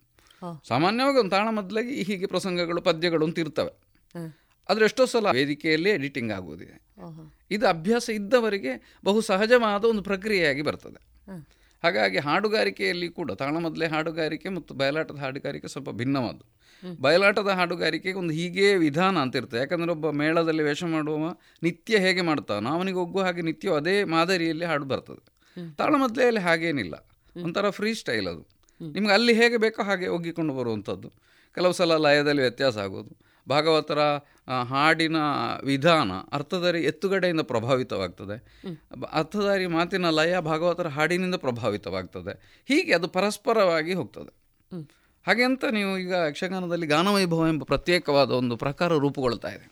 [0.68, 3.72] ಸಾಮಾನ್ಯವಾಗಿ ಒಂದು ತಾಳಮದ್ಲೆಗೆ ಹೀಗೆ ಪ್ರಸಂಗಗಳು ಪದ್ಯಗಳು ಅಂತ ಇರ್ತವೆ.
[4.68, 6.76] ಆದರೆ ಎಷ್ಟೋ ಸಲ ವೇದಿಕೆಯಲ್ಲೇ ಎಡಿಟಿಂಗ್ ಆಗುವುದಿದೆ
[7.50, 11.00] ಇದು ಅಭ್ಯಾಸ ಇದ್ದವರಿಗೆ ಬಹು ಸಹಜವಾದ ಒಂದು ಪ್ರಕ್ರಿಯೆಯಾಗಿ ಬರ್ತದೆ.
[11.84, 16.44] ಹಾಗಾಗಿ ಹಾಡುಗಾರಿಕೆಯಲ್ಲಿ ಕೂಡ ತಾಳಮದ್ಲೆ ಹಾಡುಗಾರಿಕೆ ಮತ್ತು ಬಯಲಾಟದ ಹಾಡುಗಾರಿಕೆ ಸ್ವಲ್ಪ ಭಿನ್ನವಾದ್ದು.
[17.00, 22.70] ಬಯಲಾಟದ ಹಾಡುಗಾರಿಕೆಗೆ ಒಂದು ಹೀಗೆ ವಿಧಾನ ಅಂತ ಇರ್ತದೆ ಯಾಕಂದರೆ ಒಬ್ಬ ಮೇಳದಲ್ಲಿ ವೇಷ ಮಾಡುವ ನಿತ್ಯ ಹೇಗೆ ಮಾಡ್ತಾನೋ
[22.70, 25.22] ಅವನಿಗೆ ಒಗ್ಗುವ ಹಾಗೆ ನಿತ್ಯ ಅದೇ ಮಾದರಿಯಲ್ಲಿ ಹಾಡು ಬರ್ತದೆ.
[25.76, 26.94] ತಾಳಮದ್ಲೆಯಲ್ಲಿ ಹಾಗೇನಿಲ್ಲ.
[27.44, 28.42] ಒಂಥರ ಫ್ರೀ ಸ್ಟೈಲ್ ಅದು.
[28.92, 31.12] ನಿಮ್ಗೆ ಅಲ್ಲಿ ಹೇಗೆ ಬೇಕೋ ಹಾಗೆ ಒಗ್ಗಿಕೊಂಡು ಬರುವಂಥದ್ದು.
[31.54, 33.32] ಕೆಲವು ಸಲ ಲಯದಲ್ಲಿ ವ್ಯತ್ಯಾಸ ಆಗೋದು.
[33.49, 33.99] ಭಾಗವತರ
[34.68, 35.16] ಹಾಡಿನ
[35.64, 38.36] ವಿಧಾನ ಅರ್ಥಧಾರಿ ಎತ್ತುಗಡೆಯಿಂದ ಪ್ರಭಾವಿತವಾಗ್ತದೆ.
[39.12, 42.64] ಅರ್ಥಧಾರಿ ಮಾತಿನ ಲಯ ಭಾಗವತರ ಹಾಡಿನಿಂದ ಪ್ರಭಾವಿತವಾಗ್ತದೆ.
[42.68, 44.32] ಹೀಗೆ ಅದು ಪರಸ್ಪರವಾಗಿ ಹೋಗ್ತದೆ.
[45.26, 49.66] ಹಾಗೆ ಅಂತ ನೀವು ಈಗ ಯಕ್ಷಗಾನದಲ್ಲಿ ಗಾನವೈಭವ ಎಂಬ ಪ್ರತ್ಯೇಕವಾದ ಒಂದು ಪ್ರಕಾರ ರೂಪುಗೊಳ್ತಾ ಇದೆ.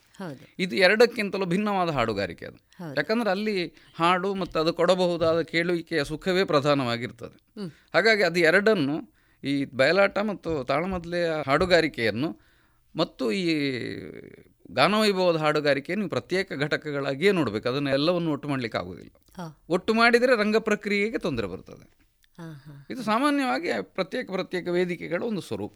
[0.59, 2.59] ಇದು ಎರಡಕ್ಕಿಂತಲೂ ಭಿನ್ನವಾದ ಹಾಡುಗಾರಿಕೆ ಅದು.
[2.97, 3.65] ಯಾಕಂದ್ರೆ ಅಲ್ಲಿ
[3.95, 7.59] ಹಾಡು ಮತ್ತು ಅದು ಕೊಡಬಹುದಾದ ಕೇಳುವಿಕೆಯ ಸುಖವೇ ಪ್ರಧಾನವಾಗಿರ್ತದೆ.
[7.93, 9.13] ಹಾಗಾಗಿ ಅದು ಎರಡನ್ನು
[9.43, 12.50] ಈ ಬಯಲಾಟ ಮತ್ತು ತಾಳಮದ್ಲೆಯ ಹಾಡುಗಾರಿಕೆಯನ್ನು
[12.95, 13.45] ಮತ್ತು ಈ
[14.71, 17.65] ಗಾನವೈಭವದ ಹಾಡುಗಾರಿಕೆ ನೀವು ಪ್ರತ್ಯೇಕ ಘಟಕಗಳಾಗಿಯೇ ನೋಡಬೇಕು.
[17.69, 19.11] ಅದನ್ನು ಎಲ್ಲವನ್ನು ಒಟ್ಟು ಮಾಡಲಿಕ್ಕೆ ಆಗೋದಿಲ್ಲ
[19.69, 21.85] ಒಟ್ಟು ಮಾಡಿದರೆ ರಂಗ ಪ್ರಕ್ರಿಯೆಗೆ ತೊಂದರೆ ಬರ್ತದೆ.
[22.89, 25.75] ಇದು ಸಾಮಾನ್ಯವಾಗಿ ಪ್ರತ್ಯೇಕ ಪ್ರತ್ಯೇಕ ವೇದಿಕೆಗಳ ಒಂದು ಸ್ವರೂಪ.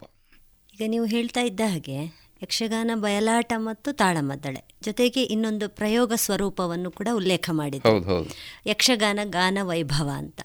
[0.74, 1.98] ಈಗ ನೀವು ಹೇಳ್ತಾ ಇದ್ದ ಹಾಗೆ
[2.42, 7.92] ಯಕ್ಷಗಾನ ಬಯಲಾಟ ಮತ್ತು ತಾಳಮದ್ದಳೆ ಜೊತೆಗೆ ಇನ್ನೊಂದು ಪ್ರಯೋಗ ಸ್ವರೂಪವನ್ನು ಕೂಡ ಉಲ್ಲೇಖ ಮಾಡಿದೆ
[8.66, 10.40] ಯಕ್ಷಗಾನ ಗಾನ ವೈಭವ ಅಂತ.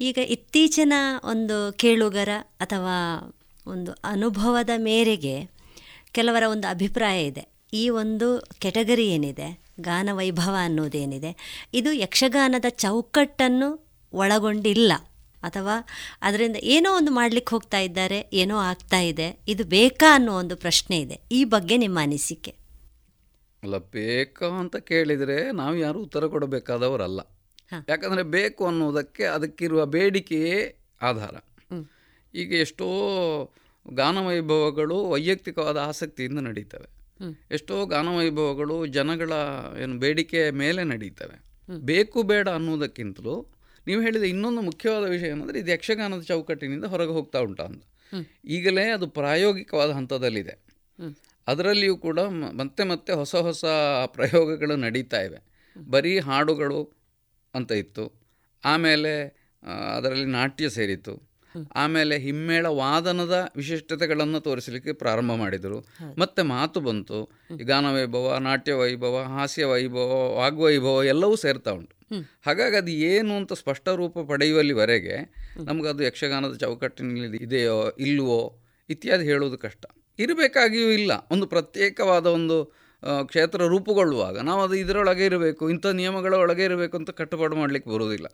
[0.00, 0.94] ಈಗ ಇತ್ತೀಚಿನ
[1.24, 2.96] ಒಂದು ಕೇಳುಗರ ಅಥವಾ
[3.68, 5.34] ಒಂದು ಅನುಭವದ ಮೇರೆಗೆ
[6.12, 7.44] ಕೆಲವರ ಒಂದು ಅಭಿಪ್ರಾಯ ಇದೆ.
[7.72, 9.60] ಈ ಒಂದು ಕೆಟಗರಿ ಏನಿದೆ?
[9.80, 11.64] ಗಾನ ವೈಭವ ಅನ್ನೋದೇನಿದೆ?
[11.74, 14.92] ಇದು ಯಕ್ಷಗಾನದ ಚೌಕಟ್ಟನ್ನು ಒಳಗೊಂಡಿಲ್ಲ.
[15.42, 15.74] ಅಥವಾ
[16.22, 21.20] ಅದರಿಂದ ಏನೋ ಒಂದು ಮಾಡಲಿಕ್ಕೆ ಹೋಗ್ತಾ ಇದ್ದಾರೆ ಏನೋ ಆಗ್ತಾ ಇದೆ ಇದು ಬೇಕಾ ಅನ್ನೋ ಒಂದು ಪ್ರಶ್ನೆ ಇದೆ.
[21.32, 22.54] ಈ ಬಗ್ಗೆ ನಿಮ್ಮ ಅನಿಸಿಕೆ?
[23.62, 27.20] ಅಲ್ಲ ಬೇಕಾ ಅಂತ ಕೇಳಿದರೆ ನಾವು ಯಾರು ಉತ್ತರ ಕೊಡಬೇಕಾದವರಲ್ಲ.
[27.88, 31.34] ಯಾಕಂದರೆ ಬೇಕು ಅನ್ನೋದಕ್ಕೆ ಅದಕ್ಕಿರುವ ಬೇಡಿಕೆಯೇ ಆಧಾರ.
[32.34, 32.86] ಈಗ ಎಷ್ಟೋ
[33.94, 36.98] ಗಾನವೈಭವಗಳು ವೈಯಕ್ತಿಕವಾದ ಆಸಕ್ತಿಯಿಂದ ನಡೀತವೆ.
[37.50, 39.32] ಎಷ್ಟೋ ಗಾನವೈಭವಗಳು ಜನಗಳ
[39.82, 41.40] ಏನು ಬೇಡಿಕೆಯ ಮೇಲೆ ನಡೀತವೆ.
[41.78, 43.46] ಬೇಕು ಬೇಡ ಅನ್ನೋದಕ್ಕಿಂತಲೂ
[43.86, 47.84] ನೀವು ಹೇಳಿದ ಇನ್ನೊಂದು ಮುಖ್ಯವಾದ ವಿಷಯ ಏನಂದರೆ ಇದು ಯಕ್ಷಗಾನದ ಚೌಕಟ್ಟಿನಿಂದ ಹೊರಗೆ ಹೋಗ್ತಾ ಉಂಟಾ ಅಂತ.
[48.44, 50.58] ಈಗಲೇ ಅದು ಪ್ರಾಯೋಗಿಕವಾದ ಹಂತದಲ್ಲಿದೆ.
[51.46, 53.64] ಅದರಲ್ಲಿಯೂ ಕೂಡ ಮತ್ತೆ ಮತ್ತೆ ಹೊಸ ಹೊಸ
[54.06, 55.38] ಪ್ರಯೋಗಗಳು ನಡೀತಾ ಇವೆ.
[55.88, 56.92] ಬರೀ ಹಾಡುಗಳು
[57.54, 58.12] ಅಂತ ಇತ್ತು.
[58.64, 59.12] ಆಮೇಲೆ
[59.96, 61.27] ಅದರಲ್ಲಿ ನಾಟ್ಯ ಸೇರಿತು
[61.74, 65.86] ಆಮೇಲೆ ಹಿಮ್ಮೇಳ ವಾದನದ ವಿಶಿಷ್ಟತೆಗಳನ್ನು ತೋರಿಸಲಿಕ್ಕೆ ಪ್ರಾರಂಭ ಮಾಡಿದರು.
[66.18, 67.24] ಮತ್ತೆ ಮಾತು ಬಂತು.
[67.56, 71.98] ಗಾನ ಗಾನವೈಭವ ನಾಟ್ಯ ವೈಭವ ಹಾಸ್ಯ ವೈಭವ ವಾಗ್ವೈಭವ ಎಲ್ಲವೂ ಸೇರ್ತಾ ಉಂಟು.
[72.46, 75.34] ಹಾಗಾಗಿ ಅದು ಏನು ಅಂತ ಸ್ಪಷ್ಟ ರೂಪ ಪಡೆಯುವಲ್ಲಿವರೆಗೆ
[75.64, 79.86] ನಮಗದು ಯಕ್ಷಗಾನದ ಚೌಕಟ್ಟಿನಲ್ಲಿ ಇದೆಯೋ ಇಲ್ವೋ ಇತ್ಯಾದಿ ಹೇಳುವುದು ಕಷ್ಟ.
[80.18, 81.12] ಇರಬೇಕಾಗಿಯೂ ಇಲ್ಲ.
[81.30, 82.64] ಒಂದು ಪ್ರತ್ಯೇಕವಾದ ಒಂದು
[83.24, 88.26] ಕ್ಷೇತ್ರ ರೂಪುಗೊಳ್ಳುವಾಗ ನಾವು ಅದು ಇದರೊಳಗೆ ಇರಬೇಕು ಇಂಥ ನಿಯಮಗಳ ಒಳಗೆ ಇರಬೇಕು ಅಂತ ಕಟ್ಟುಪಾಡು ಮಾಡಲಿಕ್ಕೆ ಬರುವುದಿಲ್ಲ.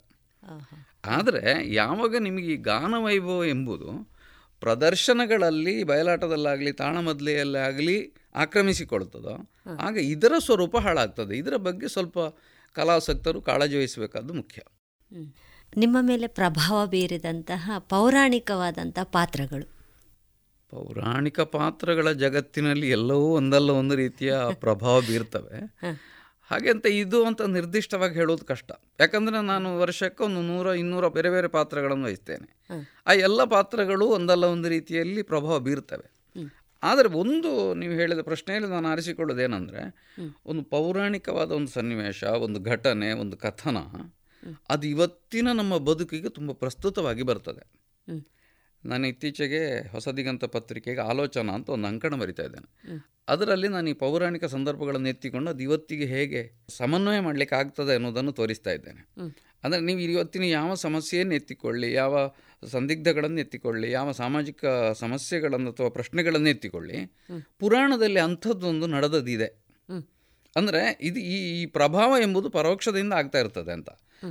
[1.04, 4.14] ಆದರೆ ಯಾವಾಗ ನಿಮಗೆ ಈ ಗಾನವೈಭವ ಎಂಬುದು
[4.60, 9.50] ಪ್ರದರ್ಶನಗಳಲ್ಲಿ ಬಯಲಾಟದಲ್ಲಾಗಲಿ ತಾಣಮದ್ಲೆಯಲ್ಲಾಗಲಿ ಆಕ್ರಮಿಸಿಕೊಳ್ತದೋ
[9.80, 11.36] ಆಗ ಇದರ ಸ್ವರೂಪ ಹಾಳಾಗ್ತದೆ.
[11.36, 12.18] ಇದರ ಬಗ್ಗೆ ಸ್ವಲ್ಪ
[12.72, 14.62] ಕಲಾಸಕ್ತರು ಕಾಳಜಿ ವಹಿಸಬೇಕಾದ್ದು ಮುಖ್ಯ.
[15.76, 19.74] ನಿಮ್ಮ ಮೇಲೆ ಪ್ರಭಾವ ಬೀರಿದಂತಹ ಪೌರಾಣಿಕವಾದಂಥ ಪಾತ್ರಗಳು.
[20.70, 25.60] ಪೌರಾಣಿಕ ಪಾತ್ರಗಳ ಜಗತ್ತಿನಲ್ಲಿ ಎಲ್ಲವೂ ಒಂದಲ್ಲ ಒಂದು ರೀತಿಯ ಪ್ರಭಾವ ಬೀರ್ತವೆ.
[26.50, 28.72] ಹಾಗೆ ಅಂತ ಇದು ಅಂತ ನಿರ್ದಿಷ್ಟವಾಗಿ ಹೇಳೋದು ಕಷ್ಟ.
[29.00, 32.48] ಯಾಕಂದರೆ ನಾನು ವರ್ಷಕ್ಕೆ ಒಂದು ನೂರ ಇನ್ನೂರ ಬೇರೆ ಬೇರೆ ಪಾತ್ರಗಳನ್ನು ವಹಿಸ್ತೇನೆ.
[33.06, 36.14] ಆ ಎಲ್ಲ ಪಾತ್ರಗಳು ಒಂದಲ್ಲ ಒಂದು ರೀತಿಯಲ್ಲಿ ಪ್ರಭಾವ ಬೀರ್ತವೆ.
[36.82, 39.82] ಆದರೆ ಒಂದು ನೀವು ಹೇಳಿದ ಪ್ರಶ್ನೆಯಲ್ಲಿ ನಾನು ಆರಿಸಿಕೊಳ್ಳೋದೇನೆಂದರೆ
[40.46, 43.76] ಒಂದು ಪೌರಾಣಿಕವಾದ ಒಂದು ಸನ್ನಿವೇಶ ಒಂದು ಘಟನೆ ಒಂದು ಕಥನ
[44.68, 47.84] ಅದು ಇವತ್ತಿನ ನಮ್ಮ ಬದುಕಿಗೆ ತುಂಬ ಪ್ರಸ್ತುತವಾಗಿ ಬರ್ತದೆ.
[48.84, 52.68] ನಾನು ಇತ್ತೀಚೆಗೆ ಹೊಸದಿಗಂತ ಪತ್ರಿಕೆಗೆ ಆಲೋಚನಾ ಅಂತ ಒಂದು ಅಂಕಣ ಬರಿತಾ ಇದ್ದೇನೆ.
[53.28, 59.02] ಅದರಲ್ಲಿ ನಾನು ಈ ಪೌರಾಣಿಕ ಸಂದರ್ಭಗಳನ್ನು ಎತ್ತಿಕೊಂಡು ಅದು ಇವತ್ತಿಗೆ ಹೇಗೆ ಸಮನ್ವಯ ಮಾಡಲಿಕ್ಕೆ ಆಗ್ತದೆ ಅನ್ನೋದನ್ನು ತೋರಿಸ್ತಾ ಇದ್ದೇನೆ.
[59.64, 62.14] ಅಂದರೆ ನೀವು ಇವತ್ತಿನ ಯಾವ ಸಮಸ್ಯೆಯನ್ನು ಎತ್ತಿಕೊಳ್ಳಿ ಯಾವ
[62.62, 66.98] ಸಂದಿಗ್ಧಗಳನ್ನು ಎತ್ತಿಕೊಳ್ಳಿ ಯಾವ ಸಾಮಾಜಿಕ ಸಮಸ್ಯೆಗಳನ್ನು ಅಥವಾ ಪ್ರಶ್ನೆಗಳನ್ನು ಎತ್ತಿಕೊಳ್ಳಿ
[67.58, 69.48] ಪುರಾಣದಲ್ಲಿ ಅಂಥದ್ದೊಂದು ನಡೆದದಿದೆ.
[70.56, 73.90] ಅಂದರೆ ಇದು ಈ ಈ ಪ್ರಭಾವ ಎಂಬುದು ಪರೋಕ್ಷದಿಂದ ಆಗ್ತಾ ಇರ್ತದೆ ಅಂತ.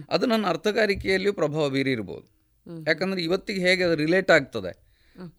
[0.09, 2.27] ಅದು ನನ್ನ ಅರ್ಥಗಾರಿಕೆಯಲ್ಲಿಯೂ ಪ್ರಭಾವ ಬೀರಿರ್ಬೋದು.
[2.87, 4.83] ಯಾಕಂದರೆ ಇವತ್ತಿಗೆ ಹೇಗೆ ಅದು ರಿಲೇಟ್ ಆಗ್ತದೆ.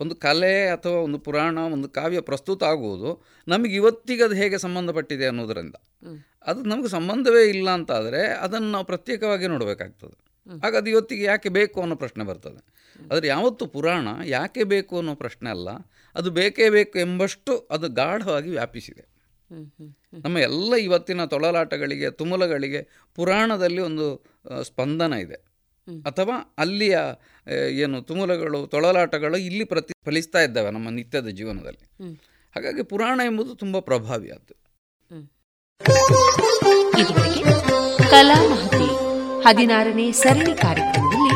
[0.00, 5.74] ಒಂದು ಕಲೆ ಅಥವಾ ಒಂದು ಪುರಾಣ ಒಂದು ಕಾವ್ಯ ಪ್ರಸ್ತುತ ಆಗುವುದು ನಮಗೆ ಇವತ್ತಿಗೆ ಅದು ಹೇಗೆ ಸಂಬಂಧಪಟ್ಟಿದೆ ಅನ್ನೋದರಿಂದ.
[6.46, 10.24] ಅದು ನಮಗೆ ಸಂಬಂಧವೇ ಇಲ್ಲ ಅಂತಾದರೆ ಅದನ್ನು ನಾವು ಪ್ರತ್ಯೇಕವಾಗಿ ನೋಡಬೇಕಾಗ್ತದೆ.
[10.66, 12.74] ಆಗ ಅದು ಇವತ್ತಿಗೆ ಯಾಕೆ ಬೇಕು ಅನ್ನೋ ಪ್ರಶ್ನೆ ಬರ್ತದೆ.
[13.12, 15.68] ಆದರೆ ಯಾವತ್ತು ಪುರಾಣ ಯಾಕೆ ಬೇಕು ಅನ್ನೋ ಪ್ರಶ್ನೆ ಅಲ್ಲ
[16.14, 19.14] ಅದು ಬೇಕೇ ಬೇಕು ಎಂಬಷ್ಟು ಅದು ಗಾಢವಾಗಿ ವ್ಯಾಪಿಸಿದೆ.
[20.12, 24.24] ನಮ್ಮ ಎಲ್ಲ ಇವತ್ತಿನ ತೊಳಲಾಟಗಳಿಗೆ ತುಮಲಗಳಿಗೆ ಪುರಾಣದಲ್ಲಿ ಒಂದು
[24.62, 25.53] ಸ್ಪಂದನ ಇದೆ.
[25.88, 26.98] ಅಥವಾ ಅಲ್ಲಿಯ
[27.70, 31.84] ಏನು ತುಮುಲಗಳು ತೊಳಲಾಟಗಳು ಇಲ್ಲಿ ಪ್ರತಿಫಲಿಸ್ತಾ ಇದ್ದಾವೆ ನಮ್ಮ ನಿತ್ಯದ ಜೀವನದಲ್ಲಿ.
[32.54, 34.54] ಹಾಗಾಗಿ ಪುರಾಣ ಎಂಬುದು ತುಂಬ ಪ್ರಭಾವಿಯಾದ್ದು
[38.10, 38.86] ಕಲಾ ಮಹತಿ
[39.44, 41.34] ಹದಿನಾರನೇ ಸರಣಿ ಕಾರ್ಯಕ್ರಮದಲ್ಲಿ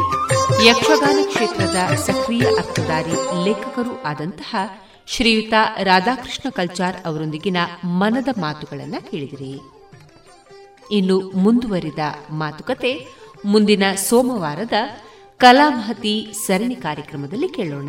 [0.68, 4.56] ಯಕ್ಷಗಾನ ಕ್ಷೇತ್ರದ ಸಕ್ರಿಯ ಅರ್ಥಧಾರಿ ಲೇಖಕರು ಆದಂತಹ
[5.06, 9.52] ಶ್ರೀಯುತ ರಾಧಾಕೃಷ್ಣ ಕಲ್ಚಾರ್ ಅವರೊಂದಿಗಿನ ಮನದ ಮಾತುಗಳನ್ನು ಕೇಳಿದಿರಿ.
[10.90, 11.98] ಇನ್ನು ಮುಂದುವರಿದ
[12.30, 12.92] ಮಾತುಕತೆ
[13.44, 14.72] ಮುಂದಿನ ಸೋಮವಾರದ
[15.38, 17.88] ಕಲಾಮಹತಿ ಸರಣಿ ಕಾರ್ಯಕ್ರಮದಲ್ಲಿ ಕೇಳೋಣ.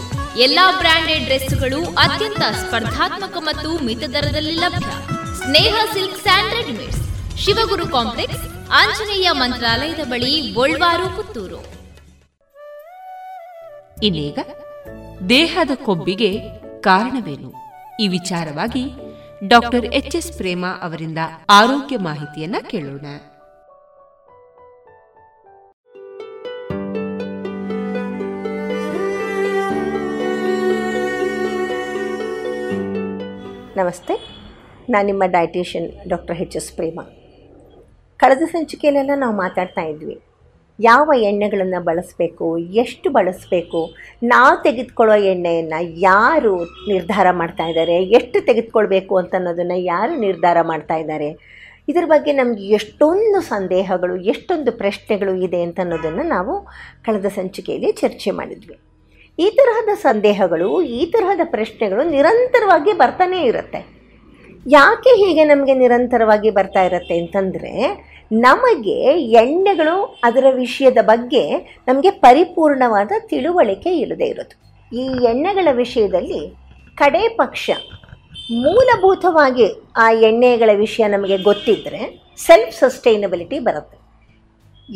[0.37, 4.87] ಎಲ್ಲಾ ಬ್ರಾಂಡೆಡ್ ಡ್ರೆಸ್ಗಳು ಅತ್ಯಂತ ಸ್ಪರ್ಧಾತ್ಮಕ ಮತ್ತು ಮಿತ ದರದಲ್ಲಿ ಲಭ್ಯ.
[5.33, 7.37] Sneha silk and readymades.
[7.37, 11.65] Shivaguru complex, Anjaneya ಮಂತ್ರಾಲಯದ ಬಳಿ ಗೋಳ್ವಾರು ಪುತ್ತೂರು.
[14.03, 14.39] ಇನ್ನೀಗ
[15.29, 16.39] ದೇಹದ ಕೊಬ್ಬಿಗೆ
[16.81, 17.53] ಕಾರಣವೇನು?
[17.99, 18.83] ಈ ವಿಚಾರವಾಗಿ
[19.47, 21.17] ಡಾಕ್ಟರ್ ಎಚ್ ಎಸ್ ಪ್ರೇಮ ಅವರಿಂದ
[21.49, 23.05] ಆರೋಗ್ಯ ಮಾಹಿತಿಯನ್ನ ಕೇಳೋಣ.
[33.79, 34.13] ನಮಸ್ತೆ.
[34.89, 36.99] ನಾನು ನಿಮ್ಮ dietician doctor H S Prema.
[38.21, 40.15] ಕಳೆದ ಸಂಚಿಕೆಯಲ್ಲೆಲ್ಲ ನಾವು ಮಾತಾಡ್ತಾ ಇದ್ವಿ.
[40.79, 43.81] ಯಾವ ಎಣ್ಣೆಗಳನ್ನು ಬಳಸಬೇಕು, ಎಷ್ಟು ಬಳಸಬೇಕು,
[44.23, 51.31] ನಾವು ತೆಗೆದುಕೊಳ್ಳೋ ಎಣ್ಣೆಯನ್ನು ಯಾರು ನಿರ್ಧಾರ ಮಾಡ್ತಾ ಇದ್ದಾರೆ ಎಷ್ಟು ತೆಗೆದುಕೊಳ್ಬೇಕು ಅಂತ ಅನ್ನೋದನ್ನು ಯಾರು ನಿರ್ಧಾರ ಮಾಡ್ತಾ ಇದ್ದಾರೆ
[51.87, 56.55] ಇದ್ರ ಬಗ್ಗೆ ನಮಗೆ ಎಷ್ಟೊಂದು ಸಂದೇಹಗಳು, ಎಷ್ಟೊಂದು ಪ್ರಶ್ನೆಗಳು ಇದೆ ಅಂತ ಅನ್ನೋದನ್ನು ನಾವು
[57.03, 58.77] ಕಳೆದ ಸಂಚಿಕೆಯಲ್ಲಿ ಚರ್ಚೆ ಮಾಡಿದ್ವಿ.
[59.39, 64.01] ಈ ತರಹದ ಸಂದೇಹಗಳು, ಈ ತರಹದ ಪ್ರಶ್ನೆಗಳು ನಿರಂತರವಾಗಿ ಬರ್ತಾನೇ ಇರುತ್ತೆ.
[64.67, 68.01] ಯಾಕೆ ಹೀಗೆ ನಮಗೆ ನಿರಂತರವಾಗಿ ಬರ್ತಾ ಇರುತ್ತೆ ಅಂತಂದರೆ,
[68.31, 71.57] ನಮಗೆ ಎಣ್ಣೆಗಳು ಅದರ ವಿಷಯದ ಬಗ್ಗೆ
[71.87, 74.55] ನಮಗೆ ಪರಿಪೂರ್ಣವಾದ ತಿಳುವಳಿಕೆ ಇಲ್ಲದೆ ಇರೋದು.
[74.95, 76.55] ಈ ಎಣ್ಣೆಗಳ ವಿಷಯದಲ್ಲಿ
[76.97, 77.69] ಕಡೇ ಪಕ್ಷ
[78.51, 79.67] ಮೂಲಭೂತವಾಗಿ
[79.97, 84.00] ಆ ಎಣ್ಣೆಗಳ ವಿಷಯ ನಮಗೆ ಗೊತ್ತಿದ್ದರೆ ಸೆಲ್ಫ್ ಸಸ್ಟೈನಬಿಲಿಟಿ ಬರುತ್ತೆ.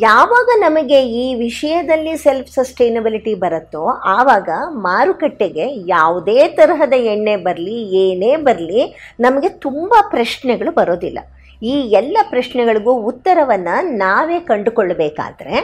[0.04, 3.82] ಯಾವಾಗ ನಮಗೆ ಈ ವಿಷಯದಲ್ಲಿ ಸೆಲ್ಫ್ ಸಸ್ಟೈನಬಿಲಿಟಿ ಬರುತ್ತೋ
[4.14, 4.48] ಆವಾಗ
[4.86, 8.82] ಮಾರುಕಟ್ಟೆಗೆ ಯಾವುದೇ ತರಹದ ಎಣ್ಣೆ ಬರಲಿ, ಏನೇ ಬರಲಿ
[9.20, 11.18] ನಮಗೆ ತುಂಬ ಪ್ರಶ್ನೆಗಳು ಬರೋದಿಲ್ಲ.
[11.62, 15.54] ಈ ಎಲ್ಲ ಪ್ರಶ್ನೆಗಳಿಗೂ ಉತ್ತರವನ್ನು ನಾವೇ ಕಂಡುಕೊಳ್ಳಬೇಕಾದ್ರೆ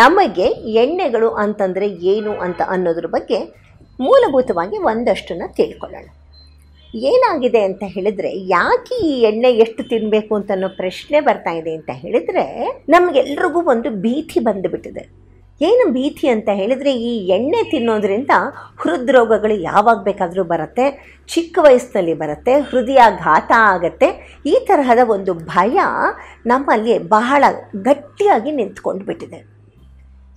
[0.00, 0.48] ನಮಗೆ
[0.84, 3.40] ಎಣ್ಣೆಗಳು ಅಂತಂದರೆ ಏನು ಅಂತ ಅನ್ನೋದ್ರ ಬಗ್ಗೆ
[4.00, 6.06] ಮೂಲಭೂತವಾಗಿ ಒಂದಷ್ಟನ್ನು ತಿಳ್ಕೊಳ್ಳೋಣ.
[6.94, 12.44] ಏನಾಗಿದೆ ಅಂತ ಹೇಳಿದ್ರೆ, ಯಾಕೆ ಈ ಎಣ್ಣೆ ಎಷ್ಟು ತಿನ್ನಬೇಕು ಅಂತ ಅನ್ನೋ ಪ್ರಶ್ನೆ ಬರ್ತಾ ಇದೆ ಅಂತ ಹೇಳಿದ್ರೆ,
[12.88, 15.24] ನಮಗೆಲ್ರಿಗೂ ಒಂದು ಭೀತಿ ಬಂದುಬಿಟ್ಟಿದೆ.
[15.62, 18.30] ಏನು ಭೀತಿ ಅಂತ ಹೇಳಿದರೆ, ಈ ಎಣ್ಣೆ ತಿನ್ನೋದ್ರಿಂದ
[18.78, 25.78] ಹೃದ್ರೋಗಗಳು ಯಾವಾಗ ಬೇಕಾದರೂ ಬರುತ್ತೆ, ಚಿಕ್ಕ ವಯಸ್ಸಿನಲ್ಲಿ ಬರುತ್ತೆ, ಹೃದಯಾಘಾತ ಆಗತ್ತೆ, ಈ ತರಹದ ಒಂದು ಭಯ
[26.46, 29.53] ನಮ್ಮಲ್ಲಿ ಬಹಳ ಗಟ್ಟಿಯಾಗಿ ನಿಂತ್ಕೊಂಡು ಬಿಟ್ಟಿದೆ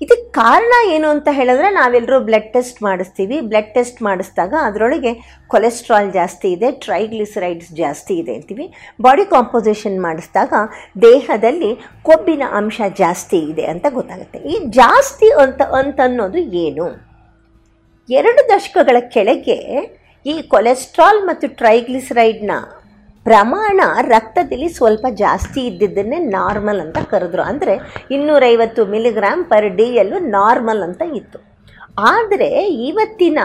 [0.01, 3.37] ಇದಕ್ಕೆ ಕಾರಣ ಏನು ಅಂತ ಹೇಳಿದ್ರೆ ನಾವೆಲ್ಲರೂ ಬ್ಲಡ್ ಟೆಸ್ಟ್ ಮಾಡಿಸ್ತೀವಿ.
[3.51, 5.11] ಬ್ಲಡ್ ಟೆಸ್ಟ್ ಮಾಡಿಸಿದಾಗ ಅದರೊಳಗೆ
[5.53, 8.65] ಕೊಲೆಸ್ಟ್ರಾಲ್ ಜಾಸ್ತಿ ಇದೆ ಟ್ರೈಗ್ಲಿಸರೈಡ್ಸ್ ಜಾಸ್ತಿ ಇದೆ ಅಂತೀವಿ.
[9.01, 10.53] ಬಾಡಿ ಕಾಂಪೋಸಿಷನ್ ಮಾಡಿಸಿದಾಗ
[11.01, 11.71] ದೇಹದಲ್ಲಿ
[12.09, 14.41] ಕೊಬ್ಬಿನ ಅಂಶ ಜಾಸ್ತಿ ಇದೆ ಅಂತ ಗೊತ್ತಾಗುತ್ತೆ.
[14.53, 16.87] ಈ ಜಾಸ್ತಿ ಅಂತ ಅಂತ ಅನ್ನೋದು ಏನು?
[18.09, 19.59] ಎರಡು ದಶಕಗಳ ಕೆಳಗೆ
[20.25, 22.51] ಈ ಕೊಲೆಸ್ಟ್ರಾಲ್ ಮತ್ತು ಟ್ರೈಗ್ಲಿಸರೈಡ್ನ
[23.27, 23.79] ಪ್ರಮಾಣ
[24.13, 27.41] ರಕ್ತದಲ್ಲಿ ಸ್ವಲ್ಪ ಜಾಸ್ತಿ ಇದ್ದಿದ್ದನ್ನೇ ನಾರ್ಮಲ್ ಅಂತ ಕರೆದ್ರು.
[27.41, 27.73] ಅಂದರೆ
[28.11, 31.39] ಇನ್ನೂರೈವತ್ತು ಮಿಲಿಗ್ರಾಮ್ ಪರ್ ಡೇಯಲ್ಲೂ ನಾರ್ಮಲ್ ಅಂತ ಇತ್ತು.
[31.97, 32.49] ಆದರೆ
[32.87, 33.39] ಇವತ್ತಿನ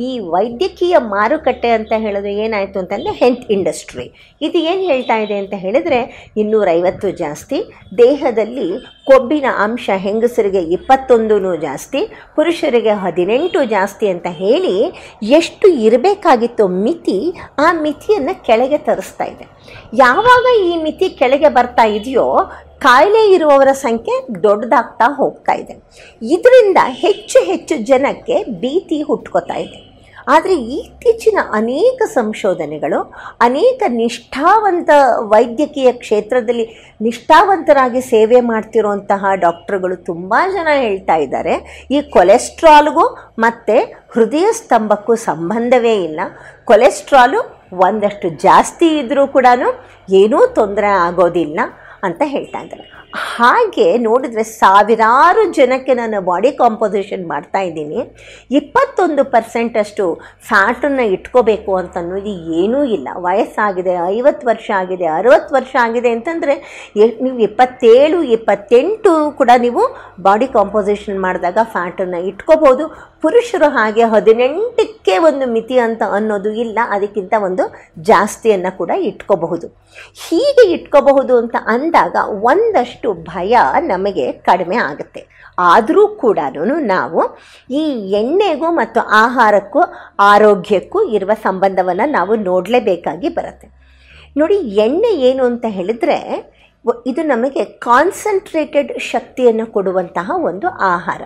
[0.00, 4.06] ಈ ವೈದ್ಯಕೀಯ ಮಾರುಕಟ್ಟೆ ಅಂತ ಹೇಳಿದ್ರೆ ಏನಾಯಿತು ಅಂತಂದರೆ ಹೆಲ್ತ್ ಇಂಡಸ್ಟ್ರಿ.
[4.46, 6.00] ಇದು ಏನು ಹೇಳ್ತಾ ಇದೆ ಅಂತ ಹೇಳಿದರೆ
[6.42, 7.58] ಇನ್ನೂರೈವತ್ತು ಜಾಸ್ತಿ,
[7.98, 8.68] ದೇಹದಲ್ಲಿ
[9.10, 11.36] ಕೊಬ್ಬಿನ ಅಂಶ ಹೆಂಗಸರಿಗೆ ಇಪ್ಪತ್ತೊಂದು
[11.66, 12.00] ಜಾಸ್ತಿ,
[12.36, 14.74] ಪುರುಷರಿಗೆ ಹದಿನೆಂಟು ಜಾಸ್ತಿ ಅಂತ ಹೇಳಿ
[15.40, 17.18] ಎಷ್ಟು ಇರಬೇಕಾಗಿತ್ತು ಮಿತಿ,
[17.58, 19.46] ಆ ಮಿತಿಯನ್ನು ಕೆಳಗೆ ತರಿಸ್ತಾ ಇದೆ.
[20.04, 22.26] ಯಾವಾಗ ಈ ಮಿತಿ ಕೆಳಗೆ ಬರ್ತಾ ಇದೆಯೋ
[22.80, 25.74] ಕಾಯಿಲೆ ಇರುವವರ ಸಂಖ್ಯೆ ದೊಡ್ಡದಾಗ್ತಾ ಹೋಗ್ತಾ ಇದೆ.
[26.22, 29.78] ಇದರಿಂದ ಹೆಚ್ಚು ಹೆಚ್ಚು ಜನಕ್ಕೆ ಭೀತಿ ಹುಟ್ಕೋತಾ ಇದೆ.
[30.28, 32.98] ಆದರೆ ಇತ್ತೀಚಿನ ಅನೇಕ ಸಂಶೋಧನೆಗಳು,
[33.40, 36.66] ಅನೇಕ ನಿಷ್ಠಾವಂತ ವೈದ್ಯಕೀಯ ಕ್ಷೇತ್ರದಲ್ಲಿ
[37.02, 41.86] ನಿಷ್ಠಾವಂತರಾಗಿ ಸೇವೆ ಮಾಡ್ತಿರೋಂತಹ ಡಾಕ್ಟರ್ಗಳು ತುಂಬ ಜನ ಹೇಳ್ತಾ ಇದ್ದಾರೆ.
[41.90, 43.76] ಈ ಕೊಲೆಸ್ಟ್ರಾಲ್ಗೂ ಮತ್ತು
[44.14, 46.20] ಹೃದಯ ಸ್ತಂಭಕ್ಕೂ ಸಂಬಂಧವೇ ಇಲ್ಲ.
[46.64, 47.40] ಕೊಲೆಸ್ಟ್ರಾಲು
[47.78, 49.46] ಒಂದಷ್ಟು ಜಾಸ್ತಿ ಇದ್ದರೂ ಕೂಡ
[50.12, 51.60] ಏನೂ ತೊಂದರೆ ಆಗೋದಿಲ್ಲ.
[52.02, 52.84] ಅಂತ ಹೇಳ್ತಾ ಇದ್ದಾರೆ.
[53.12, 58.00] ಹಾಗೆ ನೋಡಿದ್ರೆ ಸಾವಿರಾರು ಜನಕ್ಕೆ ನಾನು ಬಾಡಿ ಕಾಂಪೋಸಿಷನ್ ಮಾಡ್ತಾ ಇದ್ದೀನಿ.
[58.58, 60.04] ಇಪ್ಪತ್ತೊಂದು ಪರ್ಸೆಂಟಷ್ಟು
[60.48, 63.08] ಫ್ಯಾಟನ್ನು ಇಟ್ಕೋಬೇಕು ಅಂತ ಅನ್ನೋದು ಏನೂ ಇಲ್ಲ.
[63.26, 66.56] ವಯಸ್ಸಾಗಿದೆ, ಐವತ್ತು ವರ್ಷ ಆಗಿದೆ, ಅರುವತ್ತು ವರ್ಷ ಆಗಿದೆ ಅಂತಂದರೆ
[67.24, 69.84] ನೀವು ಇಪ್ಪತ್ತೇಳು, ಇಪ್ಪತ್ತೆಂಟು ಕೂಡ ನೀವು
[70.28, 72.86] ಬಾಡಿ ಕಾಂಪೋಸಿಷನ್ ಮಾಡಿದಾಗ ಫ್ಯಾಟನ್ನು ಇಟ್ಕೋಬೋದು.
[73.24, 76.78] ಪುರುಷರು ಹಾಗೆ ಹದಿನೆಂಟಕ್ಕೆ ಒಂದು ಮಿತಿ ಅಂತ ಅನ್ನೋದು ಇಲ್ಲ.
[76.96, 77.64] ಅದಕ್ಕಿಂತ ಒಂದು
[78.10, 79.66] ಜಾಸ್ತಿಯನ್ನು ಕೂಡ ಇಟ್ಕೋಬಹುದು.
[80.24, 82.16] ಹೀಗೆ ಇಟ್ಕೋಬಹುದು ಅಂತ ಅಂದಾಗ
[82.50, 85.22] ಒಂದಷ್ಟು ಭಯ ನಮಗೆ ಕಡಿಮೆ ಆಗುತ್ತೆ.
[85.58, 86.38] ಆದರೂ ಕೂಡ
[86.94, 87.20] ನಾವು
[87.70, 87.82] ಈ
[88.20, 89.80] ಎಣ್ಣೆಗೂ ಮತ್ತು ಆಹಾರಕ್ಕೂ,
[90.18, 93.68] ಆರೋಗ್ಯಕ್ಕೂ ಇರುವ ಸಂಬಂಧವನ್ನು ನಾವು ನೋಡಲೇಬೇಕಾಗಿ ಬರುತ್ತೆ.
[94.36, 96.18] ನೋಡಿ, ಎಣ್ಣೆ ಏನು ಅಂತ ಹೇಳಿದ್ರೆ
[97.06, 101.22] ಇದು ನಮಗೆ ಕಾನ್ಸಂಟ್ರೇಟೆಡ್ ಶಕ್ತಿಯನ್ನು ಕೊಡುವಂತಹ ಒಂದು ಆಹಾರ.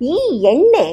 [0.00, 0.16] ಈ
[0.52, 0.86] ಎಣ್ಣೆ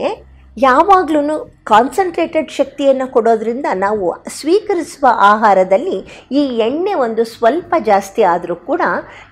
[0.58, 5.98] ಯಾವಾಗಲೂ ಕಾನ್ಸಂಟ್ರೇಟೆಡ್ ಶಕ್ತಿಯನ್ನು ಕೊಡೋದ್ರಿಂದ ನಾವು ಸ್ವೀಕರಿಸುವ ಆಹಾರದಲ್ಲಿ
[6.32, 8.82] ಈ ಎಣ್ಣೆ ಒಂದು ಸ್ವಲ್ಪ ಜಾಸ್ತಿ ಆದರೂ ಕೂಡ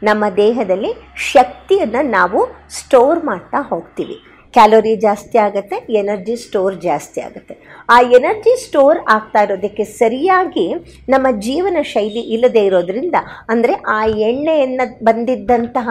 [0.03, 0.91] ನಮ್ಮ ದೇಹದಲ್ಲಿ
[1.31, 4.17] ಶಕ್ತಿಯನ್ನು ನಾವು ಸ್ಟೋರ್ ಮಾಡ್ತಾ ಹೋಗ್ತೀವಿ.
[4.55, 7.55] ಕ್ಯಾಲೋರಿ ಜಾಸ್ತಿ ಆಗುತ್ತೆ ಎನರ್ಜಿ ಸ್ಟೋರ್ ಜಾಸ್ತಿ ಆಗುತ್ತೆ.
[7.93, 10.65] ಆ ಎನರ್ಜಿ ಸ್ಟೋರ್ ಆಗ್ತಾ ಇರೋದಕ್ಕೆ ಸರಿಯಾಗಿ
[11.13, 13.17] ನಮ್ಮ ಜೀವನ ಶೈಲಿ ಇಲ್ಲದೆ ಇರೋದ್ರಿಂದ,
[13.53, 13.99] ಅಂದರೆ ಆ
[14.29, 15.89] ಎಣ್ಣೆಯನ್ನು ಬಂದಿದ್ದಂತಹ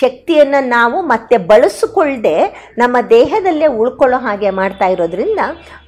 [0.00, 2.36] ಶಕ್ತಿಯನ್ನು ನಾವು ಮತ್ತೆ ಬಳಸಿಕೊಳ್ಳದೆ
[2.82, 5.42] ನಮ್ಮ ದೇಹದಲ್ಲೇ ಉಳ್ಕೊಳ್ಳೋ ಹಾಗೆ ಮಾಡ್ತಾ ಇರೋದ್ರಿಂದ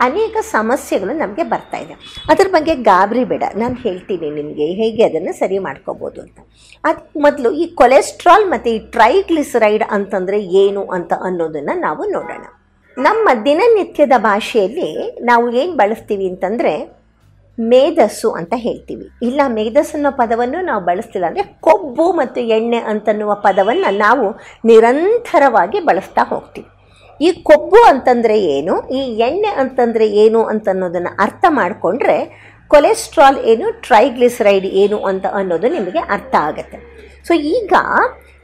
[0.09, 1.97] ಅನೇಕ ಸಮಸ್ಯೆಗಳು ನಮಗೆ ಬರ್ತಾ ಇದೆ.
[2.33, 6.39] ಅದ್ರ ಬಗ್ಗೆ ಗಾಬರಿ ಬೇಡ, ನಾನು ಹೇಳ್ತೀನಿ ನಿಮಗೆ ಹೇಗೆ ಅದನ್ನು ಸರಿ ಮಾಡ್ಕೋಬೋದು ಅಂತ.
[6.89, 12.45] ಅದಕ್ಕೆ ಮೊದಲು ಈ ಕೊಲೆಸ್ಟ್ರಾಲ್ ಮತ್ತು ಈ ಟ್ರೈಗ್ಲಿಸರೈಡ್ ಅಂತಂದರೆ ಏನು ಅಂತ ಅನ್ನೋದನ್ನು ನಾವು ನೋಡೋಣ.
[12.97, 14.89] ನಮ್ಮ ದಿನನಿತ್ಯದ ಭಾಷೆಯಲ್ಲಿ
[15.29, 16.73] ನಾವು ಏನು ಬಳಸ್ತೀವಿ ಅಂತಂದರೆ
[17.59, 19.07] ಮೇಧಸ್ಸು ಅಂತ ಹೇಳ್ತೀವಿ.
[19.29, 24.27] ಇಲ್ಲ ಮೇಧಸ್ ಅನ್ನೋ ಪದವನ್ನು ನಾವು ಬಳಸ್ತಿಲ್ಲ ಅಂದರೆ ಕೊಬ್ಬು ಮತ್ತು ಎಣ್ಣೆ ಅಂತನ್ನುವ ಪದವನ್ನು ನಾವು
[24.71, 26.69] ನಿರಂತರವಾಗಿ ಬಳಸ್ತಾ ಹೋಗ್ತೀವಿ.
[27.21, 32.17] ಈ ಕೊಬ್ಬು ಅಂತಂದರೆ ಏನು, ಈ ಎಣ್ಣೆ ಅಂತಂದರೆ ಏನು ಅಂತನ್ನೋದನ್ನು ಅರ್ಥ ಮಾಡಿಕೊಂಡ್ರೆ
[32.71, 36.79] ಕೊಲೆಸ್ಟ್ರಾಲ್ ಏನು, ಟ್ರೈಗ್ಲಿಸರೈಡ್ ಏನು ಅಂತ ಅನ್ನೋದು ನಿಮಗೆ ಅರ್ಥ ಆಗುತ್ತೆ.
[37.29, 37.73] ಸೊ ಈಗ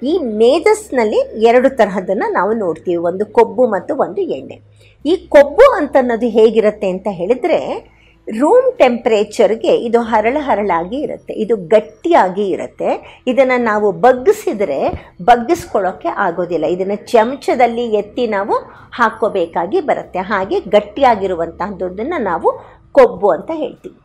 [0.02, 2.96] ಈ ಮೇಧಸ್ನಲ್ಲಿ ಎರಡು ತರಹದನ್ನು ನಾವು ನೋಡ್ತೀವಿ.
[2.96, 4.60] ಒಂದು ಕೊಬ್ಬು ಮತ್ತು ಒಂದು ಎಣ್ಣೆ.
[5.06, 7.96] ಈ ಕೊಬ್ಬು ಅಂತನ್ನೋದು ಹೇಗಿರುತ್ತೆ ಅಂತ ಹೇಳಿದರೆ
[8.38, 11.32] ರೂಮ್ ಟೆಂಪ್ರೇಚರ್ಗೆ ಇದು ಹರಳ ಹರಳಾಗಿ ಇರುತ್ತೆ.
[11.32, 13.22] ಇದು ಗಟ್ಟಿಯಾಗಿ ಇರುತ್ತೆ.
[13.26, 14.78] ಇದನ್ನು ನಾವು ಬಗ್ಗಿಸಿದರೆ
[15.22, 16.64] ಬಗ್ಗಿಸ್ಕೊಳ್ಳೋಕ್ಕೆ ಆಗೋದಿಲ್ಲ.
[16.64, 18.54] ಇದನ್ನು ಚಮಚದಲ್ಲಿ ಎತ್ತಿ ನಾವು
[18.92, 20.18] ಹಾಕೋಬೇಕಾಗಿ ಬರುತ್ತೆ.
[20.18, 22.50] ಹಾಗೆ ಗಟ್ಟಿಯಾಗಿರುವಂತಹದ್ದನ್ನು ನಾವು
[22.92, 23.96] ಕೊಬ್ಬು ಅಂತ ಹೇಳ್ತೀವಿ.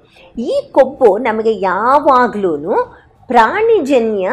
[0.42, 2.76] ಈ ಕೊಬ್ಬು ನಮಗೆ ಯಾವಾಗಲೂ
[3.28, 4.30] ಪ್ರಾಣಿಜನ್ಯ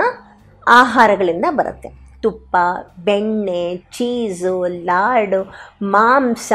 [0.68, 2.08] ಆಹಾರಗಳಿಂದ ಬರುತ್ತೆ.
[2.22, 2.56] ತುಪ್ಪ,
[2.98, 6.52] ಬೆಣ್ಣೆ, ಚೀಸು, ಲಾಡು, ಮಾಂಸ,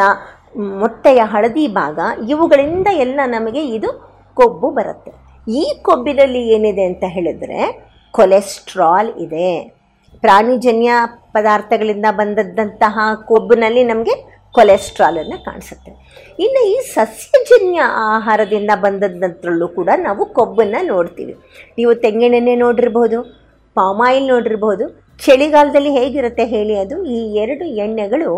[0.57, 1.99] ಮೊಟ್ಟೆಯ ಹಳದಿ ಭಾಗ,
[2.29, 3.89] ಇವುಗಳಿಂದ ಎಲ್ಲ ನಮಗೆ ಇದು
[4.33, 5.11] ಕೊಬ್ಬು ಬರುತ್ತೆ.
[5.51, 7.59] ಈ ಕೊಬ್ಬಿನಲ್ಲಿ ಏನಿದೆ ಅಂತ ಹೇಳಿದ್ರೆ
[8.11, 9.79] ಕೊಲೆಸ್ಟ್ರಾಲ್ ಇದೆ.
[10.19, 10.91] ಪ್ರಾಣಿಜನ್ಯ
[11.33, 15.91] ಪದಾರ್ಥಗಳಿಂದ ಬಂದದ್ದಂತಹ ಕೊಬ್ಬಿನಲ್ಲಿ ನಮಗೆ ಕೊಲೆಸ್ಟ್ರಾಲನ್ನು ಕಾಣಿಸುತ್ತೆ.
[16.39, 21.33] ಇನ್ನು ಈ ಸಸ್ಯಜನ್ಯ ಆಹಾರದಿಂದ ಬಂದದ್ದಂತರಲ್ಲೂ ಕೂಡ ನಾವು ಕೊಬ್ಬನ್ನು ನೋಡ್ತೀವಿ.
[21.77, 23.42] ನೀವು ತೆಂಗಿನೆಣ್ಣೆ ನೋಡಿರ್ಬೋದು
[23.75, 24.85] ಪಾಮಾಯಿಲ್ ನೋಡಿರ್ಬೋದು
[25.23, 26.95] ಚಳಿಗಾಲದಲ್ಲಿ ಹೇಗಿರುತ್ತೆ ಹೇಳಿ ಅದು?
[27.15, 28.29] ಈ ಎರಡು ಎಣ್ಣೆಗಳು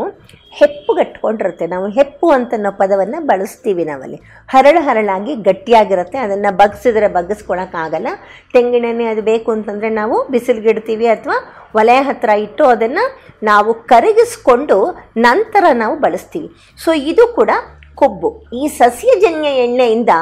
[0.60, 1.66] ಹೆಪ್ಪುಗಟ್ಕೊಂಡಿರುತ್ತೆ.
[1.68, 4.18] ನಾವು ಹೆಪ್ಪು ಅಂತ ನಾವು ಪದವನ್ನು ಬಳಸ್ತೀವಿ ನಾವಲ್ಲಿ.
[4.49, 6.18] ಹರಳು ಹರಳಾಗಿ ಗಟ್ಟಿಯಾಗಿರುತ್ತೆ.
[6.18, 8.07] ಅದನ್ನು ಬಗ್ಸಿದ್ರೆ ಬಗ್ಗಿಸ್ಕೊಳಕ್ಕಾಗಲ್ಲ
[8.53, 11.38] ತೆಂಗಿನೆಣ್ಣೆ ಅದು ಬೇಕು ಅಂತಂದರೆ ನಾವು ಬಿಸಿಲಿಗಿಡ್ತೀವಿ ಅಥವಾ
[11.76, 13.06] ಒಲೆ ಹತ್ತಿರ ಇಟ್ಟು ಅದನ್ನು
[13.44, 14.78] ನಾವು ಕರಗಿಸ್ಕೊಂಡು
[15.18, 16.49] ನಂತರ ನಾವು ಬಳಸ್ತೀವಿ.
[16.80, 17.52] ಸೊ ಇದು ಕೂಡ
[17.95, 18.30] ಕೊಬ್ಬು.
[18.62, 20.14] ಈ ಸಸ್ಯಜನ್ಯ ಎಣ್ಣೆಯಿಂದ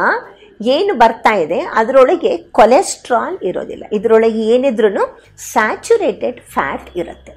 [0.66, 3.86] ಏನು ಬರ್ತಾ ಇದೆ, ಅದರೊಳಗೆ ಕೊಲೆಸ್ಟ್ರಾಲ್ ಇರೋದಿಲ್ಲ.
[3.98, 5.06] ಇದರೊಳಗೆ ಏನಿದ್ರೂ
[5.52, 7.34] ಸ್ಯಾಚುರೇಟೆಡ್ ಫ್ಯಾಟ್ ಇರುತ್ತೆ.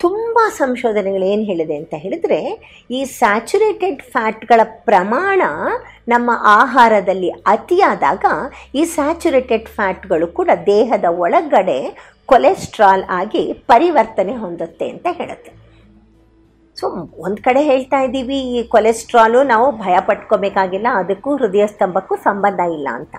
[0.00, 2.40] ತುಂಬ ಸಂಶೋಧನೆಗಳು ಏನು ಹೇಳಿದೆ ಅಂತ ಹೇಳಿದರೆ,
[2.96, 5.42] ಈ ಸ್ಯಾಚುರೇಟೆಡ್ ಫ್ಯಾಟ್ಗಳ ಪ್ರಮಾಣ
[6.12, 6.30] ನಮ್ಮ
[6.60, 8.24] ಆಹಾರದಲ್ಲಿ ಅತಿಯಾದಾಗ
[8.80, 11.78] ಈ ಸ್ಯಾಚುರೇಟೆಡ್ ಫ್ಯಾಟ್ಗಳು ಕೂಡ ದೇಹದ ಒಳಗಡೆ
[12.32, 15.50] ಕೊಲೆಸ್ಟ್ರಾಲ್ ಆಗಿ ಪರಿವರ್ತನೆ ಹೊಂದುತ್ತೆ ಅಂತ ಹೇಳುತ್ತೆ.
[16.78, 16.86] ಸೊ
[17.26, 23.14] ಒಂದು ಕಡೆ ಹೇಳ್ತಾ ಇದ್ದೀವಿ, ಈ ಕೊಲೆಸ್ಟ್ರಾಲು ನಾವು ಭಯ ಪಟ್ಕೋಬೇಕಾಗಿಲ್ಲ ಅದಕ್ಕೂ ಹೃದಯ ಸ್ತಂಭಕ್ಕೂ ಸಂಬಂಧ ಇಲ್ಲ ಅಂತ.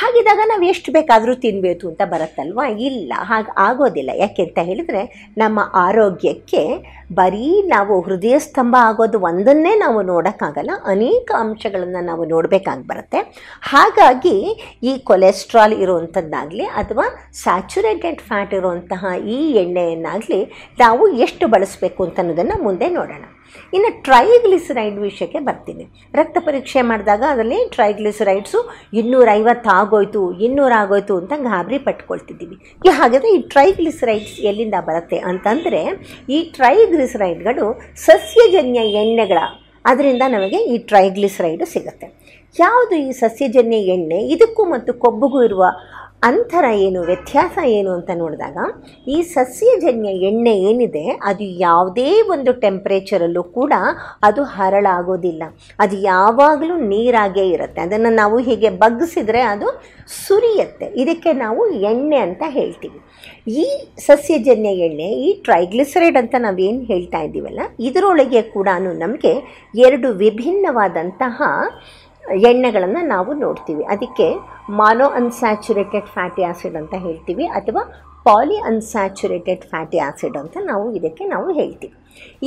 [0.00, 2.66] ಹಾಗಿದ್ದಾಗ ನಾವು ಎಷ್ಟು ಬೇಕಾದರೂ ತಿನ್ನಬೇಕು ಅಂತ ಬರುತ್ತಲ್ವಾ?
[2.88, 4.10] ಇಲ್ಲ, ಹಾಗೆ ಆಗೋದಿಲ್ಲ.
[4.14, 5.02] ಯಾಕೆ ಅಂತ ಹೇಳಿದರೆ,
[5.38, 6.62] ನಮ್ಮ ಆರೋಗ್ಯಕ್ಕೆ
[7.14, 13.20] ಬರೀ ನಾವು ಹೃದಯ ಸ್ತಂಭ ಆಗೋದು ಒಂದನ್ನೇ ನಾವು ನೋಡೋಕ್ಕಾಗಲ್ಲ, ಅನೇಕ ಅಂಶಗಳನ್ನು ನಾವು ನೋಡಬೇಕಾಗಿ ಬರುತ್ತೆ.
[13.72, 14.36] ಹಾಗಾಗಿ
[14.82, 17.06] ಈ ಕೊಲೆಸ್ಟ್ರಾಲ್ ಇರುವಂಥದ್ದಾಗಲಿ ಅಥವಾ
[17.42, 19.04] ಸ್ಯಾಚುರೇಟೆಡ್ ಫ್ಯಾಟ್ ಇರುವಂತಹ
[19.36, 20.42] ಈ ಎಣ್ಣೆಯನ್ನಾಗಲಿ
[20.78, 23.24] ನಾವು ಎಷ್ಟು ಬಳಸಬೇಕು ಅಂತ ಅನ್ನೋದನ್ನು ಮುಂದೆ ನೋಡೋಣ.
[23.74, 25.84] ಇನ್ನು ಟ್ರೈಗ್ಲಿಸರೈಡ್ ವಿಷಯಕ್ಕೆ ಬರ್ತೀನಿ.
[26.20, 28.60] ರಕ್ತ ಪರೀಕ್ಷೆ ಮಾಡಿದಾಗ ಅದರಲ್ಲಿ ಟ್ರೈಗ್ಲಿಸರೈಡ್ಸು
[29.00, 32.56] ಇನ್ನೂರೈವತ್ತು ಆಗೋಯ್ತು ಇನ್ನೂರು ಆಗೋಯ್ತು ಅಂತ ಗಾಬರಿ ಪಟ್ಕೊಳ್ತಿದ್ದೀವಿ.
[33.00, 35.82] ಹಾಗಾದರೆ ಈ ಟ್ರೈಗ್ಲಿಸರೈಡ್ಸ್ ಎಲ್ಲಿಂದ ಬರುತ್ತೆ ಅಂತಂದರೆ
[36.36, 37.66] ಈ ಟ್ರೈಗ್ಲಿಸರೈಡ್ಗಳು
[38.08, 39.38] ಸಸ್ಯಜನ್ಯ ಎಣ್ಣೆಗಳ
[39.90, 42.06] ಅದರಿಂದ ನಮಗೆ ಈ ಟ್ರೈಗ್ಲಿಸರೈಡು ಸಿಗುತ್ತೆ.
[42.56, 44.18] ಯಾವುದು ಈ ಸಸ್ಯಜನ್ಯ ಎಣ್ಣೆ?
[44.34, 45.64] ಇದಕ್ಕೂ ಮತ್ತು ಕೊಬ್ಬುಗೂ ಇರುವ
[46.28, 48.58] ಅಂತರ ಏನು, ವ್ಯತ್ಯಾಸ ಏನು ಅಂತ ನೋಡಿದಾಗ,
[49.14, 53.72] ಈ ಸಸ್ಯಜನ್ಯ ಎಣ್ಣೆ ಏನಿದೆ, ಅದು ಯಾವುದೇ ಒಂದು ಟೆಂಪ್ರೇಚರಲ್ಲೂ ಕೂಡ
[54.28, 55.42] ಅದು ಹರಳಾಗೋದಿಲ್ಲ.
[55.84, 57.80] ಅದು ಯಾವಾಗಲೂ ನೀರಾಗೇ ಇರುತ್ತೆ.
[57.80, 59.68] ಅದನ್ನು ನಾವು ಹೀಗೆ ಬಗ್ಗಿಸಿದ್ರೆ ಅದು
[60.26, 60.86] ಸುರಿಯುತ್ತೆ.
[61.02, 63.00] ಇದಕ್ಕೆ ನಾವು ಎಣ್ಣೆ ಅಂತ ಹೇಳ್ತೀವಿ.
[63.62, 63.64] ಈ
[64.06, 68.68] ಸಸ್ಯಜನ್ಯ ಎಣ್ಣೆ, ಈ ಟ್ರೈಗ್ಲಿಸರೈಡ್ ಅಂತ ನಾವೇನು ಹೇಳ್ತಾ ಇದ್ದೀವಲ್ಲ, ಇದರೊಳಗೆ ಕೂಡ
[69.04, 69.34] ನಮಗೆ
[69.86, 71.42] ಎರಡು ವಿಭಿನ್ನವಾದಂತಹ
[72.50, 73.82] ಎಣ್ಣೆಗಳನ್ನು ನಾವು ನೋಡ್ತೀವಿ.
[73.94, 74.28] ಅದಕ್ಕೆ
[74.80, 77.82] ಮಾನೋ ಅನ್ಸ್ಯಾಚುರೇಟೆಡ್ ಫ್ಯಾಟಿ ಆ್ಯಸಿಡ್ ಅಂತ ಹೇಳ್ತೀವಿ ಅಥವಾ
[78.28, 81.94] ಪಾಲಿ ಅನ್ಸ್ಯಾಚುರೇಟೆಡ್ ಫ್ಯಾಟಿ ಆ್ಯಸಿಡ್ ಅಂತ ನಾವು ಇದಕ್ಕೆ ನಾವು ಹೇಳ್ತೀವಿ.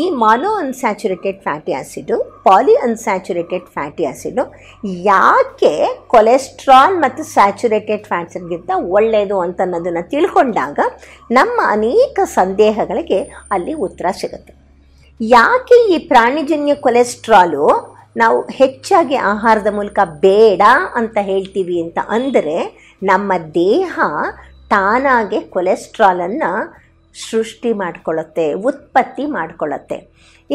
[0.02, 4.44] ಈ mono unsaturated fatty acid poly unsaturated fatty acid
[5.10, 5.74] ಯಾಕೆ
[6.14, 10.80] ಕೊಲೆಸ್ಟ್ರಾಲ್ ಮತ್ತು ಸ್ಯಾಚುರೇಟೆಡ್ ಫ್ಯಾಟ್ಸ್ಗಿಂತ ಒಳ್ಳೆಯದು ಅಂತ ಅನ್ನೋದನ್ನು ತಿಳ್ಕೊಂಡಾಗ
[11.38, 13.20] ನಮ್ಮ ಅನೇಕ ಸಂದೇಹಗಳಿಗೆ
[13.58, 14.54] ಅಲ್ಲಿ ಉತ್ತರ ಸಿಗುತ್ತೆ.
[15.22, 17.66] ಯಾಕೆ ಈ ಪ್ರಾಣಿಜನ್ಯ ಕೊಲೆಸ್ಟ್ರಾಲು
[18.18, 20.62] ನಾವು ಹೆಚ್ಚಾಗಿ ಆಹಾರದ ಮೂಲಕ ಬೇಡ
[20.96, 22.58] ಅಂತ ಹೇಳ್ತೀವಿ ಅಂತ ಅಂದರೆ
[23.04, 24.00] ನಮ್ಮ ದೇಹ
[24.70, 26.52] ತಾನಾಗೆ ಕೊಲೆಸ್ಟ್ರಾಲನ್ನು
[27.30, 29.98] ಸೃಷ್ಟಿ ಮಾಡಿಕೊಳ್ಳುತ್ತೆ, ಉತ್ಪತ್ತಿ ಮಾಡಿಕೊಳ್ಳುತ್ತೆ.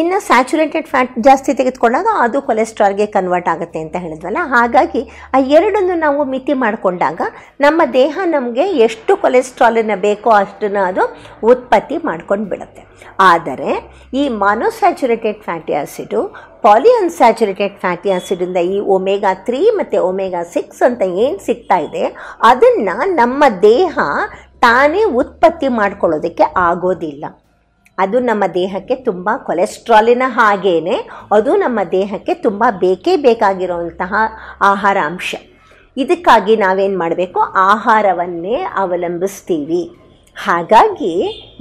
[0.00, 5.02] ಇನ್ನು ಸ್ಯಾಚುರೇಟೆಡ್ ಫ್ಯಾಟ್ ಜಾಸ್ತಿ ತೆಗೆದುಕೊಂಡಾಗ ಅದು ಕೊಲೆಸ್ಟ್ರಾಲ್ಗೆ ಕನ್ವರ್ಟ್ ಆಗುತ್ತೆ ಅಂತ ಹೇಳಿದ್ವಲ್ಲ, ಹಾಗಾಗಿ
[5.36, 7.20] ಆ ಎರಡನ್ನು ನಾವು ಮಿತಿ ಮಾಡಿಕೊಂಡಾಗ
[7.64, 11.04] ನಮ್ಮ ದೇಹ ನಮಗೆ ಎಷ್ಟು ಕೊಲೆಸ್ಟ್ರಾಲನ್ನು ಬೇಕೋ ಅಷ್ಟನ್ನು ಅದು
[11.52, 12.82] ಉತ್ಪತ್ತಿ ಮಾಡ್ಕೊಂಡು ಬಿಡುತ್ತೆ
[13.32, 13.70] ಆದರೆ
[14.20, 16.22] ಈ monosaturated fatty acid
[16.64, 22.04] poly unsaturated fatty ಆ್ಯಸಿಡಿಂದ ಈ ಒಮೆಗಾ ತ್ರೀ ಮತ್ತು ಒಮೆಗಾ ಸಿಕ್ಸ್ ಅಂತ ಏನು ಸಿಗ್ತಾ ಇದೆ,
[22.50, 23.94] ಅದನ್ನು ನಮ್ಮ ದೇಹ
[24.66, 27.24] ತಾನೇ ಉತ್ಪತ್ತಿ ಮಾಡ್ಕೊಳ್ಳೋದಕ್ಕೆ ಆಗೋದಿಲ್ಲ.
[28.02, 30.96] ಅದು ನಮ್ಮ ದೇಹಕ್ಕೆ ತುಂಬ ಕೊಲೆಸ್ಟ್ರಾಲಿನ ಹಾಗೇನೆ,
[31.36, 34.12] ಅದು ನಮ್ಮ ದೇಹಕ್ಕೆ ತುಂಬ ಬೇಕೇ ಬೇಕಾಗಿರುವಂತಹ
[34.72, 35.34] ಆಹಾರ ಅಂಶ.
[35.96, 37.40] ಇದಕ್ಕಾಗಿ ನಾವೇನು ಮಾಡಬೇಕು?
[37.70, 39.82] ಆಹಾರವನ್ನೇ ಅವಲಂಬಿಸ್ತೀವಿ.
[40.36, 41.14] ಹಾಗಾಗಿ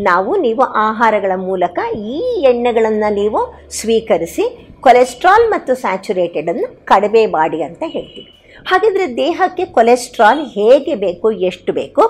[0.10, 1.80] ನಾವು ನೀವು ಆಹಾರಗಳ ಮೂಲಕ
[2.16, 2.20] ಈ
[2.52, 3.40] ಎಣ್ಣೆಗಳನ್ನು ನೀವು
[3.80, 4.46] ಸ್ವೀಕರಿಸಿ
[4.86, 8.32] ಕೊಲೆಸ್ಟ್ರಾಲ್ ಮತ್ತು ಸ್ಯಾಚುರೇಟೆಡನ್ನು ಕಡಿಮೆ ಮಾಡಿ ಅಂತ ಹೇಳ್ತೀವಿ.
[8.70, 12.04] ಹಾಗಿದ್ರೆ ದೇಹಕ್ಕೆ ಕೊಲೆಸ್ಟ್ರಾಲ್ ಹೇಗೆ ಬೇಕು, ಎಷ್ಟು ಬೇಕು?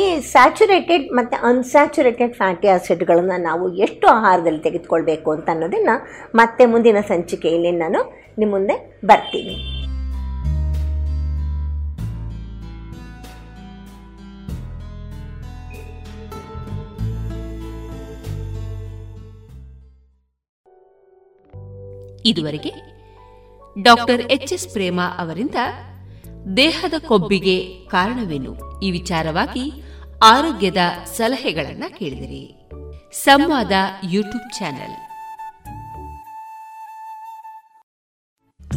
[0.00, 0.02] ಈ
[0.32, 5.96] ಸ್ಯಾಚುರೇಟೆಡ್ ಮತ್ತು ಅನ್ಸ್ಯಾಚುರೇಟೆಡ್ ಫ್ಯಾಟಿ ಆಸಿಡ್ಗಳನ್ನು ನಾವು ಎಷ್ಟು ಆಹಾರದಲ್ಲಿ ತೆಗೆದುಕೊಳ್ಬೇಕು ಅಂತ ಅನ್ನೋದನ್ನು
[6.40, 8.00] ಮತ್ತೆ ಮುಂದಿನ ಸಂಚಿಕೆಯಲ್ಲಿ ನಾನು
[8.38, 8.76] ನಿಮ್ಮ ಮುಂದೆ
[9.12, 9.56] ಬರ್ತೀನಿ.
[22.30, 22.70] ಇದುವರೆಗೆ
[23.78, 25.54] ಡಾಕ್ಟರ್ ಎಚ್ ಎಸ್ ಪ್ರೇಮ ಅವರಿಂದ
[26.56, 28.80] ದೇಹದ ಕೊಬ್ಬಿಗೆ ಕಾರಣವೇನು?
[28.80, 29.72] ಈ ವಿಚಾರವಾಗಿ
[30.22, 30.76] ಆರೋಗ್ಯದ
[31.16, 32.70] ಸಲಹೆಗಳನ್ನು ಕೇಳಿದಿರಿ.
[33.12, 33.72] ಸಂವಾದ
[34.10, 34.96] ಯೂಟ್ಯೂಬ್ ಚಾನೆಲ್.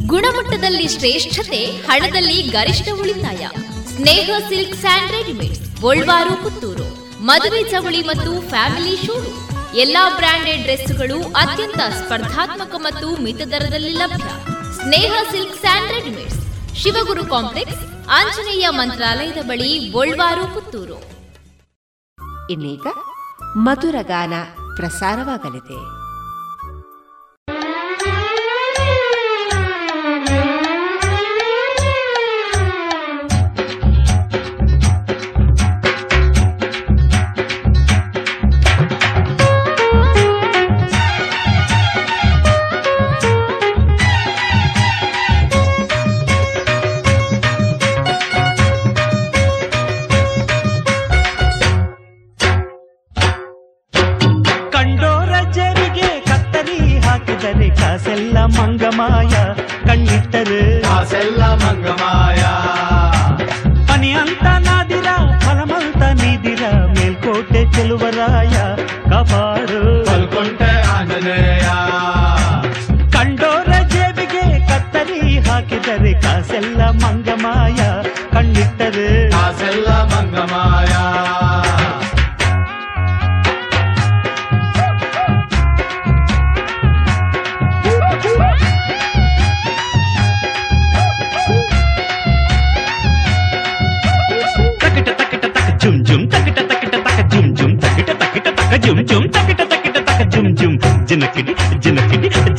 [0.07, 3.47] ಗುಣಮಟ್ಟದಲ್ಲಿ ಶ್ರೇಷ್ಠತೆ, ಹಣದಲ್ಲಿ ಗರಿಷ್ಠ ಉಳಿತಾಯ.
[3.95, 7.23] Sneha silk and readymade Puttur.
[7.23, 9.49] ಮದುವೆ ಚವಳಿ ಮತ್ತು ಫ್ಯಾಮಿಲಿ ಶೂರು.
[9.77, 14.54] ಎಲ್ಲಾ ಬ್ರಾಂಡೆಡ್ ಡ್ರೆಸ್ಗಳು ಅತ್ಯಂತ ಸ್ಪರ್ಧಾತ್ಮಕ ಮತ್ತು ಮಿತ ದರದಲ್ಲಿ ಲಭ್ಯ.
[14.85, 16.41] Sneha silk and readymades
[16.75, 17.79] Shivaguru complex
[18.09, 20.97] Anjaneya ಮಂತ್ರಾಲಯದ ಬಳಿ ಗೋಲ್ವಾರು ಪುತ್ತೂರು.
[22.49, 22.87] ಇನ್ನೀಗ
[23.55, 24.33] ಮಧುರಗಾನ
[24.75, 26.04] ಪ್ರಸಾರವಾಗಲಿದೆ.
[58.94, 59.34] ಮಂಗಮಾಯ
[59.86, 62.42] ಕಣ್ಣಿಟ್ಟರೆ ಕಾಸೆಲ್ಲ ಮಂಗಮಾಯ
[63.88, 65.08] ಪನಿ ಅಂತ ನಾದಿರ
[65.44, 66.62] ಫಲಮಂತ ನೀದಿರ
[66.92, 68.56] ಮೇಲ್ಕೋಟೆ ಚೆಲುವರಾಯ
[69.10, 69.80] ಕಪಾಡು
[70.10, 71.66] ಕಲ್ಕೊಂಟೆ ಆಂಜನೇಯ
[73.16, 77.80] ಕಂಡೋರ ಜೇಬಿಗೆ ಕತ್ತರಿ ಹಾಕಿದರೆ ಕಾಸೆಲ್ಲ ಮಂಗಮಾಯ
[78.32, 80.94] ಕಣ್ಣಿಟ್ಟರೆ ಕಾಸೆಲ್ಲ ಮಂಗಮಾಯ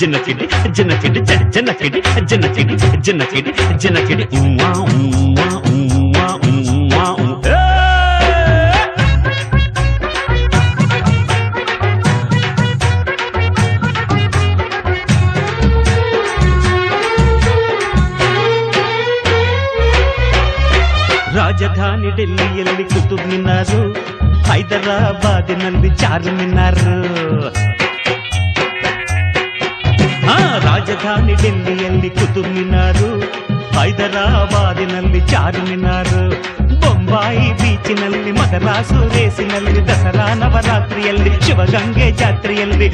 [0.00, 0.46] జిన్నకిడి
[0.76, 1.20] జిన్నకిడి
[1.54, 2.00] జిన్నకిడి
[2.30, 2.74] జిన్నకిడి
[3.06, 3.50] జిన్నకిడి
[3.82, 6.26] జిన్నకిడి ఉమ్మా ఉమ్మా ఉమ్మా
[7.22, 7.56] ఉమ్మా
[21.36, 23.80] ರಾಜಧಾನಿ ಡೆಲ್ಲಿಯಲ್ಲಿ ಕುತುಬ್ ಮಿನಾರು
[24.48, 26.94] ಹೈದರಾಬಾದಿನಲ್ಲಿ ಚಾರ್ ಮಿನಾರು
[30.96, 33.08] ರಾಜಧಾನಿ ಡೆಲ್ಲಿಯಲ್ಲಿ ಕುತುಬ್ ಮಿನಾರು
[33.74, 36.22] ಹೈದರಾಬಾದಿನಲ್ಲಿ ಚಾರು ಮಿನಾರು
[36.82, 42.88] ಬೊಂಬಾಯಿ ಬೀಚಿನಲ್ಲಿ ಮದರಾಸು ರೇಸಿನಲ್ಲಿ ದಸರಾ ನವರಾತ್ರಿಯಲ್ಲಿ ಶಿವಗಂಗೆ ಜಾತ್ರೆಯಲ್ಲಿ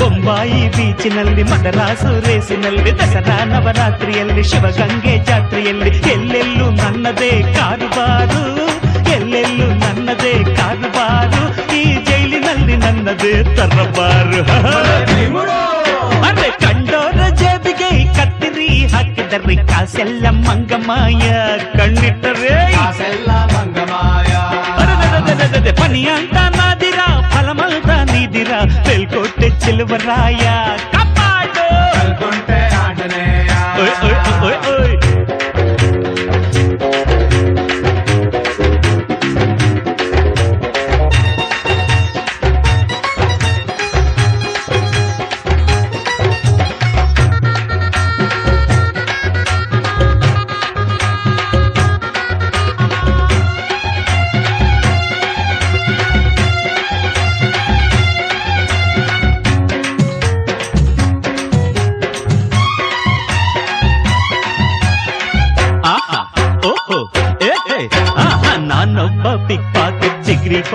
[0.00, 8.42] ಬೊಂಬಾಯಿ ಬೀಚಿನಲ್ಲಿ ಮದರಾಸು ರೇಸಿನಲ್ಲಿ ದಸರಾ ನವರಾತ್ರಿಯಲ್ಲಿ ಶಿವಗಂಗೆ ಜಾತ್ರೆಯಲ್ಲಿ ಎಲ್ಲೆಲ್ಲೂ ನನ್ನದೇ ಕಾರುಬಾರು
[9.16, 10.85] ಎಲ್ಲೆಲ್ಲೂ ನನ್ನದೇ ಕಾರು
[12.78, 14.40] ನನ್ನದೇ ತರಬಾರು
[16.28, 21.24] ಅರೆ ಕಂಡೋರ ಜೇಬಿಗೆ ಕತ್ತಿರಿ ಹಾಕಿದರೆ ಕಾಸೆಲ್ಲ ಮಂಗಮಾಯ
[21.76, 22.54] ಕಣ್ಣಿಟ್ಟರೆ
[25.80, 30.44] పనియంతా నాదిరా ఫలమంతా నీదిరా తెల్కొట్టే చిలువరాయ
[30.94, 31.66] కప్పాడు
[32.80, 33.24] ఆటనే
[33.80, 34.95] ఓయ్ ఓయ్ ఓయ్ ఓయ్.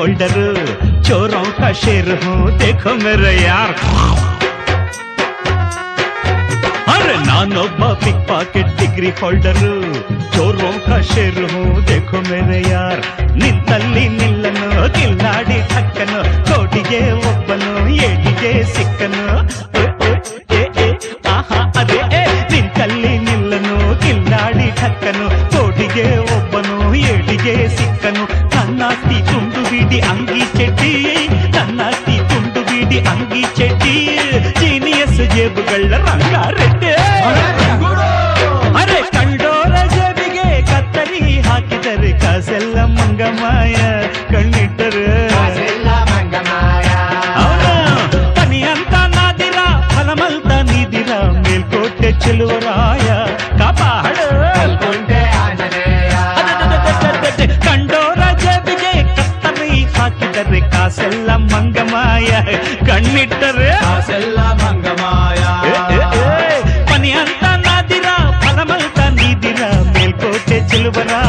[0.01, 3.73] शोल्डर चोरों का शेर हूँ देखो मेरे यार
[6.93, 7.65] अरे नानो
[8.01, 9.59] पिक पॉकेट डिग्री होल्डर
[10.35, 13.01] चोरों का शेर हूँ देखो मेरे यार
[13.35, 17.71] निल्ली निल्लनो किल्लाड़ी ठक्कनो कोटिगे ಒಬ್ಬನು
[18.05, 19.23] ಏಟಿಗೆ ಸಿಕ್ಕನು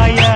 [0.03, 0.31] ಮಾಯಾ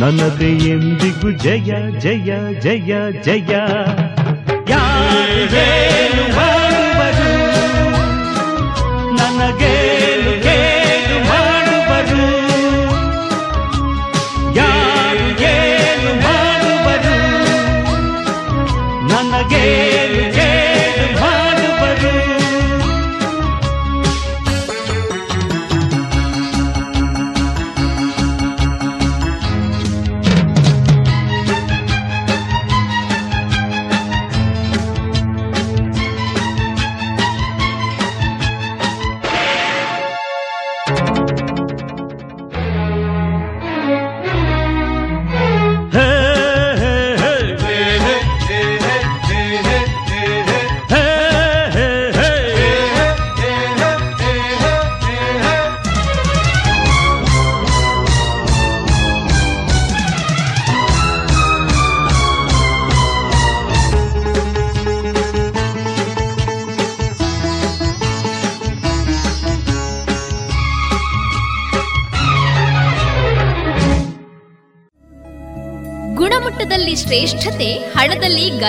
[0.00, 3.52] ಬರಲಿ ನನ್ನದೇ ಎಂದಿಗೂ ಜಯ ಜಯ ಜಯ ಜಯ
[4.68, 6.24] ಯಾರು ಏನು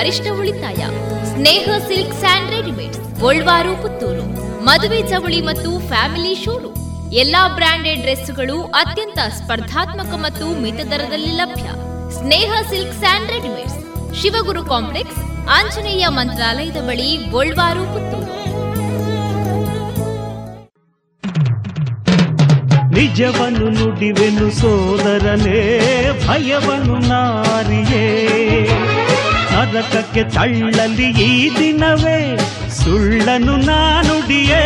[0.02, 0.82] ಗರಿಷ್ಠ ಉಳಿತಾಯ.
[1.32, 4.24] Sneha silk and readymades Golwaru, Puttur.
[4.64, 7.12] ಮದುವೆ ಚವಳಿ ಮತ್ತು ಫ್ಯಾಮಿಲಿ ಶೋರೂಮ್.
[7.14, 11.68] ಎಲ್ಲಾ ಬ್ರಾಂಡೆಡ್ ಡ್ರೆಸ್ಗಳು ಅತ್ಯಂತ ಸ್ಪರ್ಧಾತ್ಮಕ ಮತ್ತು ಮಿತ ದರದಲ್ಲಿ ಲಭ್ಯ.
[12.12, 13.78] Sneha silk and readymades.
[14.22, 15.20] Shivaguru complex,
[15.50, 18.38] Anjaneya ಮಂತ್ರಾಲಯದ ಬಳಿ ಗೋಲ್ವಾರು, ಪುತ್ತೂರು.
[22.96, 25.62] ನಿಜವನ್ನು ನುಡಿವೆನು ಸೋದರನೇ,
[26.28, 28.08] ಭಯವನ್ನು ನಾರಿಯೇ.
[29.74, 32.18] ನರಕಕ್ಕೆ ತಳ್ಳಲಿ ಈ ದಿನವೇ
[32.78, 34.64] ಸುಳ್ಳನು ನಾನುಡಿಯೇ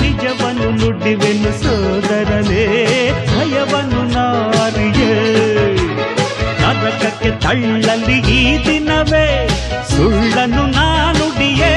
[0.00, 2.64] ನಿಜವನ್ನು ನುಡಿವೆನು ಸೋದರನೇ
[3.30, 5.10] ಭಯವನ್ನು ನಾರಿಯೇ.
[6.62, 9.26] ನರಕಕ್ಕೆ ತಳ್ಳಲಿ ಈ ದಿನವೇ
[9.90, 11.74] ಸುಳ್ಳನು ನಾನುಡಿಯೇ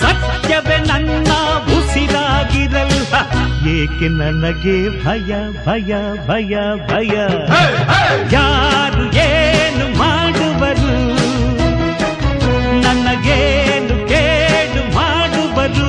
[0.00, 1.30] ಸತ್ಯವೇ ನನ್ನ
[1.76, 3.14] ಉಸಿರಾಗಿರಲ್ಲ
[3.76, 5.32] ಏಕೆ ನನಗೆ ಭಯ
[5.66, 5.92] ಭಯ
[6.28, 6.54] ಭಯ
[6.90, 7.14] ಭಯ?
[8.32, 9.59] ಯಾರು ಏನು
[13.30, 15.88] ನನಗೇನು ಕೇಡು ಮಾಡುವರು.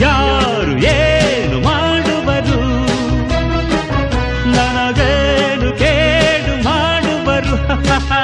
[0.00, 2.60] ಯಾರು ಏನು ಮಾಡುವರು?
[4.56, 7.54] ನನಗೇನು ಕೇಡು ಮಾಡುವರು?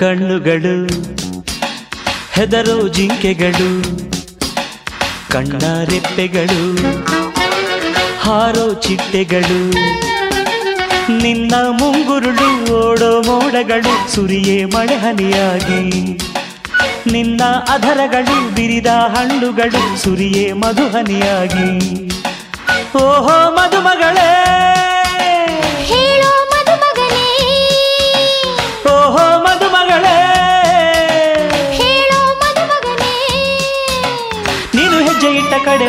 [0.00, 0.76] ಕಣ್ಣುಗಳು,
[2.32, 3.70] ಹೆದರೋ ಜಿಂಕೆಗಳು,
[5.28, 6.62] ಕಣ್ಣ ರೆಪ್ಪೆಗಳು,
[8.20, 9.60] ಹಾರೋ ಚಿಟ್ಟೆಗಳು,
[11.22, 12.48] ನಿನ್ನ ಮುಂಗುರುಳು
[12.80, 15.82] ಓಡೋ ಮೋಡಗಳು, ಸುರಿಯೇ ಮಳೆ ಹನಿಯಾಗಿ,
[17.12, 21.68] ನಿನ್ನ ಅಧರಗಳು ಬಿರಿದ ಹಣ್ಣುಗಳು, ಸುರಿಯೇ ಮಧುಹನಿಯಾಗಿ
[22.94, 24.30] ಓಹೋ ಮಧುಮಗಳೇ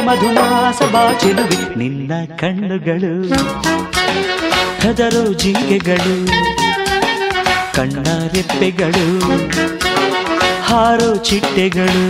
[0.05, 3.13] ಮಧುಮಾಸ ಬಾಚಿಲುವೆ ನಿನ್ನ ಕಣ್ಣುಗಳು
[4.81, 6.15] ಕದರು ಜಿಂಕೆಗಳು
[7.73, 9.05] ಕಣ್ಣ ರೆಪ್ಪೆಗಳು
[10.63, 12.03] ಹಾರೋ ಚಿಟ್ಟೆಗಳು.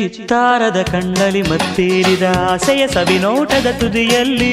[0.00, 4.52] ಚಿತ್ತಾರದ ಕಣ್ಣಲ್ಲಿ ಮತ್ತೇರಿದ ಆಸೆಯ ಸವಿನೋಟದ ತುದಿಯಲ್ಲಿ.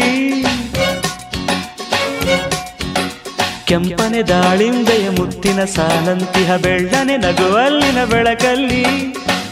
[3.65, 8.83] ಕೆಂಪನೆ ದಾಳಿಂಬೆಯ ಮುತ್ತಿನ ಸಾಲಂತಿಹ ಬೆಳ್ಳನೆ ನಗುವಲ್ಲಿನ ಬೆಳಕಲ್ಲಿ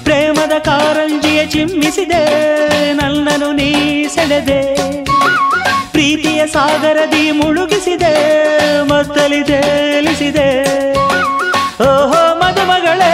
[0.03, 2.23] ಪ್ರೇಮದ ಕಾರಂಜಿಯ ಚಿಮ್ಮಿಸಿದೆ
[2.93, 3.71] ನನ್ನನು ನೀ
[4.07, 4.61] ಸೆಳೆದೆ
[5.91, 8.13] ಪ್ರೀತಿಯ ಸಾಗರದಿ ಮುಳುಗಿಸಿದೆ,
[8.83, 10.49] ಮತ್ತಲಿ ತೇಲಿಸಿದೆ.
[11.81, 13.13] ಓಹೋ ಮದುಮಗಳೇ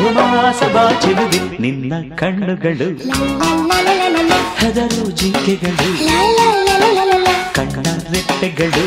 [0.00, 2.88] ಮಧುಮಾಸ ಬಾಚಿರುವೆ ನಿನ್ನ ಕಣ್ಣುಗಳು
[4.60, 5.88] ಹದರು ಜಿಂಕೆಗಳು.
[7.56, 8.84] ಕಣ್ಣ ರೆಟ್ಟೆಗಳು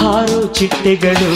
[0.00, 1.28] ಹಾರೋ ಚಿಟ್ಟೆಗಳು.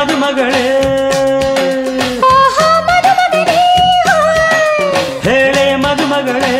[0.00, 0.66] ಮದುಮಗಳೇ
[5.24, 6.52] ಹೇಳೇ ಮದುಮಗಳೇ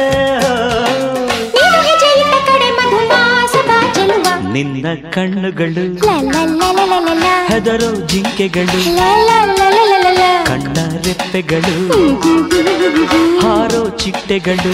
[4.55, 5.85] ನಿನ್ನ ಕಣ್ಣುಗಳು
[7.51, 8.81] ಹೆದರು ಜಿಂಕೆಗಳು
[10.49, 10.77] ಕಣ್ಣ
[11.07, 11.77] ರೆಪ್ಪೆಗಳು
[13.43, 14.73] ಹಾರೋ ಚಿಟ್ಟೆಗಳು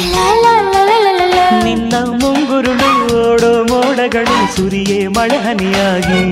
[1.64, 2.90] ನಿನ್ನ ಮುಂಗುರುಳು
[3.20, 6.22] ಓಡೋ ಮೋಡಗಳು ಸುರಿಯೇ ಮಳೆ ಹನಿಯಾಗಿ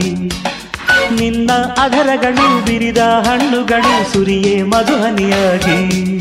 [1.14, 1.50] ನಿನ್ನ
[1.82, 6.18] ಅಧರಗಳು ಬಿರಿದ ಹಣ್ಣುಗಳು ಸುರಿಯೇ ಮಧುಹನಿಯಾಗಿ.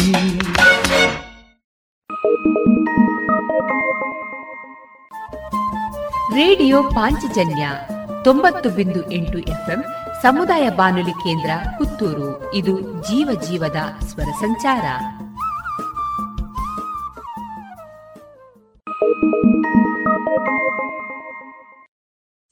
[6.35, 7.69] ರೇಡಿಯೋ ಪಾಂಚಜನ್ಯ
[8.23, 9.83] ತೊಂಬತ್ತು ಬಿಂದು ಎಂಟು ಎಫ್ಎಂ
[10.21, 12.53] ಸಮುದಾಯ ಬಾನುಲಿ ಕೇಂದ್ರ ಪುತ್ತೂರು.
[12.53, 14.83] ಇದು ಜೀವ ಜೀವದ ಸ್ವರ ಸಂಚಾರ.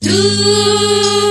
[0.04, 1.31] La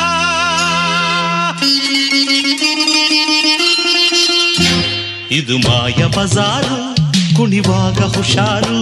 [5.31, 6.77] ಇದು ಮಾಯ ಬಜಾರು
[7.37, 8.77] ಕುಣಿವಾಗ ಹುಷಾರು.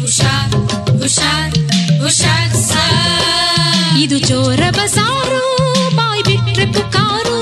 [0.00, 0.54] ಹುಷಾರ್
[1.02, 1.54] ಹುಷಾರ್
[2.02, 2.54] ಹುಷಾರ್
[3.98, 5.42] ಇದು ಚೋರ ಬಸಾರು
[5.96, 7.38] ಬಾಯ್ ಬಿಟ್ರೆ ಪುಕಾರು.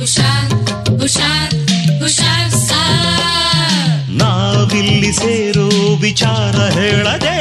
[0.00, 0.52] ಹುಷಾರ್
[1.00, 1.54] ಹುಷಾರ್
[2.02, 2.52] ಹುಷಾರ್
[4.10, 7.36] ನಾವಿಲ್ಲಿ ಸೇರೋ ವಿಚಾರ ಹೇಳದೆ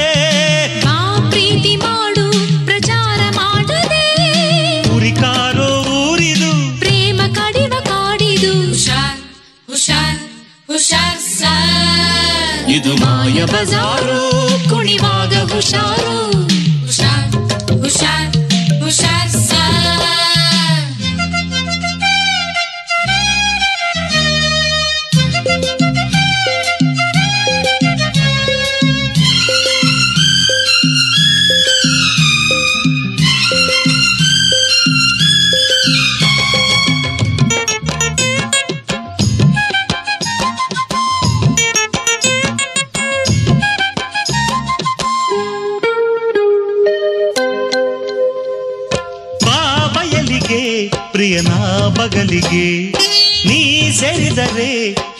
[9.85, 10.19] ಹುಷಾರ್
[10.67, 14.21] ಹುಷಾರ್ ಇದು ಮಾಯ ಬಜಾರು.
[14.69, 16.31] ಕುಣಿವಾಗ ಹುಷಾರು.
[16.85, 18.37] ಹುಷಾರ್ ಹುಷಾರ್
[18.81, 19.84] ಹುಷಾರ್ ಬಾ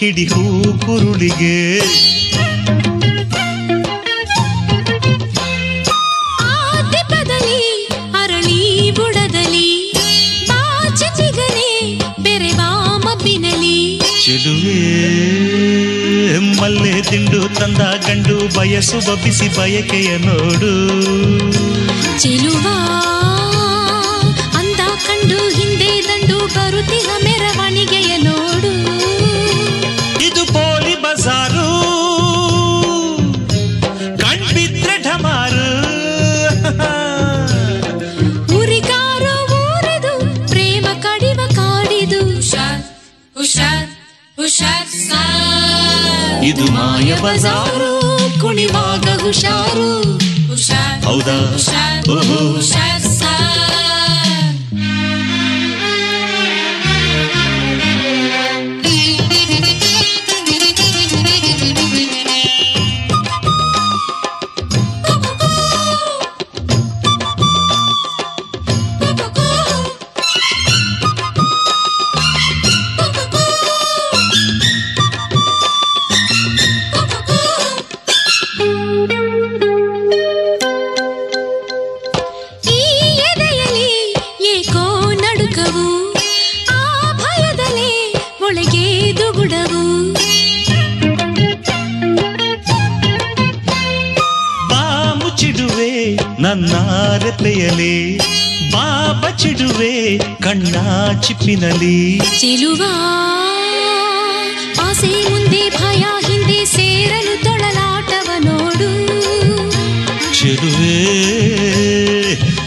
[0.06, 1.54] ಕಿಡಿ ಹೂಕುರುಳಿಗೆ
[14.24, 14.80] ಚೆಲುವೆ
[16.60, 20.74] ಮಲ್ಲೆ ತಿಂಡು ತಂದ ಗಂಡು ಬಯಸು ಬಿಸಿ ಬಯಕೆಯ ನೋಡು
[22.20, 22.76] ಚಿಲುವಾ
[46.56, 47.92] ಇದು ಮಾಯ ಬಜಾರು
[48.42, 49.90] ಕುಣಿವಾಗ ಹುಷಾರು.
[51.06, 51.58] ಹೌದಾ?
[52.12, 52.62] ಓಹೋ.
[101.26, 102.84] ಕಣ್ಣ ಚಿಪ್ಪಿನಲಿ ಚೆಲುವ.
[104.82, 108.92] ಆಸೆ ಮುಂದೆ ಭಯ ಹಿಂದೆ ಸೇರಲು ತೊಳಲಾಟವ ನೋಡು.
[110.40, 110.98] ಚೆಲುವೆ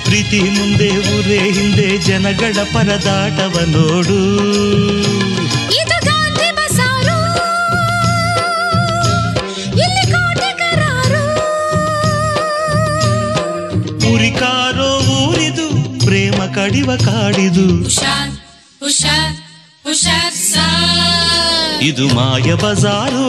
[0.05, 4.48] ಪ್ರೀತಿ ಮುಂದೆ ಊರೇ ಹಿಂದೆ ಜನಗಳ ಪರದಾಟವ ನೋಡು.
[14.39, 14.90] ಕರಾರು
[15.22, 15.66] ಊರಿದು
[16.05, 17.90] ಪ್ರೇಮ ಕಡಿವ ಕಾಡಿದು.
[21.98, 23.22] ಇದು ಮಾಯ ಬಜಾರು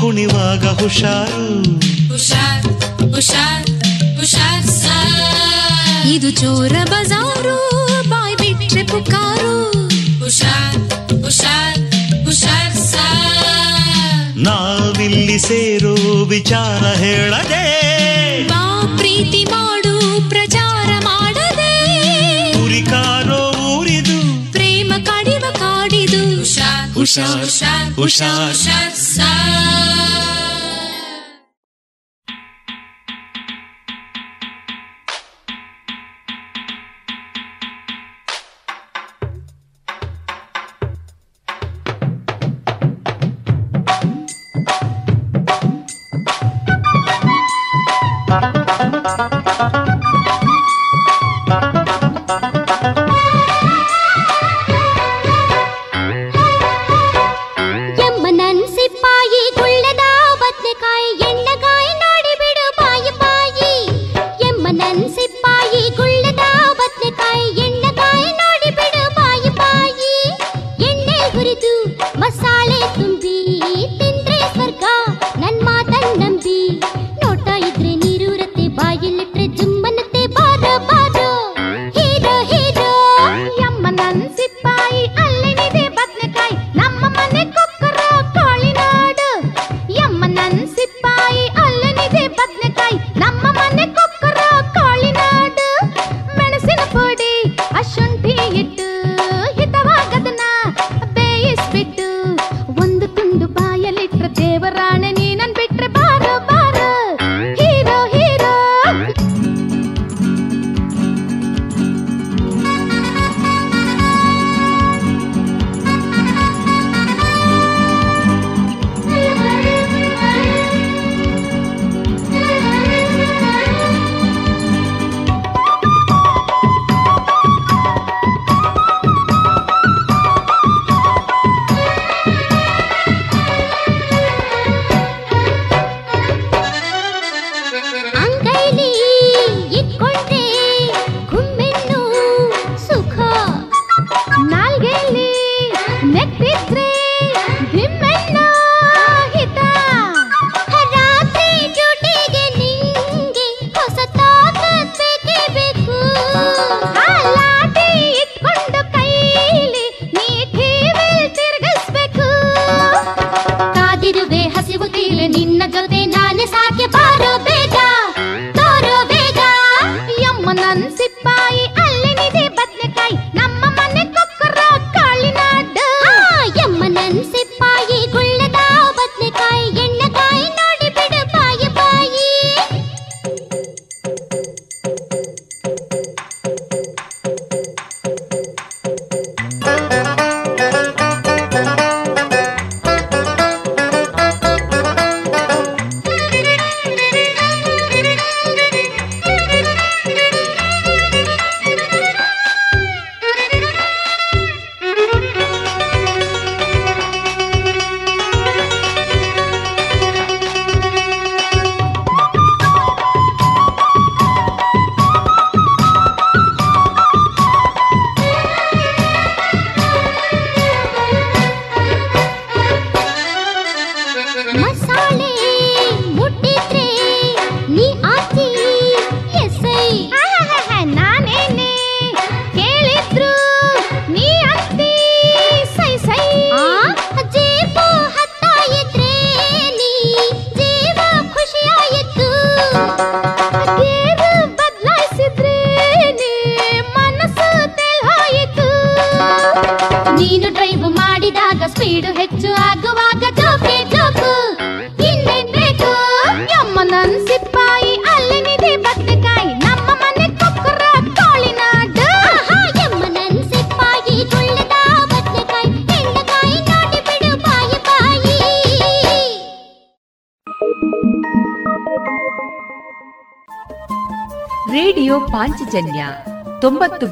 [0.00, 1.48] ಕುಣಿವಾಗ ಹುಷಾರು.
[2.12, 2.62] ಹುಷಾರ್
[3.14, 3.66] ಹುಷಾರ್
[4.18, 4.70] ಹುಷಾರ್
[6.06, 7.56] ಇದು ಚೋರ ಬಜಾರು
[8.08, 9.52] ಬಾಯ್ ಬಿಟ್ರೆ ಪುಕಾರು.
[10.24, 10.78] ಹುಷಾರ್
[11.24, 11.78] ಹುಷಾರ್
[12.24, 13.06] ಹುಷಾರ್ ಸಾ
[14.36, 17.64] ನಾವಿಲ್ಲಿ ಸೇರು ವಿಚಾರ ಹೇಳದೆ.
[26.96, 29.95] Uxar, uxar, uxar, uxar, uxar,